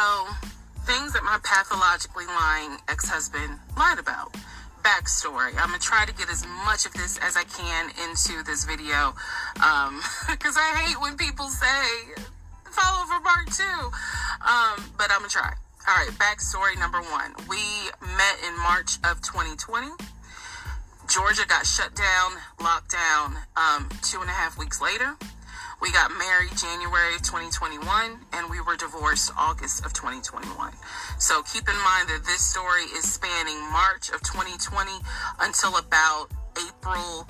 things 0.84 1.12
that 1.12 1.22
my 1.22 1.38
pathologically 1.44 2.26
lying 2.26 2.78
ex 2.88 3.08
husband 3.08 3.58
lied 3.76 3.98
about. 3.98 4.34
Backstory. 4.82 5.52
I'm 5.60 5.68
gonna 5.68 5.78
try 5.78 6.06
to 6.06 6.14
get 6.14 6.30
as 6.30 6.46
much 6.64 6.86
of 6.86 6.94
this 6.94 7.18
as 7.18 7.36
I 7.36 7.44
can 7.44 7.90
into 8.08 8.42
this 8.44 8.64
video 8.64 9.12
because 10.30 10.56
um, 10.56 10.64
I 10.64 10.82
hate 10.82 11.00
when 11.00 11.16
people 11.16 11.46
say 11.48 12.24
follow 12.70 13.04
for 13.06 13.20
part 13.20 13.46
two. 13.52 13.64
Um, 14.40 14.90
but 14.96 15.10
I'm 15.10 15.18
gonna 15.20 15.28
try. 15.28 15.52
All 15.88 15.94
right, 15.94 16.12
backstory 16.20 16.78
number 16.78 17.00
one. 17.00 17.32
We 17.48 17.56
met 18.02 18.36
in 18.46 18.54
March 18.58 18.96
of 19.08 19.22
2020. 19.22 19.88
Georgia 21.08 21.46
got 21.48 21.64
shut 21.64 21.96
down, 21.96 22.32
locked 22.60 22.92
down 22.92 23.38
um, 23.56 23.88
two 24.02 24.20
and 24.20 24.28
a 24.28 24.32
half 24.34 24.58
weeks 24.58 24.82
later. 24.82 25.16
We 25.80 25.90
got 25.90 26.10
married 26.12 26.52
January 26.60 27.14
of 27.14 27.22
2021 27.22 27.80
and 28.34 28.50
we 28.50 28.60
were 28.60 28.76
divorced 28.76 29.32
August 29.38 29.86
of 29.86 29.94
2021. 29.94 30.74
So 31.18 31.40
keep 31.48 31.66
in 31.66 31.78
mind 31.80 32.12
that 32.12 32.20
this 32.26 32.44
story 32.44 32.84
is 32.92 33.10
spanning 33.10 33.56
March 33.72 34.10
of 34.10 34.20
2020 34.20 34.92
until 35.40 35.78
about 35.78 36.28
April, 36.68 37.24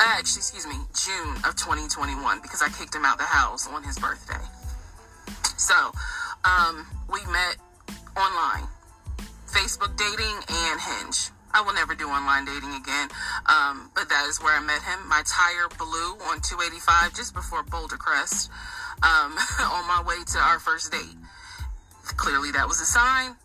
uh, 0.00 0.16
actually, 0.16 0.40
excuse 0.40 0.66
me, 0.66 0.80
June 0.96 1.36
of 1.44 1.52
2021 1.60 2.40
because 2.40 2.62
I 2.62 2.70
kicked 2.70 2.94
him 2.94 3.04
out 3.04 3.18
the 3.18 3.28
house 3.28 3.68
on 3.68 3.84
his 3.84 3.98
birthday. 3.98 4.40
So, 5.58 5.92
um, 6.46 6.86
we 7.10 7.20
met 7.32 7.56
online, 8.16 8.68
Facebook 9.46 9.96
dating 9.96 10.36
and 10.48 10.80
Hinge. 10.80 11.30
I 11.52 11.62
will 11.62 11.72
never 11.72 11.94
do 11.94 12.08
online 12.08 12.44
dating 12.44 12.74
again, 12.74 13.08
um, 13.46 13.90
but 13.94 14.08
that 14.10 14.26
is 14.28 14.38
where 14.42 14.54
I 14.54 14.60
met 14.60 14.82
him. 14.82 15.08
My 15.08 15.22
tire 15.24 15.68
blew 15.78 16.20
on 16.28 16.40
285 16.44 17.14
just 17.14 17.34
before 17.34 17.62
Boulder 17.62 17.96
Crest 17.96 18.50
um, 19.02 19.32
on 19.60 19.88
my 19.88 20.02
way 20.06 20.22
to 20.34 20.38
our 20.38 20.58
first 20.58 20.92
date. 20.92 21.16
Clearly, 22.16 22.52
that 22.52 22.68
was 22.68 22.80
a 22.80 22.86
sign. 22.86 23.36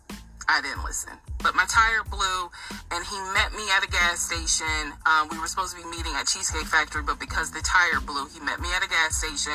I 0.48 0.60
didn't 0.60 0.84
listen. 0.84 1.23
But 1.44 1.54
my 1.54 1.68
tire 1.68 2.00
blew, 2.08 2.48
and 2.88 3.04
he 3.04 3.20
met 3.36 3.52
me 3.52 3.68
at 3.76 3.84
a 3.84 3.90
gas 3.92 4.24
station. 4.24 4.96
Um, 5.04 5.28
we 5.28 5.38
were 5.38 5.46
supposed 5.46 5.76
to 5.76 5.82
be 5.82 5.84
meeting 5.84 6.16
at 6.16 6.26
Cheesecake 6.26 6.64
Factory, 6.64 7.02
but 7.04 7.20
because 7.20 7.52
the 7.52 7.60
tire 7.60 8.00
blew, 8.00 8.24
he 8.32 8.40
met 8.40 8.64
me 8.64 8.72
at 8.72 8.82
a 8.82 8.88
gas 8.88 9.20
station, 9.20 9.52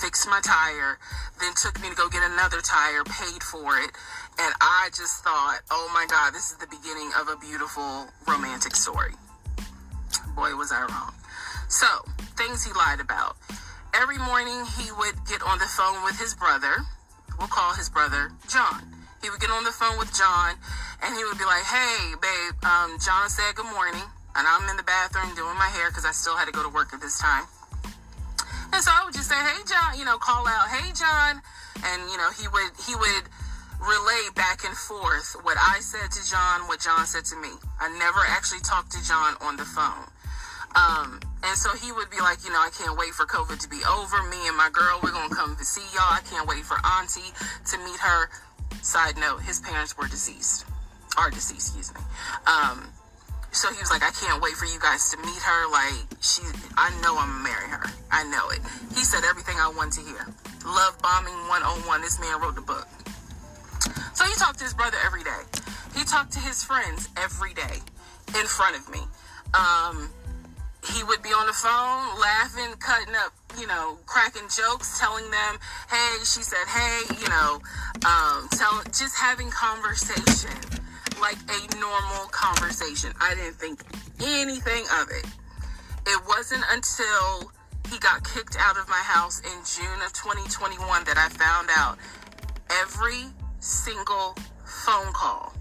fixed 0.00 0.26
my 0.32 0.40
tire, 0.40 0.96
then 1.38 1.52
took 1.60 1.76
me 1.82 1.90
to 1.90 1.94
go 1.94 2.08
get 2.08 2.24
another 2.24 2.64
tire, 2.64 3.04
paid 3.04 3.44
for 3.44 3.76
it. 3.76 3.92
And 4.40 4.54
I 4.64 4.88
just 4.96 5.22
thought, 5.22 5.60
oh 5.70 5.92
my 5.92 6.06
God, 6.08 6.32
this 6.32 6.50
is 6.50 6.56
the 6.56 6.72
beginning 6.72 7.12
of 7.20 7.28
a 7.28 7.36
beautiful 7.36 8.08
romantic 8.26 8.74
story. 8.74 9.12
Boy, 10.34 10.56
was 10.56 10.72
I 10.72 10.88
wrong. 10.88 11.12
So, 11.68 11.86
things 12.40 12.64
he 12.64 12.72
lied 12.72 13.00
about. 13.00 13.36
Every 13.92 14.16
morning 14.16 14.64
he 14.80 14.88
would 14.92 15.20
get 15.28 15.42
on 15.44 15.58
the 15.58 15.68
phone 15.68 16.02
with 16.02 16.18
his 16.18 16.32
brother. 16.32 16.80
We'll 17.38 17.48
call 17.48 17.74
his 17.74 17.90
brother 17.90 18.32
John 18.48 18.95
he 19.26 19.30
would 19.34 19.42
get 19.42 19.50
on 19.50 19.66
the 19.66 19.74
phone 19.74 19.98
with 19.98 20.14
John 20.14 20.54
and 21.02 21.10
he 21.18 21.26
would 21.26 21.34
be 21.34 21.42
like, 21.42 21.66
hey, 21.66 22.14
babe, 22.22 22.54
um, 22.62 22.94
John 23.02 23.26
said 23.26 23.58
good 23.58 23.66
morning. 23.74 24.06
And 24.38 24.46
I'm 24.46 24.62
in 24.70 24.78
the 24.78 24.86
bathroom 24.86 25.34
doing 25.34 25.58
my 25.58 25.66
hair 25.66 25.90
because 25.90 26.06
I 26.06 26.14
still 26.14 26.38
had 26.38 26.46
to 26.46 26.54
go 26.54 26.62
to 26.62 26.70
work 26.70 26.94
at 26.94 27.02
this 27.02 27.18
time. 27.18 27.42
And 28.70 28.78
so 28.78 28.94
I 28.94 29.02
would 29.02 29.18
just 29.18 29.26
say, 29.26 29.34
hey, 29.34 29.58
John, 29.66 29.98
you 29.98 30.06
know, 30.06 30.14
call 30.14 30.46
out, 30.46 30.70
hey, 30.70 30.94
John. 30.94 31.42
And, 31.82 32.06
you 32.06 32.14
know, 32.22 32.30
he 32.38 32.46
would, 32.46 32.70
he 32.86 32.94
would 32.94 33.26
relay 33.82 34.30
back 34.38 34.62
and 34.62 34.76
forth 34.78 35.34
what 35.42 35.58
I 35.58 35.82
said 35.82 36.06
to 36.06 36.22
John, 36.22 36.70
what 36.70 36.78
John 36.78 37.02
said 37.02 37.24
to 37.34 37.36
me. 37.42 37.50
I 37.82 37.90
never 37.98 38.22
actually 38.30 38.62
talked 38.62 38.92
to 38.92 39.02
John 39.02 39.34
on 39.42 39.56
the 39.56 39.66
phone. 39.66 40.06
Um, 40.76 41.18
and 41.42 41.56
so 41.56 41.72
he 41.74 41.90
would 41.90 42.10
be 42.10 42.20
like, 42.20 42.44
you 42.44 42.52
know, 42.52 42.60
I 42.60 42.70
can't 42.70 42.98
wait 42.98 43.10
for 43.10 43.24
COVID 43.24 43.58
to 43.58 43.68
be 43.68 43.80
over. 43.88 44.22
Me 44.28 44.46
and 44.46 44.56
my 44.56 44.68
girl, 44.70 45.00
we're 45.02 45.16
going 45.16 45.30
to 45.30 45.34
come 45.34 45.56
to 45.56 45.64
see 45.64 45.84
y'all. 45.96 46.12
I 46.12 46.20
can't 46.28 46.46
wait 46.46 46.62
for 46.62 46.76
Auntie 46.84 47.32
to 47.72 47.78
meet 47.78 47.98
her. 47.98 48.28
Side 48.82 49.16
note, 49.16 49.42
his 49.42 49.60
parents 49.60 49.96
were 49.96 50.06
deceased. 50.06 50.64
Are 51.16 51.30
deceased, 51.30 51.76
excuse 51.76 51.94
me. 51.94 52.00
Um, 52.46 52.88
so 53.52 53.72
he 53.72 53.80
was 53.80 53.90
like, 53.90 54.02
I 54.02 54.10
can't 54.10 54.42
wait 54.42 54.52
for 54.52 54.66
you 54.66 54.78
guys 54.78 55.10
to 55.10 55.16
meet 55.18 55.42
her. 55.42 55.72
Like, 55.72 56.06
she, 56.20 56.42
I 56.76 56.90
know 57.02 57.16
I'm 57.16 57.30
gonna 57.30 57.42
marry 57.42 57.68
her. 57.68 57.86
I 58.12 58.24
know 58.24 58.50
it. 58.50 58.60
He 58.94 59.02
said 59.02 59.24
everything 59.24 59.56
I 59.58 59.72
want 59.74 59.92
to 59.94 60.02
hear. 60.02 60.28
Love 60.66 61.00
bombing 61.00 61.34
101. 61.48 62.00
This 62.02 62.20
man 62.20 62.40
wrote 62.40 62.54
the 62.54 62.60
book. 62.60 62.86
So 64.14 64.24
he 64.24 64.34
talked 64.36 64.58
to 64.58 64.64
his 64.64 64.74
brother 64.74 64.98
every 65.04 65.24
day. 65.24 65.42
He 65.96 66.04
talked 66.04 66.32
to 66.32 66.40
his 66.40 66.62
friends 66.62 67.08
every 67.16 67.54
day 67.54 67.80
in 68.38 68.46
front 68.46 68.76
of 68.76 68.88
me. 68.90 69.00
Um, 69.54 70.10
he 70.92 71.02
would 71.04 71.22
be 71.22 71.30
on 71.30 71.46
the 71.46 71.52
phone 71.52 72.20
laughing, 72.20 72.74
cutting 72.78 73.14
up, 73.14 73.32
you 73.58 73.66
know, 73.66 73.98
cracking 74.06 74.48
jokes, 74.48 74.98
telling 74.98 75.30
them, 75.30 75.58
hey, 75.90 76.18
she 76.20 76.42
said, 76.42 76.66
hey, 76.68 77.02
you 77.20 77.28
know, 77.28 77.60
um, 78.06 78.48
tell, 78.52 78.82
just 78.92 79.16
having 79.16 79.50
conversation 79.50 80.54
like 81.20 81.38
a 81.48 81.78
normal 81.78 82.28
conversation. 82.30 83.12
I 83.20 83.34
didn't 83.34 83.54
think 83.54 83.80
anything 84.22 84.84
of 85.00 85.10
it. 85.10 85.26
It 86.06 86.22
wasn't 86.28 86.64
until 86.70 87.50
he 87.90 87.98
got 87.98 88.22
kicked 88.24 88.56
out 88.58 88.76
of 88.76 88.88
my 88.88 89.02
house 89.02 89.40
in 89.40 89.58
June 89.64 90.00
of 90.04 90.12
2021 90.12 91.04
that 91.04 91.16
I 91.16 91.28
found 91.30 91.68
out 91.76 91.98
every 92.82 93.24
single 93.60 94.34
phone 94.64 95.12
call 95.12 95.54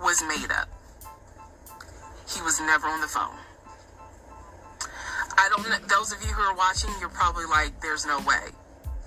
was 0.00 0.22
made 0.22 0.50
up. 0.50 0.68
He 2.28 2.40
was 2.42 2.60
never 2.60 2.86
on 2.86 3.00
the 3.00 3.06
phone. 3.06 3.36
I 5.36 5.48
don't 5.48 5.88
those 5.88 6.12
of 6.12 6.20
you 6.22 6.28
who 6.28 6.42
are 6.42 6.56
watching, 6.56 6.90
you're 7.00 7.08
probably 7.08 7.44
like, 7.44 7.80
there's 7.80 8.06
no 8.06 8.18
way. 8.20 8.52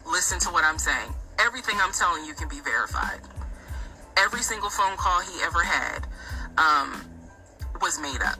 Listen 0.06 0.40
to 0.40 0.50
what 0.50 0.64
I'm 0.64 0.78
saying. 0.78 1.14
Everything 1.40 1.76
I'm 1.80 1.92
telling 1.94 2.26
you 2.26 2.34
can 2.34 2.48
be 2.48 2.60
verified. 2.60 3.22
Every 4.18 4.42
single 4.42 4.70
phone 4.70 4.98
call 4.98 5.22
he 5.22 5.42
ever 5.44 5.64
had 5.64 6.08
um, 6.58 7.06
was 7.82 8.00
made 8.02 8.22
up. 8.26 8.40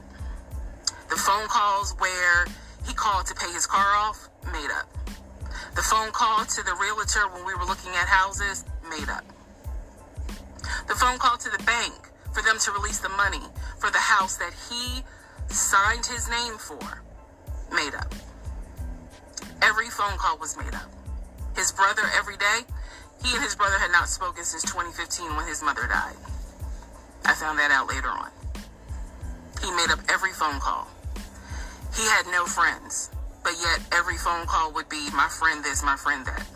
The 1.08 1.16
phone 1.16 1.46
calls 1.48 1.94
where 1.98 2.46
he 2.86 2.94
called 2.94 3.26
to 3.26 3.34
pay 3.34 3.50
his 3.52 3.66
car 3.66 3.94
off, 3.96 4.28
made 4.52 4.70
up. 4.74 4.88
The 5.74 5.82
phone 5.82 6.10
call 6.10 6.44
to 6.44 6.64
the 6.64 6.74
realtor 6.80 7.28
when 7.32 7.46
we 7.46 7.54
were 7.54 7.64
looking 7.64 7.92
at 7.92 8.08
houses, 8.08 8.64
made 8.90 9.08
up. 9.08 9.24
The 10.88 10.94
phone 10.94 11.18
call 11.18 11.36
to 11.38 11.50
the 11.50 11.62
bank 11.64 11.94
for 12.32 12.42
them 12.42 12.58
to 12.58 12.72
release 12.72 12.98
the 12.98 13.08
money 13.10 13.42
for 13.78 13.90
the 13.90 13.98
house 13.98 14.36
that 14.36 14.52
he 14.68 15.02
signed 15.48 16.04
his 16.04 16.28
name 16.28 16.54
for, 16.58 17.02
made 17.72 17.94
up. 17.94 18.14
Every 19.62 19.90
phone 19.90 20.16
call 20.18 20.38
was 20.38 20.56
made 20.56 20.74
up. 20.74 20.90
His 21.56 21.72
brother, 21.72 22.02
every 22.16 22.36
day, 22.36 22.60
he 23.24 23.34
and 23.34 23.42
his 23.42 23.56
brother 23.56 23.78
had 23.78 23.90
not 23.90 24.08
spoken 24.08 24.44
since 24.44 24.62
2015 24.62 25.36
when 25.36 25.46
his 25.46 25.62
mother 25.62 25.86
died. 25.88 26.16
I 27.24 27.34
found 27.34 27.58
that 27.58 27.70
out 27.70 27.88
later 27.88 28.08
on. 28.08 28.30
He 29.60 29.70
made 29.72 29.90
up 29.90 29.98
every 30.08 30.32
phone 30.32 30.60
call. 30.60 30.86
He 31.96 32.04
had 32.04 32.26
no 32.30 32.46
friends, 32.46 33.10
but 33.42 33.54
yet 33.60 33.80
every 33.92 34.16
phone 34.16 34.46
call 34.46 34.72
would 34.72 34.88
be 34.88 35.10
my 35.12 35.28
friend 35.28 35.64
this, 35.64 35.82
my 35.82 35.96
friend 35.96 36.24
that. 36.26 36.46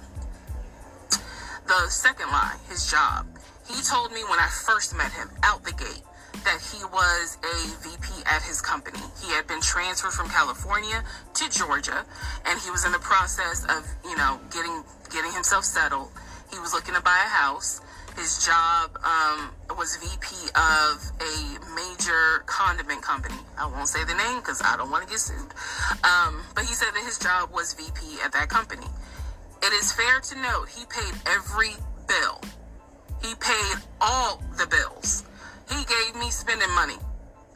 The 1.67 1.89
second 1.89 2.29
lie, 2.29 2.57
his 2.69 2.91
job. 2.91 3.27
He 3.67 3.83
told 3.83 4.13
me 4.13 4.23
when 4.25 4.39
I 4.39 4.49
first 4.49 4.97
met 4.97 5.13
him 5.13 5.31
out 5.43 5.65
the 5.65 5.73
gate 5.73 6.03
that 6.45 6.61
he 6.73 6.85
was 6.85 7.39
a 7.45 7.57
VP 7.83 8.25
at 8.27 8.43
his 8.43 8.61
company. 8.61 8.99
He 9.23 9.31
had 9.33 9.47
been 9.47 9.61
transferred 9.61 10.13
from 10.13 10.29
California 10.29 11.05
to 11.35 11.51
Georgia 11.51 12.05
and 12.47 12.61
he 12.61 12.71
was 12.71 12.85
in 12.85 12.93
the 12.93 12.99
process 12.99 13.65
of, 13.65 13.87
you 14.05 14.17
know, 14.17 14.41
getting 14.51 14.83
getting 15.11 15.33
himself 15.33 15.65
settled. 15.65 16.11
He 16.53 16.59
was 16.59 16.73
looking 16.73 16.95
to 16.95 17.01
buy 17.01 17.17
a 17.25 17.29
house. 17.29 17.81
His 18.17 18.45
job 18.45 18.99
um, 19.05 19.51
was 19.77 19.97
VP 19.97 20.51
of 20.55 21.01
a 21.21 21.35
major 21.75 22.45
condiment 22.45 23.03
company. 23.03 23.41
I 23.57 23.67
won't 23.67 23.89
say 23.89 24.05
the 24.05 24.15
name 24.15 24.41
because 24.41 24.61
I 24.63 24.77
don't 24.77 24.91
want 24.91 25.05
to 25.05 25.11
get 25.11 25.19
sued. 25.19 25.53
Um, 26.05 26.45
but 26.55 26.65
he 26.65 26.75
said 26.75 26.93
that 26.93 27.03
his 27.05 27.19
job 27.19 27.51
was 27.53 27.73
VP 27.73 28.21
at 28.23 28.33
that 28.33 28.49
company. 28.49 28.87
It 29.63 29.73
is 29.73 29.93
fair 29.93 30.21
to 30.21 30.43
note 30.43 30.69
he 30.69 30.85
paid 30.87 31.15
every 31.27 31.73
bill. 32.07 32.41
He 33.23 33.35
paid 33.37 33.77
all 34.01 34.43
the 34.59 34.67
bills. 34.67 35.25
He 35.69 35.85
gave 35.85 36.15
me 36.17 36.31
spending 36.31 36.71
money. 36.75 36.97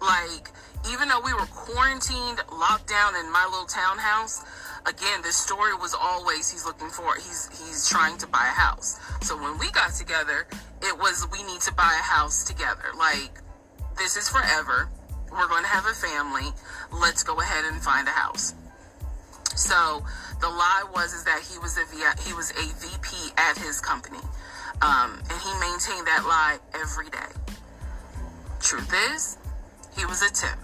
Like, 0.00 0.50
even 0.90 1.08
though 1.08 1.20
we 1.20 1.32
were 1.32 1.46
quarantined, 1.46 2.40
locked 2.52 2.88
down 2.88 3.16
in 3.16 3.30
my 3.32 3.44
little 3.50 3.66
townhouse, 3.66 4.44
again, 4.86 5.22
this 5.22 5.36
story 5.36 5.74
was 5.74 5.94
always 5.94 6.50
he's 6.50 6.64
looking 6.64 6.88
for 6.88 7.14
he's 7.16 7.48
he's 7.58 7.88
trying 7.88 8.16
to 8.18 8.26
buy 8.26 8.46
a 8.46 8.56
house. 8.60 8.98
So 9.22 9.36
when 9.36 9.58
we 9.58 9.70
got 9.72 9.94
together, 9.94 10.46
it 10.82 10.96
was 10.98 11.26
we 11.32 11.42
need 11.42 11.60
to 11.62 11.74
buy 11.74 11.96
a 11.98 12.02
house 12.02 12.44
together. 12.44 12.92
Like 12.96 13.40
this 13.98 14.16
is 14.16 14.28
forever. 14.28 14.88
We're 15.30 15.48
going 15.48 15.64
to 15.64 15.68
have 15.68 15.86
a 15.86 15.94
family. 15.94 16.52
Let's 16.92 17.22
go 17.22 17.40
ahead 17.40 17.64
and 17.64 17.82
find 17.82 18.06
a 18.06 18.12
house. 18.12 18.54
So 19.56 20.04
the 20.40 20.48
lie 20.48 20.84
was 20.94 21.12
is 21.12 21.24
that 21.24 21.42
he 21.50 21.58
was 21.58 21.76
a 21.76 21.84
he 22.22 22.32
was 22.34 22.50
a 22.52 22.54
VP 22.54 23.32
at 23.36 23.58
his 23.58 23.80
company, 23.80 24.20
um, 24.82 25.18
and 25.30 25.40
he 25.40 25.50
maintained 25.58 26.06
that 26.06 26.24
lie 26.28 26.58
every 26.74 27.08
day. 27.08 27.45
Truth 28.66 28.94
is, 29.14 29.38
he 29.96 30.04
was 30.06 30.22
a 30.22 30.32
temp. 30.32 30.58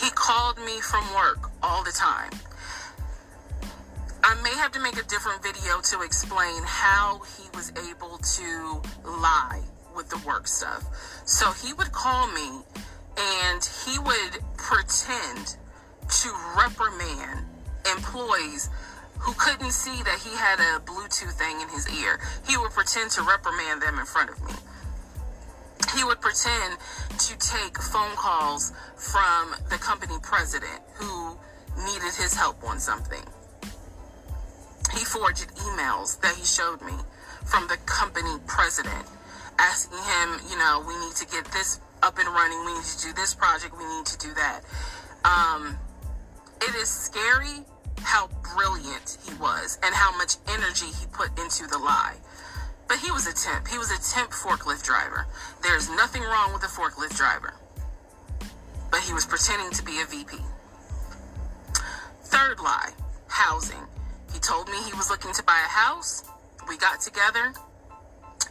He 0.00 0.10
called 0.10 0.58
me 0.58 0.80
from 0.80 1.04
work 1.14 1.48
all 1.62 1.84
the 1.84 1.92
time. 1.92 2.32
I 4.24 4.34
may 4.42 4.52
have 4.54 4.72
to 4.72 4.80
make 4.80 4.96
a 4.98 5.04
different 5.04 5.40
video 5.40 5.80
to 5.80 6.02
explain 6.02 6.60
how 6.64 7.22
he 7.38 7.48
was 7.54 7.70
able 7.88 8.18
to 8.18 8.82
lie 9.04 9.62
with 9.94 10.10
the 10.10 10.18
work 10.26 10.48
stuff. 10.48 10.82
So 11.24 11.52
he 11.52 11.72
would 11.72 11.92
call 11.92 12.26
me 12.32 12.62
and 13.16 13.64
he 13.86 14.00
would 14.00 14.42
pretend 14.56 15.54
to 16.08 16.32
reprimand 16.58 17.46
employees 17.92 18.70
who 19.20 19.34
couldn't 19.34 19.70
see 19.70 20.02
that 20.02 20.18
he 20.18 20.34
had 20.34 20.58
a 20.58 20.80
Bluetooth 20.80 21.34
thing 21.34 21.60
in 21.60 21.68
his 21.68 21.88
ear. 22.02 22.18
He 22.48 22.56
would 22.56 22.72
pretend 22.72 23.12
to 23.12 23.22
reprimand 23.22 23.82
them 23.82 24.00
in 24.00 24.04
front 24.04 24.30
of 24.30 24.42
me. 24.44 24.52
He 25.96 26.04
would 26.04 26.20
pretend 26.20 26.78
to 27.18 27.38
take 27.38 27.80
phone 27.80 28.14
calls 28.16 28.72
from 28.96 29.54
the 29.70 29.76
company 29.76 30.14
president 30.22 30.82
who 30.94 31.36
needed 31.84 32.14
his 32.14 32.34
help 32.34 32.62
on 32.64 32.78
something. 32.78 33.24
He 34.92 35.04
forged 35.04 35.48
emails 35.56 36.20
that 36.20 36.34
he 36.34 36.44
showed 36.44 36.82
me 36.82 36.94
from 37.44 37.68
the 37.68 37.76
company 37.86 38.36
president 38.46 39.06
asking 39.58 39.98
him, 39.98 40.40
you 40.50 40.58
know, 40.58 40.84
we 40.86 40.96
need 40.98 41.14
to 41.16 41.26
get 41.26 41.44
this 41.46 41.80
up 42.02 42.18
and 42.18 42.28
running. 42.28 42.64
We 42.64 42.74
need 42.74 42.84
to 42.84 43.06
do 43.06 43.12
this 43.14 43.34
project. 43.34 43.76
We 43.76 43.84
need 43.84 44.06
to 44.06 44.18
do 44.18 44.32
that. 44.34 44.60
Um, 45.24 45.76
it 46.62 46.74
is 46.76 46.88
scary 46.88 47.64
how 48.02 48.28
brilliant 48.54 49.18
he 49.26 49.34
was 49.34 49.78
and 49.82 49.94
how 49.94 50.16
much 50.16 50.36
energy 50.48 50.86
he 50.86 51.06
put 51.12 51.30
into 51.38 51.66
the 51.66 51.78
lie. 51.78 52.16
But 52.88 52.98
he 52.98 53.10
was 53.10 53.26
a 53.26 53.34
temp. 53.34 53.68
He 53.68 53.78
was 53.78 53.90
a 53.90 54.00
temp 54.00 54.30
forklift 54.30 54.82
driver. 54.82 55.26
There's 55.62 55.88
nothing 55.90 56.22
wrong 56.22 56.52
with 56.52 56.62
a 56.62 56.66
forklift 56.66 57.16
driver. 57.16 57.54
But 58.90 59.00
he 59.00 59.12
was 59.12 59.26
pretending 59.26 59.70
to 59.72 59.84
be 59.84 60.00
a 60.00 60.06
VP. 60.06 60.38
Third 62.24 62.60
lie 62.60 62.92
housing. 63.28 63.86
He 64.32 64.38
told 64.40 64.68
me 64.68 64.76
he 64.82 64.92
was 64.94 65.10
looking 65.10 65.32
to 65.34 65.42
buy 65.42 65.60
a 65.64 65.68
house. 65.68 66.24
We 66.68 66.76
got 66.78 67.00
together 67.00 67.52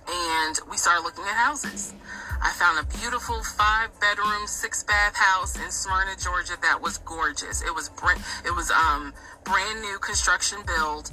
and 0.07 0.59
we 0.69 0.77
started 0.77 1.03
looking 1.03 1.23
at 1.25 1.35
houses. 1.35 1.93
I 2.41 2.51
found 2.51 2.79
a 2.79 2.97
beautiful 2.97 3.43
five 3.43 3.89
bedroom, 3.99 4.45
six 4.45 4.83
bath 4.83 5.15
house 5.15 5.57
in 5.57 5.71
Smyrna, 5.71 6.15
Georgia 6.17 6.53
that 6.61 6.81
was 6.81 6.99
gorgeous. 6.99 7.61
It 7.61 7.73
was 7.73 7.89
brand, 7.89 8.21
it 8.45 8.55
was 8.55 8.71
um 8.71 9.13
brand 9.43 9.81
new 9.81 9.97
construction 9.99 10.59
build 10.65 11.11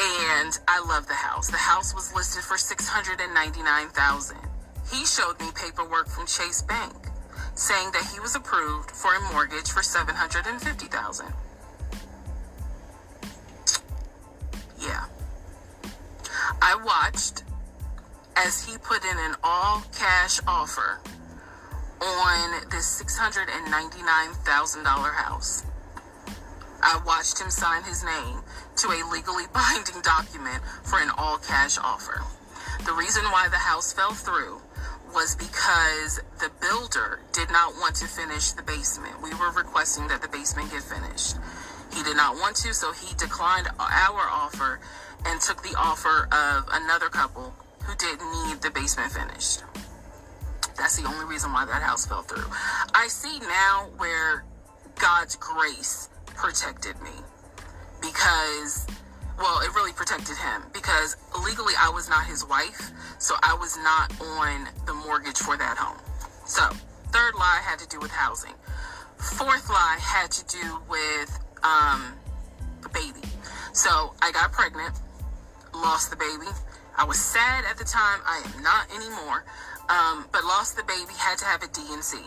and 0.00 0.58
I 0.68 0.80
love 0.80 1.06
the 1.06 1.14
house. 1.14 1.50
The 1.50 1.56
house 1.56 1.94
was 1.94 2.14
listed 2.14 2.44
for 2.44 2.56
699,000. 2.56 4.36
He 4.92 5.04
showed 5.04 5.40
me 5.40 5.48
paperwork 5.54 6.08
from 6.08 6.26
Chase 6.26 6.62
Bank 6.62 6.94
saying 7.54 7.90
that 7.92 8.08
he 8.14 8.20
was 8.20 8.36
approved 8.36 8.90
for 8.90 9.14
a 9.14 9.20
mortgage 9.32 9.70
for 9.70 9.82
750,000. 9.82 11.26
Yeah. 14.78 15.04
I 16.62 16.76
watched 16.84 17.42
as 18.36 18.64
he 18.64 18.78
put 18.78 19.04
in 19.04 19.18
an 19.18 19.34
all 19.42 19.82
cash 19.98 20.40
offer 20.46 21.00
on 22.00 22.70
this 22.70 23.02
$699,000 23.02 25.14
house. 25.14 25.64
I 26.82 27.00
watched 27.04 27.40
him 27.40 27.50
sign 27.50 27.82
his 27.82 28.04
name 28.04 28.40
to 28.76 28.88
a 28.88 29.00
legally 29.10 29.44
binding 29.52 30.00
document 30.02 30.62
for 30.84 31.00
an 31.00 31.10
all 31.16 31.38
cash 31.38 31.78
offer. 31.78 32.22
The 32.84 32.92
reason 32.92 33.24
why 33.24 33.48
the 33.48 33.56
house 33.56 33.92
fell 33.92 34.12
through 34.12 34.60
was 35.12 35.34
because 35.34 36.20
the 36.38 36.50
builder 36.60 37.20
did 37.32 37.50
not 37.50 37.74
want 37.74 37.96
to 37.96 38.06
finish 38.06 38.52
the 38.52 38.62
basement. 38.62 39.20
We 39.22 39.30
were 39.34 39.50
requesting 39.50 40.06
that 40.08 40.22
the 40.22 40.28
basement 40.28 40.70
get 40.70 40.82
finished. 40.82 41.36
He 41.94 42.02
did 42.02 42.16
not 42.16 42.36
want 42.36 42.56
to, 42.56 42.74
so 42.74 42.92
he 42.92 43.14
declined 43.16 43.68
our 43.78 44.28
offer 44.30 44.80
and 45.24 45.40
took 45.40 45.62
the 45.62 45.74
offer 45.78 46.28
of 46.30 46.68
another 46.72 47.08
couple 47.08 47.54
who 47.84 47.94
didn't 47.96 48.30
need 48.46 48.60
the 48.60 48.70
basement 48.70 49.12
finished. 49.12 49.62
That's 50.76 51.00
the 51.00 51.08
only 51.08 51.24
reason 51.24 51.52
why 51.52 51.64
that 51.64 51.82
house 51.82 52.06
fell 52.06 52.22
through. 52.22 52.46
I 52.94 53.08
see 53.08 53.40
now 53.40 53.88
where 53.96 54.44
God's 54.96 55.36
grace 55.36 56.08
protected 56.38 56.94
me 57.02 57.10
because 58.00 58.86
well, 59.38 59.60
it 59.60 59.74
really 59.74 59.92
protected 59.92 60.36
him 60.36 60.62
because 60.72 61.16
legally 61.44 61.74
I 61.78 61.90
was 61.90 62.08
not 62.08 62.26
his 62.26 62.44
wife, 62.46 62.90
so 63.18 63.34
I 63.42 63.54
was 63.54 63.76
not 63.78 64.10
on 64.20 64.68
the 64.86 64.94
mortgage 64.94 65.38
for 65.38 65.56
that 65.56 65.76
home. 65.76 65.98
So, 66.44 66.62
third 67.12 67.34
lie 67.34 67.60
had 67.62 67.78
to 67.78 67.88
do 67.88 68.00
with 68.00 68.10
housing. 68.10 68.54
fourth 69.16 69.68
lie 69.68 69.98
had 70.00 70.30
to 70.32 70.44
do 70.46 70.78
with 70.88 71.38
um, 71.62 72.14
a 72.84 72.88
baby. 72.88 73.26
So 73.72 74.14
I 74.22 74.32
got 74.32 74.50
pregnant, 74.50 74.94
lost 75.74 76.10
the 76.10 76.16
baby. 76.16 76.50
I 76.96 77.04
was 77.04 77.18
sad 77.18 77.64
at 77.70 77.78
the 77.78 77.84
time. 77.84 78.20
I 78.26 78.42
am 78.44 78.62
not 78.62 78.90
anymore. 78.90 79.44
Um, 79.88 80.26
but 80.32 80.44
lost 80.44 80.76
the 80.76 80.82
baby, 80.82 81.12
had 81.16 81.38
to 81.38 81.44
have 81.46 81.62
a 81.62 81.68
D&C. 81.68 82.18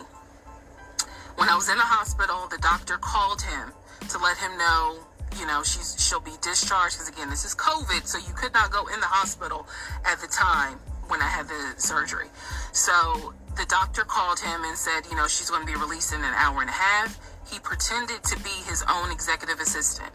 When 1.36 1.48
I 1.48 1.54
was 1.54 1.68
in 1.68 1.76
the 1.76 1.84
hospital, 1.84 2.48
the 2.50 2.58
doctor 2.58 2.98
called 2.98 3.42
him 3.42 3.72
to 4.08 4.18
let 4.18 4.36
him 4.38 4.56
know, 4.58 4.98
you 5.38 5.46
know, 5.46 5.62
she's 5.62 5.96
she'll 5.98 6.20
be 6.20 6.36
discharged 6.42 6.96
because 6.96 7.08
again, 7.08 7.30
this 7.30 7.44
is 7.44 7.54
COVID, 7.54 8.06
so 8.06 8.18
you 8.18 8.34
could 8.34 8.52
not 8.52 8.70
go 8.70 8.86
in 8.88 9.00
the 9.00 9.06
hospital 9.06 9.66
at 10.04 10.20
the 10.20 10.26
time 10.26 10.78
when 11.08 11.20
I 11.20 11.28
had 11.28 11.48
the 11.48 11.80
surgery. 11.80 12.28
So 12.72 13.34
the 13.56 13.66
doctor 13.66 14.02
called 14.02 14.40
him 14.40 14.64
and 14.64 14.76
said, 14.76 15.02
you 15.10 15.16
know, 15.16 15.26
she's 15.26 15.50
going 15.50 15.66
to 15.66 15.70
be 15.70 15.78
released 15.78 16.12
in 16.12 16.20
an 16.20 16.34
hour 16.34 16.60
and 16.60 16.70
a 16.70 16.72
half. 16.72 17.18
He 17.50 17.58
pretended 17.58 18.22
to 18.24 18.36
be 18.42 18.54
his 18.64 18.84
own 18.88 19.10
executive 19.10 19.60
assistant. 19.60 20.10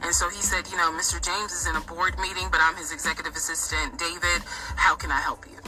And 0.00 0.14
so 0.14 0.28
he 0.30 0.40
said, 0.40 0.66
you 0.70 0.76
know, 0.76 0.90
Mr. 0.92 1.22
James 1.22 1.52
is 1.52 1.66
in 1.66 1.76
a 1.76 1.80
board 1.80 2.18
meeting, 2.18 2.48
but 2.50 2.60
I'm 2.62 2.76
his 2.76 2.92
executive 2.92 3.34
assistant. 3.34 3.98
David, 3.98 4.42
how 4.76 4.94
can 4.94 5.10
I 5.10 5.20
help 5.20 5.44
you? 5.46 5.58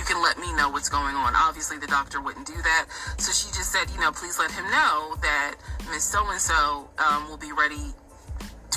You 0.00 0.06
can 0.06 0.22
let 0.22 0.38
me 0.38 0.50
know 0.54 0.70
what's 0.70 0.88
going 0.88 1.14
on. 1.14 1.36
Obviously, 1.36 1.76
the 1.76 1.86
doctor 1.86 2.22
wouldn't 2.22 2.46
do 2.46 2.56
that. 2.56 2.86
So 3.18 3.32
she 3.32 3.52
just 3.52 3.70
said, 3.70 3.90
you 3.92 4.00
know, 4.00 4.10
please 4.10 4.38
let 4.38 4.50
him 4.50 4.64
know 4.72 5.14
that 5.20 5.56
Miss 5.92 6.04
So 6.04 6.24
and 6.24 6.40
so 6.40 6.88
will 7.28 7.36
be 7.36 7.52
ready 7.52 7.92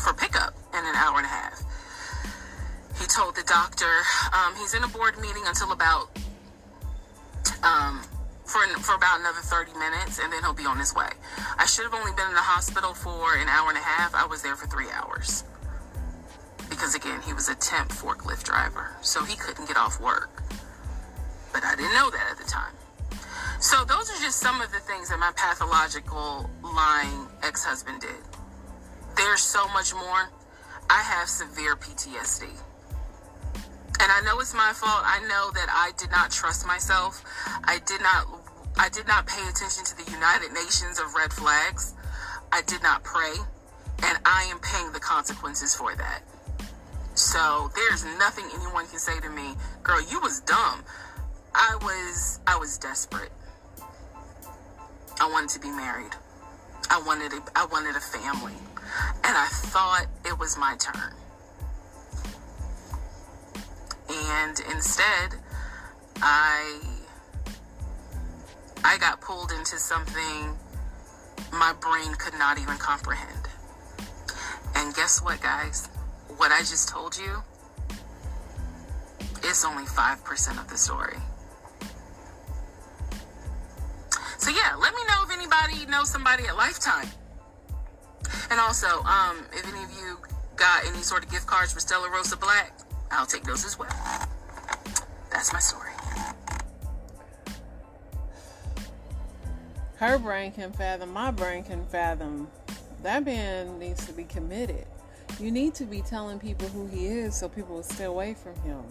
for 0.03 0.11
pickup 0.11 0.53
in 0.73 0.83
an 0.83 0.95
hour 0.95 1.15
and 1.15 1.25
a 1.25 1.29
half. 1.29 1.63
He 2.99 3.07
told 3.07 3.37
the 3.37 3.43
doctor 3.43 3.87
um, 4.35 4.53
he's 4.59 4.73
in 4.73 4.83
a 4.83 4.87
board 4.89 5.15
meeting 5.21 5.43
until 5.47 5.71
about 5.71 6.11
um, 7.63 8.03
for 8.43 8.59
for 8.83 8.95
about 8.95 9.21
another 9.21 9.39
30 9.39 9.79
minutes, 9.79 10.19
and 10.19 10.31
then 10.31 10.43
he'll 10.43 10.53
be 10.53 10.65
on 10.65 10.77
his 10.77 10.93
way. 10.93 11.09
I 11.57 11.65
should 11.65 11.85
have 11.85 11.93
only 11.93 12.11
been 12.17 12.27
in 12.27 12.35
the 12.35 12.43
hospital 12.43 12.93
for 12.93 13.37
an 13.37 13.47
hour 13.47 13.69
and 13.69 13.77
a 13.77 13.81
half. 13.81 14.13
I 14.13 14.25
was 14.25 14.41
there 14.41 14.57
for 14.57 14.67
three 14.67 14.91
hours 14.91 15.45
because 16.69 16.95
again, 16.95 17.21
he 17.25 17.31
was 17.31 17.47
a 17.47 17.55
temp 17.55 17.91
forklift 17.91 18.43
driver, 18.43 18.91
so 19.01 19.23
he 19.23 19.37
couldn't 19.37 19.67
get 19.67 19.77
off 19.77 20.01
work. 20.01 20.43
But 21.53 21.63
I 21.63 21.75
didn't 21.75 21.93
know 21.93 22.09
that 22.09 22.27
at 22.31 22.37
the 22.37 22.49
time. 22.49 22.73
So 23.59 23.85
those 23.85 24.09
are 24.09 24.19
just 24.19 24.39
some 24.39 24.59
of 24.59 24.71
the 24.73 24.79
things 24.79 25.09
that 25.09 25.19
my 25.19 25.31
pathological 25.37 26.49
lying 26.61 27.27
ex-husband 27.43 28.01
did. 28.01 28.19
There's 29.15 29.41
so 29.41 29.67
much 29.69 29.93
more. 29.93 30.29
I 30.89 31.01
have 31.01 31.29
severe 31.29 31.75
PTSD. 31.75 32.49
And 34.01 34.11
I 34.11 34.21
know 34.25 34.39
it's 34.39 34.53
my 34.53 34.73
fault. 34.73 35.03
I 35.05 35.19
know 35.21 35.51
that 35.53 35.69
I 35.69 35.91
did 35.97 36.11
not 36.11 36.31
trust 36.31 36.67
myself. 36.67 37.23
I 37.63 37.79
did 37.85 38.01
not 38.01 38.27
I 38.77 38.89
did 38.89 39.07
not 39.07 39.27
pay 39.27 39.47
attention 39.47 39.85
to 39.85 39.95
the 39.95 40.11
United 40.11 40.51
Nations 40.51 40.99
of 40.99 41.13
red 41.13 41.31
flags. 41.31 41.93
I 42.51 42.61
did 42.63 42.81
not 42.81 43.03
pray, 43.03 43.33
and 44.03 44.17
I 44.25 44.47
am 44.49 44.59
paying 44.59 44.91
the 44.91 44.99
consequences 44.99 45.75
for 45.75 45.95
that. 45.95 46.23
So 47.13 47.71
there's 47.75 48.03
nothing 48.17 48.45
anyone 48.53 48.87
can 48.87 48.99
say 48.99 49.19
to 49.19 49.29
me, 49.29 49.53
girl, 49.83 50.01
you 50.09 50.19
was 50.19 50.41
dumb. 50.41 50.83
I 51.55 51.77
was 51.81 52.39
I 52.47 52.57
was 52.57 52.77
desperate. 52.77 53.31
I 55.19 55.29
wanted 55.29 55.49
to 55.51 55.59
be 55.59 55.69
married. 55.69 56.13
I 56.89 57.01
wanted 57.05 57.33
a, 57.33 57.41
I 57.55 57.65
wanted 57.65 57.95
a 57.95 57.99
family. 57.99 58.53
And 59.23 59.37
I 59.37 59.47
thought 59.49 60.07
it 60.25 60.37
was 60.37 60.57
my 60.57 60.75
turn. 60.77 61.13
And 64.09 64.59
instead, 64.71 65.35
I 66.21 66.79
I 68.83 68.97
got 68.97 69.21
pulled 69.21 69.51
into 69.51 69.77
something 69.77 70.57
my 71.51 71.73
brain 71.79 72.13
could 72.15 72.33
not 72.33 72.59
even 72.59 72.77
comprehend. 72.77 73.47
And 74.75 74.93
guess 74.95 75.21
what, 75.21 75.41
guys? 75.41 75.87
What 76.37 76.51
I 76.51 76.59
just 76.59 76.89
told 76.89 77.15
you 77.17 77.43
is 79.45 79.63
only 79.63 79.85
5% 79.85 80.59
of 80.59 80.67
the 80.69 80.77
story. 80.77 81.17
So 84.43 84.49
yeah, 84.49 84.75
let 84.75 84.93
me 84.93 84.99
know 85.07 85.23
if 85.23 85.31
anybody 85.31 85.89
knows 85.89 86.09
somebody 86.09 86.43
at 86.47 86.57
Lifetime. 86.57 87.07
And 88.51 88.59
also, 88.59 89.01
um, 89.03 89.37
if 89.53 89.65
any 89.65 89.81
of 89.81 89.89
you 89.91 90.17
got 90.57 90.85
any 90.85 91.01
sort 91.01 91.23
of 91.23 91.31
gift 91.31 91.47
cards 91.47 91.71
for 91.71 91.79
Stella 91.79 92.09
Rosa 92.11 92.35
Black, 92.35 92.77
I'll 93.09 93.25
take 93.25 93.45
those 93.45 93.63
as 93.63 93.79
well. 93.79 93.87
That's 95.31 95.53
my 95.53 95.59
story. 95.59 95.91
Her 99.95 100.19
brain 100.19 100.51
can 100.51 100.73
fathom, 100.73 101.13
my 101.13 101.31
brain 101.31 101.63
can 101.63 101.85
fathom. 101.85 102.49
That 103.01 103.23
man 103.23 103.79
needs 103.79 104.05
to 104.07 104.11
be 104.11 104.25
committed. 104.25 104.85
You 105.39 105.51
need 105.51 105.73
to 105.75 105.85
be 105.85 106.01
telling 106.01 106.37
people 106.37 106.67
who 106.67 106.87
he 106.87 107.07
is 107.07 107.33
so 107.33 107.47
people 107.47 107.75
will 107.75 107.83
stay 107.83 108.03
away 108.03 108.33
from 108.33 108.55
him. 108.63 108.83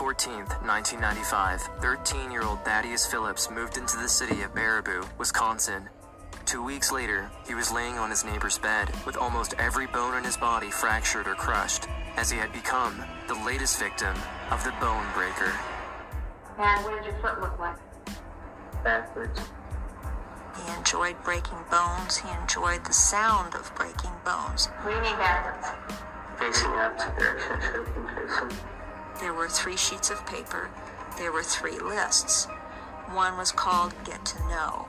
14, 0.00 0.32
1995, 0.64 1.60
13 1.82 2.32
year 2.32 2.42
old 2.42 2.64
Thaddeus 2.64 3.04
Phillips 3.04 3.50
moved 3.50 3.76
into 3.76 3.98
the 3.98 4.08
city 4.08 4.40
of 4.40 4.54
Baraboo, 4.54 5.06
Wisconsin. 5.18 5.90
Two 6.46 6.64
weeks 6.64 6.90
later, 6.90 7.30
he 7.46 7.54
was 7.54 7.70
laying 7.70 7.98
on 7.98 8.08
his 8.08 8.24
neighbor's 8.24 8.56
bed 8.56 8.90
with 9.04 9.18
almost 9.18 9.52
every 9.58 9.86
bone 9.88 10.16
in 10.16 10.24
his 10.24 10.38
body 10.38 10.70
fractured 10.70 11.28
or 11.28 11.34
crushed, 11.34 11.86
as 12.16 12.30
he 12.30 12.38
had 12.38 12.50
become 12.54 13.04
the 13.28 13.34
latest 13.44 13.78
victim 13.78 14.16
of 14.50 14.64
the 14.64 14.72
bone 14.80 15.04
breaker. 15.12 15.52
And 16.56 16.82
what 16.82 16.96
did 16.96 17.12
your 17.12 17.20
foot 17.20 17.38
look 17.38 17.58
like? 17.58 17.76
Backwards. 18.82 19.38
He 20.56 20.78
enjoyed 20.78 21.22
breaking 21.24 21.58
bones. 21.70 22.16
He 22.16 22.28
enjoyed 22.40 22.86
the 22.86 22.94
sound 22.94 23.54
of 23.54 23.70
breaking 23.74 24.16
bones. 24.24 24.68
What 24.80 24.92
do 24.92 24.96
you 24.96 25.02
mean 25.02 25.16
backwards? 25.18 25.68
Facing 26.38 26.70
up 26.70 26.96
to 26.96 27.22
direction 27.22 27.60
should 27.60 27.84
be 27.84 28.00
facing. 28.14 28.79
There 29.20 29.34
were 29.34 29.48
three 29.48 29.76
sheets 29.76 30.08
of 30.08 30.24
paper. 30.24 30.70
There 31.18 31.30
were 31.30 31.42
three 31.42 31.78
lists. 31.78 32.46
One 33.12 33.36
was 33.36 33.52
called 33.52 33.92
Get 34.04 34.24
to 34.24 34.38
Know. 34.48 34.88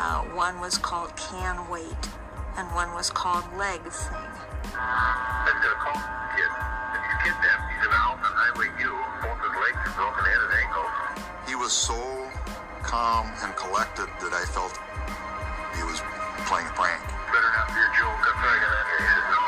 Uh, 0.00 0.24
one 0.32 0.60
was 0.60 0.78
called 0.78 1.14
Can 1.16 1.68
Wait. 1.68 2.08
And 2.56 2.66
one 2.74 2.94
was 2.94 3.10
called 3.10 3.44
Leg 3.58 3.82
Thing. 3.82 4.32
Let's 4.64 5.60
get 5.60 5.72
a 5.72 5.76
call. 5.76 6.00
Kid. 6.32 6.48
If 6.96 7.02
he's 7.04 7.18
kidnapped, 7.20 7.64
he's 7.68 7.84
in 7.84 7.90
the 7.92 8.00
on 8.00 8.16
Highway 8.24 8.72
U. 8.80 8.92
Both 9.20 9.40
his 9.44 9.52
legs 9.52 9.80
are 9.84 9.96
broken 10.08 10.24
and 10.24 10.40
his 10.40 10.54
ankles. 10.56 10.92
He 11.44 11.54
was 11.54 11.72
so 11.76 12.00
calm 12.80 13.28
and 13.44 13.52
collected 13.60 14.08
that 14.24 14.32
I 14.32 14.48
felt 14.56 14.72
he 15.76 15.84
was 15.84 16.00
playing 16.48 16.64
a 16.64 16.72
prank. 16.72 17.04
Better 17.28 17.52
not 17.60 17.68
be 17.68 17.76
a 17.76 17.90
joke. 17.92 18.24
I'm 18.24 18.40
sorry, 18.40 18.56
I 18.56 18.64
got 18.64 18.72
out 18.72 19.39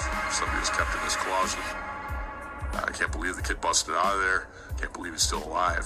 can't 0.00 0.32
somebody 0.32 0.60
was 0.60 0.70
kept 0.70 0.94
in 0.94 1.02
this 1.04 1.16
closet. 1.16 1.60
I 2.74 2.90
can't 2.92 3.12
believe 3.12 3.36
the 3.36 3.42
kid 3.42 3.60
busted 3.60 3.94
out 3.94 4.14
of 4.14 4.20
there. 4.20 4.48
Can't 4.78 4.92
believe 4.92 5.12
he's 5.12 5.22
still 5.22 5.44
alive. 5.44 5.84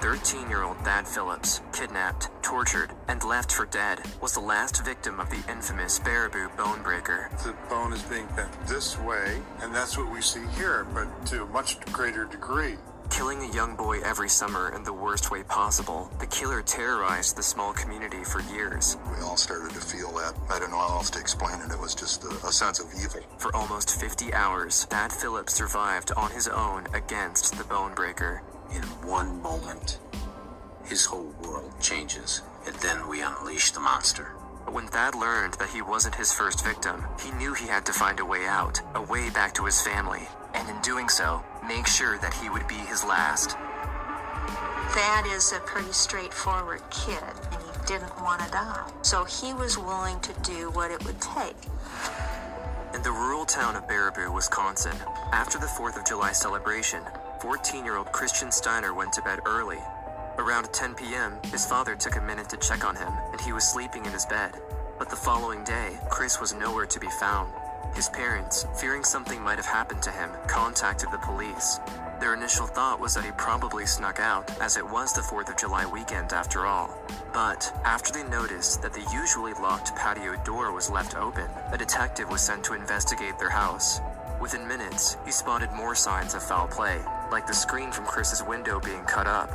13 0.00 0.48
year 0.48 0.62
old 0.62 0.78
Thad 0.78 1.06
Phillips, 1.06 1.60
kidnapped, 1.72 2.30
tortured, 2.42 2.90
and 3.08 3.22
left 3.22 3.52
for 3.52 3.66
dead, 3.66 4.00
was 4.20 4.32
the 4.32 4.40
last 4.40 4.84
victim 4.84 5.20
of 5.20 5.28
the 5.30 5.42
infamous 5.50 5.98
Baraboo 5.98 6.56
bone 6.56 6.82
breaker. 6.82 7.30
The 7.44 7.54
bone 7.68 7.92
is 7.92 8.02
being 8.04 8.26
bent 8.34 8.50
this 8.66 8.98
way, 8.98 9.40
and 9.60 9.74
that's 9.74 9.98
what 9.98 10.10
we 10.10 10.22
see 10.22 10.44
here, 10.56 10.86
but 10.94 11.26
to 11.26 11.42
a 11.42 11.46
much 11.46 11.80
greater 11.92 12.24
degree. 12.24 12.76
Killing 13.10 13.42
a 13.42 13.52
young 13.52 13.76
boy 13.76 14.00
every 14.00 14.28
summer 14.28 14.72
in 14.74 14.84
the 14.84 14.92
worst 14.92 15.30
way 15.30 15.42
possible, 15.42 16.10
the 16.20 16.26
killer 16.26 16.62
terrorized 16.62 17.36
the 17.36 17.42
small 17.42 17.72
community 17.72 18.24
for 18.24 18.40
years. 18.42 18.96
We 19.10 19.22
all 19.22 19.36
started 19.36 19.74
to 19.74 19.80
feel 19.80 20.10
that. 20.12 20.34
I 20.48 20.58
don't 20.58 20.70
know 20.70 20.78
how 20.78 20.94
else 20.94 21.10
to 21.10 21.20
explain 21.20 21.60
it. 21.60 21.72
It 21.72 21.78
was 21.78 21.94
just 21.94 22.24
a, 22.24 22.28
a 22.46 22.52
sense 22.52 22.78
of 22.78 22.86
evil. 22.94 23.20
For 23.36 23.54
almost 23.54 24.00
50 24.00 24.32
hours, 24.32 24.84
Thad 24.84 25.12
Phillips 25.12 25.54
survived 25.54 26.12
on 26.16 26.30
his 26.30 26.48
own 26.48 26.86
against 26.94 27.58
the 27.58 27.64
Bonebreaker. 27.64 28.40
In 28.72 28.82
one 29.06 29.42
moment, 29.42 29.98
his 30.84 31.04
whole 31.04 31.34
world 31.42 31.72
changes, 31.80 32.42
and 32.64 32.74
then 32.76 33.08
we 33.08 33.22
unleash 33.22 33.72
the 33.72 33.80
monster. 33.80 34.32
But 34.64 34.74
when 34.74 34.86
Thad 34.86 35.14
learned 35.14 35.54
that 35.54 35.70
he 35.70 35.82
wasn't 35.82 36.14
his 36.14 36.32
first 36.32 36.64
victim, 36.64 37.04
he 37.20 37.32
knew 37.32 37.54
he 37.54 37.66
had 37.66 37.84
to 37.86 37.92
find 37.92 38.20
a 38.20 38.24
way 38.24 38.46
out, 38.46 38.80
a 38.94 39.02
way 39.02 39.30
back 39.30 39.52
to 39.54 39.64
his 39.64 39.82
family, 39.82 40.28
and 40.54 40.68
in 40.68 40.80
doing 40.80 41.08
so, 41.08 41.44
make 41.70 41.86
sure 41.86 42.18
that 42.18 42.34
he 42.34 42.50
would 42.50 42.66
be 42.66 42.74
his 42.74 43.04
last. 43.04 43.50
Thad 44.90 45.24
is 45.28 45.52
a 45.52 45.60
pretty 45.60 45.92
straightforward 45.92 46.82
kid, 46.90 47.22
and 47.52 47.62
he 47.62 47.86
didn't 47.86 48.20
want 48.20 48.42
to 48.42 48.50
die. 48.50 48.90
So 49.02 49.22
he 49.22 49.54
was 49.54 49.78
willing 49.78 50.18
to 50.18 50.32
do 50.40 50.70
what 50.70 50.90
it 50.90 51.04
would 51.04 51.20
take. 51.20 51.54
In 52.92 53.02
the 53.04 53.12
rural 53.12 53.44
town 53.44 53.76
of 53.76 53.86
Baraboo, 53.86 54.34
Wisconsin, 54.34 54.96
after 55.30 55.58
the 55.60 55.66
4th 55.66 55.96
of 55.96 56.04
July 56.04 56.32
celebration, 56.32 57.04
14 57.40 57.84
year 57.84 57.98
old 57.98 58.10
Christian 58.10 58.50
Steiner 58.50 58.92
went 58.92 59.12
to 59.12 59.22
bed 59.22 59.38
early. 59.46 59.78
Around 60.38 60.72
10 60.72 60.94
p.m., 60.94 61.38
his 61.52 61.64
father 61.64 61.94
took 61.94 62.16
a 62.16 62.20
minute 62.20 62.48
to 62.48 62.56
check 62.56 62.84
on 62.84 62.96
him, 62.96 63.12
and 63.30 63.40
he 63.40 63.52
was 63.52 63.62
sleeping 63.62 64.04
in 64.06 64.12
his 64.12 64.26
bed. 64.26 64.60
But 64.98 65.08
the 65.08 65.14
following 65.14 65.62
day, 65.62 66.00
Chris 66.10 66.40
was 66.40 66.52
nowhere 66.52 66.86
to 66.86 66.98
be 66.98 67.10
found. 67.20 67.52
His 67.94 68.08
parents, 68.08 68.66
fearing 68.76 69.04
something 69.04 69.40
might 69.40 69.58
have 69.58 69.66
happened 69.66 70.02
to 70.02 70.10
him, 70.10 70.30
contacted 70.46 71.10
the 71.10 71.18
police. 71.18 71.80
Their 72.20 72.34
initial 72.34 72.66
thought 72.66 73.00
was 73.00 73.14
that 73.14 73.24
he 73.24 73.30
probably 73.32 73.86
snuck 73.86 74.20
out, 74.20 74.50
as 74.60 74.76
it 74.76 74.88
was 74.88 75.12
the 75.12 75.22
4th 75.22 75.48
of 75.48 75.56
July 75.56 75.86
weekend 75.86 76.32
after 76.32 76.66
all. 76.66 76.96
But 77.32 77.72
after 77.84 78.12
they 78.12 78.28
noticed 78.28 78.82
that 78.82 78.92
the 78.92 79.08
usually 79.12 79.54
locked 79.54 79.96
patio 79.96 80.36
door 80.44 80.72
was 80.72 80.90
left 80.90 81.16
open, 81.16 81.48
a 81.72 81.78
detective 81.78 82.28
was 82.28 82.42
sent 82.42 82.62
to 82.64 82.74
investigate 82.74 83.38
their 83.38 83.50
house. 83.50 84.00
Within 84.40 84.66
minutes, 84.68 85.16
he 85.24 85.32
spotted 85.32 85.72
more 85.72 85.94
signs 85.94 86.34
of 86.34 86.42
foul 86.42 86.68
play, 86.68 87.00
like 87.30 87.46
the 87.46 87.54
screen 87.54 87.92
from 87.92 88.06
Chris's 88.06 88.42
window 88.42 88.80
being 88.80 89.04
cut 89.04 89.26
up. 89.26 89.50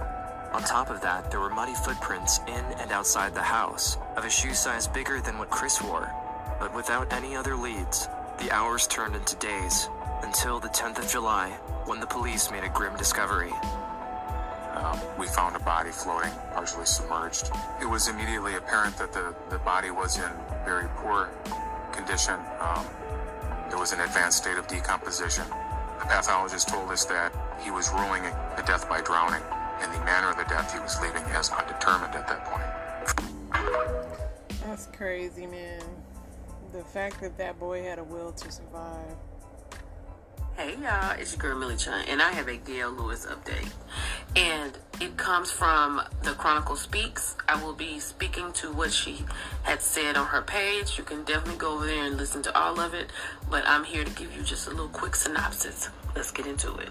On 0.54 0.62
top 0.64 0.90
of 0.90 1.02
that, 1.02 1.30
there 1.30 1.40
were 1.40 1.50
muddy 1.50 1.74
footprints 1.74 2.40
in 2.48 2.64
and 2.80 2.92
outside 2.92 3.34
the 3.34 3.42
house, 3.42 3.98
of 4.16 4.26
a 4.26 4.30
shoe 4.30 4.54
size 4.54 4.88
bigger 4.88 5.20
than 5.20 5.38
what 5.38 5.50
Chris 5.50 5.82
wore. 5.82 6.12
But 6.60 6.74
without 6.74 7.12
any 7.12 7.36
other 7.36 7.56
leads, 7.56 8.08
the 8.40 8.52
hours 8.52 8.88
turned 8.88 9.16
into 9.16 9.36
days, 9.38 9.90
until 10.24 10.60
the 10.60 10.70
10th 10.70 11.00
of 11.00 11.08
July, 11.08 11.52
when 11.86 12.00
the 12.00 12.08
police 12.08 12.50
made 12.52 12.64
a 12.64 12.70
grim 12.70 12.96
discovery. 12.98 13.52
Um, 14.74 15.00
we 15.18 15.28
found 15.28 15.56
a 15.56 15.60
body 15.60 15.92
floating, 15.92 16.32
partially 16.54 16.86
submerged. 16.86 17.50
It 17.82 17.86
was 17.86 18.08
immediately 18.08 18.56
apparent 18.56 18.98
that 18.98 19.14
the, 19.14 19.34
the 19.50 19.60
body 19.60 19.92
was 19.92 20.18
in 20.18 20.30
very 20.66 20.88
poor 20.98 21.30
condition. 21.94 22.36
Um, 22.60 22.86
there 23.70 23.80
was 23.80 23.94
an 23.94 24.02
advanced 24.02 24.40
state 24.40 24.58
of 24.58 24.68
decomposition. 24.68 25.46
The 26.00 26.06
pathologist 26.06 26.68
told 26.68 26.92
us 26.92 27.06
that 27.06 27.34
he 27.64 27.72
was 27.72 27.90
ruling 27.92 28.26
a 28.26 28.64
death 28.66 28.90
by 28.90 29.02
drowning, 29.02 29.42
and 29.80 29.94
the 29.94 30.00
manner 30.06 30.30
of 30.30 30.38
the 30.38 30.44
death 30.44 30.74
he 30.74 30.80
was 30.80 31.00
leaving 31.02 31.24
as 31.32 31.50
undetermined 31.52 32.16
at 32.16 32.28
that 32.28 32.46
point. 32.46 32.66
That's 34.66 34.88
crazy, 34.88 35.46
man. 35.46 35.82
The 36.76 36.84
fact 36.84 37.22
that 37.22 37.38
that 37.38 37.58
boy 37.58 37.84
had 37.84 38.00
a 38.00 38.04
will 38.04 38.34
to 38.34 38.52
survive. 38.52 39.16
Hey 40.58 40.76
y'all, 40.82 41.18
it's 41.18 41.32
your 41.32 41.40
girl 41.40 41.58
Millie 41.58 41.78
Chun, 41.78 42.04
and 42.10 42.22
I 42.22 42.34
have 42.34 42.50
a 42.50 42.58
Gail 42.58 42.92
Lewis 42.92 43.26
update. 43.26 43.72
And 44.36 44.78
it 45.00 45.16
comes 45.16 45.50
from 45.50 46.02
the 46.24 46.32
Chronicle 46.32 46.76
Speaks. 46.76 47.38
I 47.48 47.64
will 47.64 47.72
be 47.72 48.02
speaking 48.02 48.52
to 48.54 48.74
what 48.74 48.92
she 48.92 49.24
had 49.64 49.82
said 49.82 50.18
on 50.18 50.28
her 50.28 50.42
page. 50.42 50.98
You 50.98 51.06
can 51.06 51.24
definitely 51.24 51.60
go 51.60 51.76
over 51.76 51.86
there 51.86 52.04
and 52.04 52.18
listen 52.18 52.42
to 52.42 52.60
all 52.60 52.78
of 52.82 52.94
it, 52.94 53.10
but 53.50 53.64
I'm 53.66 53.86
here 53.86 54.04
to 54.04 54.12
give 54.12 54.36
you 54.36 54.44
just 54.44 54.68
a 54.68 54.72
little 54.72 54.90
quick 54.90 55.16
synopsis. 55.16 55.88
Let's 56.14 56.32
get 56.32 56.46
into 56.46 56.76
it. 56.76 56.90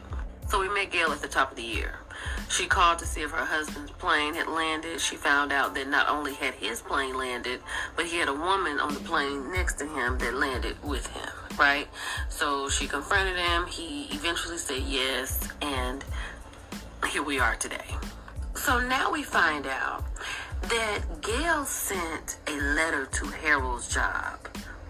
So 0.49 0.61
we 0.61 0.70
met 0.70 0.93
Gail 0.93 1.12
at 1.12 1.20
the 1.20 1.28
top 1.28 1.51
of 1.51 1.59
the 1.59 1.62
year. 1.62 1.99
She 2.48 2.66
called 2.66 2.98
to 3.00 3.06
see 3.06 3.22
if 3.22 3.30
her 3.30 3.44
husband's 3.44 3.90
plane 3.92 4.34
had 4.34 4.46
landed. 4.46 5.00
She 5.00 5.16
found 5.16 5.52
out 5.52 5.74
that 5.74 5.88
not 5.88 6.08
only 6.08 6.34
had 6.34 6.54
his 6.54 6.80
plane 6.80 7.16
landed, 7.16 7.60
but 7.96 8.06
he 8.06 8.18
had 8.18 8.28
a 8.28 8.34
woman 8.34 8.78
on 8.78 8.94
the 8.94 9.00
plane 9.00 9.52
next 9.52 9.74
to 9.78 9.86
him 9.86 10.18
that 10.18 10.34
landed 10.34 10.76
with 10.82 11.06
him, 11.08 11.30
right? 11.58 11.88
So 12.28 12.68
she 12.68 12.86
confronted 12.86 13.36
him. 13.36 13.66
He 13.66 14.04
eventually 14.12 14.58
said 14.58 14.82
yes, 14.82 15.48
and 15.62 16.04
here 17.10 17.22
we 17.22 17.38
are 17.40 17.56
today. 17.56 17.96
So 18.54 18.78
now 18.80 19.10
we 19.10 19.22
find 19.22 19.66
out 19.66 20.04
that 20.62 21.20
Gail 21.20 21.64
sent 21.64 22.38
a 22.46 22.56
letter 22.74 23.06
to 23.06 23.26
Harold's 23.26 23.92
job, 23.92 24.38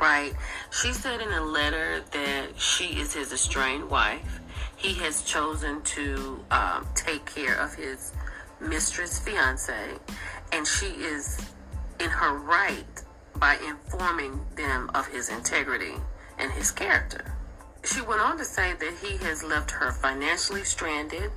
right? 0.00 0.34
She 0.70 0.92
said 0.92 1.20
in 1.20 1.32
a 1.32 1.42
letter 1.42 2.02
that 2.12 2.58
she 2.58 3.00
is 3.00 3.12
his 3.14 3.32
estranged 3.32 3.88
wife 3.88 4.40
he 4.84 4.92
has 4.92 5.22
chosen 5.22 5.80
to 5.80 6.44
um, 6.50 6.86
take 6.94 7.24
care 7.24 7.58
of 7.58 7.74
his 7.74 8.12
mistress 8.60 9.18
fiance, 9.18 9.92
and 10.52 10.66
she 10.66 10.88
is 10.88 11.40
in 12.00 12.10
her 12.10 12.36
right 12.36 12.84
by 13.36 13.56
informing 13.66 14.38
them 14.56 14.90
of 14.94 15.06
his 15.06 15.30
integrity 15.30 15.94
and 16.38 16.52
his 16.52 16.70
character. 16.70 17.34
She 17.82 18.02
went 18.02 18.20
on 18.20 18.36
to 18.36 18.44
say 18.44 18.74
that 18.74 18.94
he 19.02 19.16
has 19.24 19.42
left 19.42 19.70
her 19.70 19.90
financially 19.90 20.64
stranded 20.64 21.30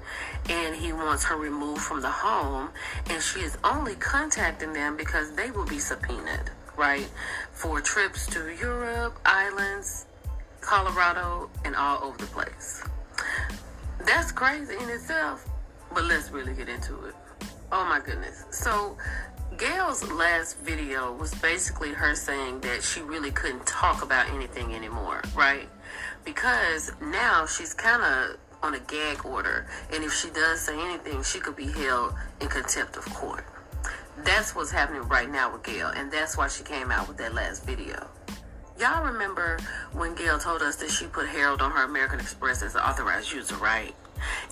and 0.49 0.75
he 0.75 0.91
wants 0.91 1.23
her 1.23 1.37
removed 1.37 1.81
from 1.81 2.01
the 2.01 2.09
home, 2.11 2.69
and 3.09 3.23
she 3.23 3.39
is 3.39 3.57
only 3.63 3.95
contacting 3.95 4.73
them 4.73 4.97
because 4.97 5.31
they 5.35 5.51
will 5.51 5.65
be 5.65 5.79
subpoenaed, 5.79 6.51
right? 6.75 7.09
For 7.53 7.79
trips 7.79 8.27
to 8.27 8.51
Europe, 8.59 9.17
islands, 9.25 10.05
Colorado, 10.59 11.49
and 11.63 11.77
all 11.77 12.03
over 12.03 12.17
the 12.17 12.25
place. 12.25 12.83
That's 14.05 14.31
crazy 14.31 14.75
in 14.81 14.89
itself, 14.89 15.45
but 15.93 16.05
let's 16.05 16.31
really 16.31 16.53
get 16.53 16.69
into 16.69 17.05
it. 17.05 17.15
Oh 17.71 17.83
my 17.85 17.99
goodness. 17.99 18.45
So, 18.51 18.97
Gail's 19.57 20.09
last 20.11 20.59
video 20.59 21.13
was 21.13 21.33
basically 21.35 21.91
her 21.91 22.15
saying 22.15 22.61
that 22.61 22.83
she 22.83 23.01
really 23.01 23.31
couldn't 23.31 23.65
talk 23.65 24.03
about 24.03 24.29
anything 24.29 24.73
anymore, 24.73 25.21
right? 25.35 25.67
Because 26.23 26.91
now 27.01 27.45
she's 27.45 27.73
kind 27.73 28.03
of 28.03 28.37
on 28.61 28.75
a 28.75 28.79
gag 28.79 29.25
order, 29.25 29.67
and 29.93 30.03
if 30.03 30.13
she 30.13 30.29
does 30.29 30.61
say 30.61 30.79
anything, 30.79 31.23
she 31.23 31.39
could 31.39 31.55
be 31.55 31.67
held 31.67 32.13
in 32.41 32.47
contempt 32.47 32.97
of 32.97 33.05
court. 33.13 33.45
That's 34.23 34.55
what's 34.55 34.71
happening 34.71 35.03
right 35.03 35.29
now 35.29 35.51
with 35.53 35.63
Gail, 35.63 35.87
and 35.87 36.11
that's 36.11 36.37
why 36.37 36.47
she 36.47 36.63
came 36.63 36.91
out 36.91 37.07
with 37.07 37.17
that 37.17 37.33
last 37.33 37.65
video. 37.65 38.07
Y'all 38.79 39.03
remember 39.03 39.57
when 39.93 40.13
Gail 40.13 40.37
told 40.37 40.61
us 40.61 40.75
that 40.75 40.91
she 40.91 41.07
put 41.07 41.27
Harold 41.27 41.63
on 41.63 41.71
her 41.71 41.83
American 41.83 42.19
Express 42.19 42.61
as 42.61 42.75
an 42.75 42.81
authorized 42.81 43.31
user, 43.33 43.55
right? 43.55 43.95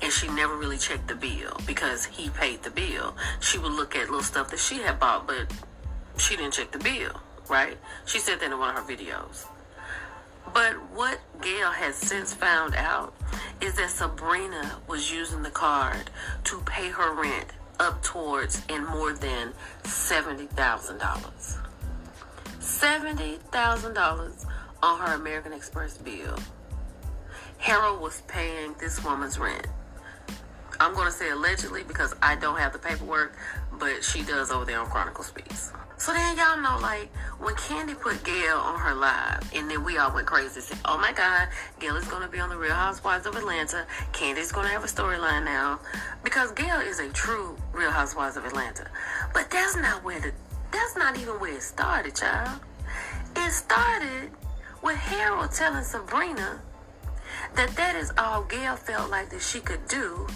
And 0.01 0.11
she 0.11 0.27
never 0.29 0.57
really 0.57 0.79
checked 0.79 1.07
the 1.07 1.15
bill 1.15 1.59
because 1.67 2.05
he 2.05 2.29
paid 2.29 2.63
the 2.63 2.71
bill. 2.71 3.15
She 3.39 3.59
would 3.59 3.71
look 3.71 3.95
at 3.95 4.05
little 4.09 4.23
stuff 4.23 4.49
that 4.49 4.59
she 4.59 4.77
had 4.77 4.99
bought, 4.99 5.27
but 5.27 5.53
she 6.17 6.35
didn't 6.35 6.53
check 6.53 6.71
the 6.71 6.79
bill, 6.79 7.21
right? 7.49 7.77
She 8.07 8.17
said 8.17 8.39
that 8.39 8.51
in 8.51 8.57
one 8.57 8.75
of 8.75 8.83
her 8.83 8.95
videos. 8.95 9.45
But 10.51 10.73
what 10.91 11.19
Gail 11.41 11.69
has 11.69 11.95
since 11.95 12.33
found 12.33 12.73
out 12.73 13.13
is 13.61 13.75
that 13.75 13.91
Sabrina 13.91 14.79
was 14.87 15.11
using 15.11 15.43
the 15.43 15.51
card 15.51 16.09
to 16.45 16.61
pay 16.61 16.89
her 16.89 17.13
rent 17.13 17.51
up 17.79 18.01
towards 18.01 18.63
and 18.69 18.87
more 18.87 19.13
than 19.13 19.53
$70,000. 19.83 21.59
$70,000 22.65 24.45
on 24.81 24.99
her 24.99 25.13
American 25.13 25.53
Express 25.53 25.97
bill. 25.97 26.35
Harold 27.59 28.01
was 28.01 28.21
paying 28.27 28.73
this 28.79 29.03
woman's 29.03 29.37
rent. 29.37 29.67
I'm 30.79 30.93
going 30.93 31.05
to 31.05 31.11
say 31.11 31.29
allegedly 31.29 31.83
because 31.83 32.13
I 32.21 32.35
don't 32.35 32.57
have 32.57 32.73
the 32.73 32.79
paperwork, 32.79 33.37
but 33.79 34.03
she 34.03 34.23
does 34.23 34.51
over 34.51 34.65
there 34.65 34.79
on 34.79 34.87
Chronicle 34.87 35.23
Speaks. 35.23 35.71
So 35.97 36.11
then 36.11 36.37
y'all 36.37 36.57
know, 36.57 36.77
like, 36.81 37.09
when 37.39 37.55
Candy 37.55 37.93
put 37.93 38.21
Gail 38.25 38.57
on 38.57 38.77
her 38.79 38.93
live, 38.93 39.49
and 39.55 39.71
then 39.71 39.85
we 39.85 39.97
all 39.97 40.13
went 40.13 40.27
crazy, 40.27 40.59
said, 40.59 40.77
oh 40.83 40.97
my 40.97 41.13
God, 41.13 41.47
Gail 41.79 41.95
is 41.95 42.05
going 42.07 42.21
to 42.21 42.27
be 42.27 42.39
on 42.39 42.49
the 42.49 42.57
Real 42.57 42.73
Housewives 42.73 43.25
of 43.25 43.35
Atlanta. 43.35 43.85
Candy's 44.11 44.51
going 44.51 44.67
to 44.67 44.73
have 44.73 44.83
a 44.83 44.87
storyline 44.87 45.45
now. 45.45 45.79
Because 46.23 46.51
Gail 46.51 46.81
is 46.81 46.99
a 46.99 47.07
true 47.09 47.55
Real 47.71 47.91
Housewives 47.91 48.35
of 48.35 48.43
Atlanta. 48.43 48.89
But 49.33 49.49
that's 49.49 49.77
not 49.77 50.03
where 50.03 50.19
the 50.19 50.33
that's 50.75 50.97
not 50.97 51.17
even 51.17 51.39
where 51.39 51.55
it 51.55 51.61
started, 51.61 52.15
child. 52.15 52.59
It 53.35 53.51
started 53.51 54.31
with 54.81 54.97
Harold 54.97 55.51
telling 55.51 55.83
Sabrina 55.83 56.61
that 57.55 57.69
that 57.75 57.95
is 57.95 58.11
all 58.17 58.43
Gail 58.43 58.75
felt 58.75 59.09
like 59.09 59.29
that 59.29 59.41
she 59.41 59.59
could 59.59 59.87
do 59.87 60.27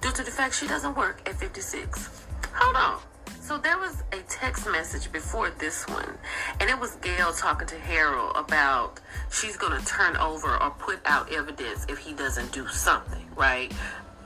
due 0.00 0.12
to 0.12 0.22
the 0.22 0.30
fact 0.30 0.54
she 0.54 0.68
doesn't 0.68 0.96
work 0.96 1.28
at 1.28 1.34
56. 1.34 2.26
Hold 2.54 2.76
on. 2.76 3.00
So 3.40 3.58
there 3.58 3.76
was 3.76 4.04
a 4.12 4.18
text 4.28 4.70
message 4.70 5.10
before 5.10 5.50
this 5.50 5.86
one, 5.88 6.16
and 6.60 6.70
it 6.70 6.78
was 6.78 6.94
Gail 6.96 7.32
talking 7.32 7.66
to 7.66 7.78
Harold 7.78 8.36
about 8.36 9.00
she's 9.32 9.56
going 9.56 9.78
to 9.78 9.84
turn 9.84 10.16
over 10.16 10.62
or 10.62 10.70
put 10.70 11.00
out 11.04 11.32
evidence 11.32 11.86
if 11.88 11.98
he 11.98 12.12
doesn't 12.12 12.52
do 12.52 12.68
something, 12.68 13.26
right? 13.36 13.72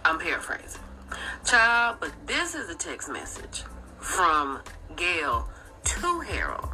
I'm 0.04 0.18
paraphrasing. 0.18 0.82
Child, 1.46 1.96
but 2.00 2.12
this 2.26 2.54
is 2.54 2.68
a 2.68 2.74
text 2.74 3.08
message 3.08 3.64
from 4.06 4.60
Gail 4.94 5.48
to 5.84 6.20
Harold. 6.20 6.70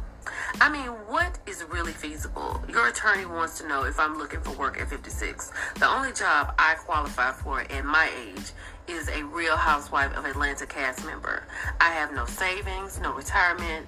I 0.61 0.69
mean, 0.69 0.87
what 1.07 1.39
is 1.47 1.65
really 1.69 1.91
feasible? 1.91 2.63
Your 2.69 2.87
attorney 2.87 3.25
wants 3.25 3.59
to 3.59 3.67
know 3.67 3.83
if 3.83 3.99
I'm 3.99 4.17
looking 4.17 4.39
for 4.39 4.51
work 4.51 4.79
at 4.79 4.87
56. 4.87 5.51
The 5.79 5.87
only 5.87 6.13
job 6.13 6.53
I 6.59 6.75
qualify 6.75 7.31
for 7.31 7.61
at 7.61 7.85
my 7.85 8.09
age 8.23 8.51
is 8.87 9.09
a 9.09 9.23
real 9.25 9.57
housewife 9.57 10.15
of 10.15 10.25
Atlanta 10.25 10.67
cast 10.67 11.05
member. 11.05 11.43
I 11.81 11.89
have 11.89 12.13
no 12.13 12.25
savings, 12.25 12.99
no 13.01 13.13
retirement. 13.13 13.87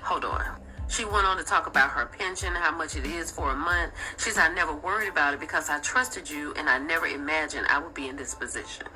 Hold 0.00 0.24
on. 0.24 0.42
She 0.88 1.04
went 1.04 1.26
on 1.26 1.36
to 1.36 1.44
talk 1.44 1.66
about 1.66 1.90
her 1.90 2.06
pension, 2.06 2.54
how 2.54 2.74
much 2.74 2.96
it 2.96 3.04
is 3.04 3.30
for 3.30 3.50
a 3.50 3.56
month. 3.56 3.92
She 4.16 4.30
said, 4.30 4.50
I 4.50 4.54
never 4.54 4.72
worried 4.72 5.10
about 5.10 5.34
it 5.34 5.40
because 5.40 5.68
I 5.68 5.78
trusted 5.80 6.28
you 6.28 6.54
and 6.54 6.68
I 6.68 6.78
never 6.78 7.06
imagined 7.06 7.66
I 7.68 7.78
would 7.78 7.94
be 7.94 8.08
in 8.08 8.16
this 8.16 8.34
position. 8.34 8.86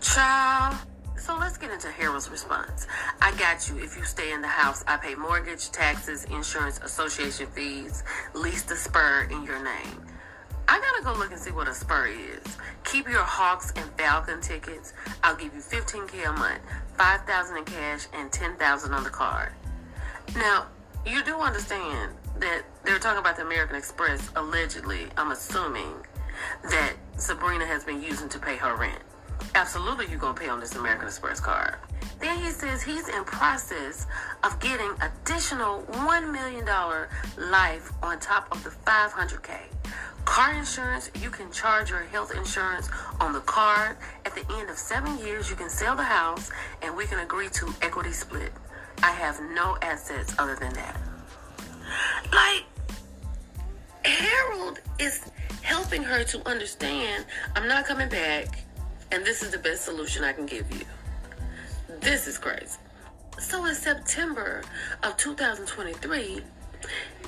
Child. 0.00 0.78
So 1.22 1.36
let's 1.36 1.56
get 1.56 1.70
into 1.70 1.86
Harold's 1.86 2.28
response. 2.28 2.88
I 3.20 3.30
got 3.36 3.68
you. 3.68 3.78
If 3.78 3.96
you 3.96 4.02
stay 4.02 4.32
in 4.32 4.42
the 4.42 4.48
house, 4.48 4.82
I 4.88 4.96
pay 4.96 5.14
mortgage, 5.14 5.70
taxes, 5.70 6.24
insurance, 6.24 6.80
association 6.82 7.46
fees, 7.46 8.02
lease 8.34 8.64
the 8.64 8.74
spur 8.74 9.28
in 9.30 9.44
your 9.44 9.62
name. 9.62 10.04
I 10.66 10.80
gotta 10.80 11.04
go 11.04 11.16
look 11.16 11.30
and 11.30 11.40
see 11.40 11.52
what 11.52 11.68
a 11.68 11.74
spur 11.74 12.08
is. 12.08 12.56
Keep 12.82 13.08
your 13.08 13.22
Hawks 13.22 13.72
and 13.76 13.88
Falcon 13.92 14.40
tickets. 14.40 14.94
I'll 15.22 15.36
give 15.36 15.54
you 15.54 15.60
15k 15.60 16.28
a 16.28 16.32
month, 16.32 16.60
5,000 16.98 17.56
in 17.56 17.64
cash, 17.66 18.08
and 18.12 18.32
10,000 18.32 18.92
on 18.92 19.04
the 19.04 19.10
card. 19.10 19.52
Now, 20.34 20.66
you 21.06 21.22
do 21.22 21.36
understand 21.36 22.16
that 22.40 22.62
they're 22.84 22.98
talking 22.98 23.20
about 23.20 23.36
the 23.36 23.42
American 23.42 23.76
Express 23.76 24.28
allegedly, 24.34 25.06
I'm 25.16 25.30
assuming, 25.30 26.04
that 26.64 26.94
Sabrina 27.16 27.64
has 27.64 27.84
been 27.84 28.02
using 28.02 28.28
to 28.30 28.40
pay 28.40 28.56
her 28.56 28.74
rent. 28.74 29.02
Absolutely, 29.54 30.06
you're 30.08 30.18
going 30.18 30.34
to 30.34 30.40
pay 30.40 30.48
on 30.48 30.60
this 30.60 30.74
American 30.74 31.06
Express 31.06 31.40
card. 31.40 31.76
Then 32.20 32.38
he 32.38 32.50
says 32.50 32.82
he's 32.82 33.08
in 33.08 33.24
process 33.24 34.06
of 34.44 34.58
getting 34.60 34.90
additional 35.02 35.82
$1 35.82 36.32
million 36.32 36.64
life 37.50 37.92
on 38.02 38.18
top 38.18 38.50
of 38.50 38.62
the 38.64 38.70
500K. 38.70 39.58
Car 40.24 40.54
insurance, 40.54 41.10
you 41.20 41.30
can 41.30 41.50
charge 41.50 41.90
your 41.90 42.04
health 42.04 42.32
insurance 42.34 42.88
on 43.20 43.32
the 43.32 43.40
card. 43.40 43.96
At 44.24 44.34
the 44.34 44.44
end 44.54 44.70
of 44.70 44.78
seven 44.78 45.18
years, 45.18 45.50
you 45.50 45.56
can 45.56 45.68
sell 45.68 45.96
the 45.96 46.04
house 46.04 46.50
and 46.80 46.96
we 46.96 47.06
can 47.06 47.18
agree 47.18 47.48
to 47.50 47.74
equity 47.82 48.12
split. 48.12 48.52
I 49.02 49.10
have 49.10 49.40
no 49.54 49.76
assets 49.82 50.34
other 50.38 50.54
than 50.54 50.72
that. 50.74 51.00
Like, 52.32 52.64
Harold 54.04 54.80
is 54.98 55.20
helping 55.62 56.02
her 56.02 56.24
to 56.24 56.48
understand 56.48 57.24
I'm 57.56 57.68
not 57.68 57.84
coming 57.84 58.08
back, 58.08 58.64
and 59.12 59.24
this 59.26 59.42
is 59.42 59.50
the 59.50 59.58
best 59.58 59.84
solution 59.84 60.24
I 60.24 60.32
can 60.32 60.46
give 60.46 60.70
you. 60.74 60.86
This 62.00 62.26
is 62.26 62.38
crazy. 62.38 62.78
So 63.38 63.66
in 63.66 63.74
September 63.74 64.62
of 65.02 65.16
2023, 65.18 66.40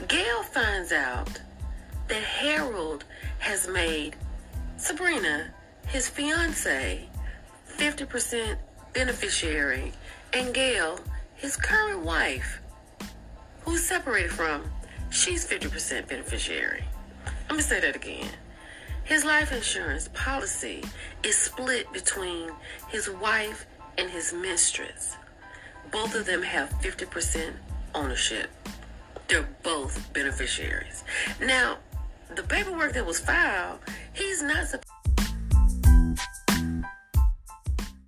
Gail 0.09 0.43
finds 0.43 0.93
out 0.93 1.29
that 2.09 2.23
Harold 2.23 3.05
has 3.39 3.69
made 3.69 4.17
Sabrina, 4.79 5.53
his 5.87 6.09
fiance, 6.09 7.07
50% 7.77 8.57
beneficiary, 8.95 9.93
and 10.33 10.55
Gail, 10.55 10.99
his 11.35 11.57
current 11.57 12.01
wife, 12.01 12.61
who's 13.63 13.85
separated 13.85 14.31
from, 14.31 14.65
she's 15.11 15.47
50% 15.47 16.09
beneficiary. 16.09 16.85
Let 17.49 17.57
me 17.57 17.63
say 17.63 17.81
that 17.81 17.95
again. 17.95 18.29
His 19.05 19.23
life 19.25 19.53
insurance 19.53 20.09
policy 20.15 20.83
is 21.25 21.37
split 21.37 21.91
between 21.93 22.51
his 22.89 23.09
wife 23.09 23.67
and 23.99 24.11
his 24.11 24.33
mistress. 24.33 25.17
Both 25.91 26.15
of 26.15 26.27
them 26.27 26.43
have 26.43 26.71
50% 26.81 27.53
ownership. 27.95 28.51
They're 29.29 29.49
both 29.63 30.13
beneficiaries. 30.13 31.05
Now, 31.41 31.79
the 32.35 32.43
paperwork 32.43 32.93
that 32.95 33.07
was 33.07 33.21
filed, 33.21 33.79
he's 34.13 34.43
not 34.43 34.67
supposed 34.67 34.94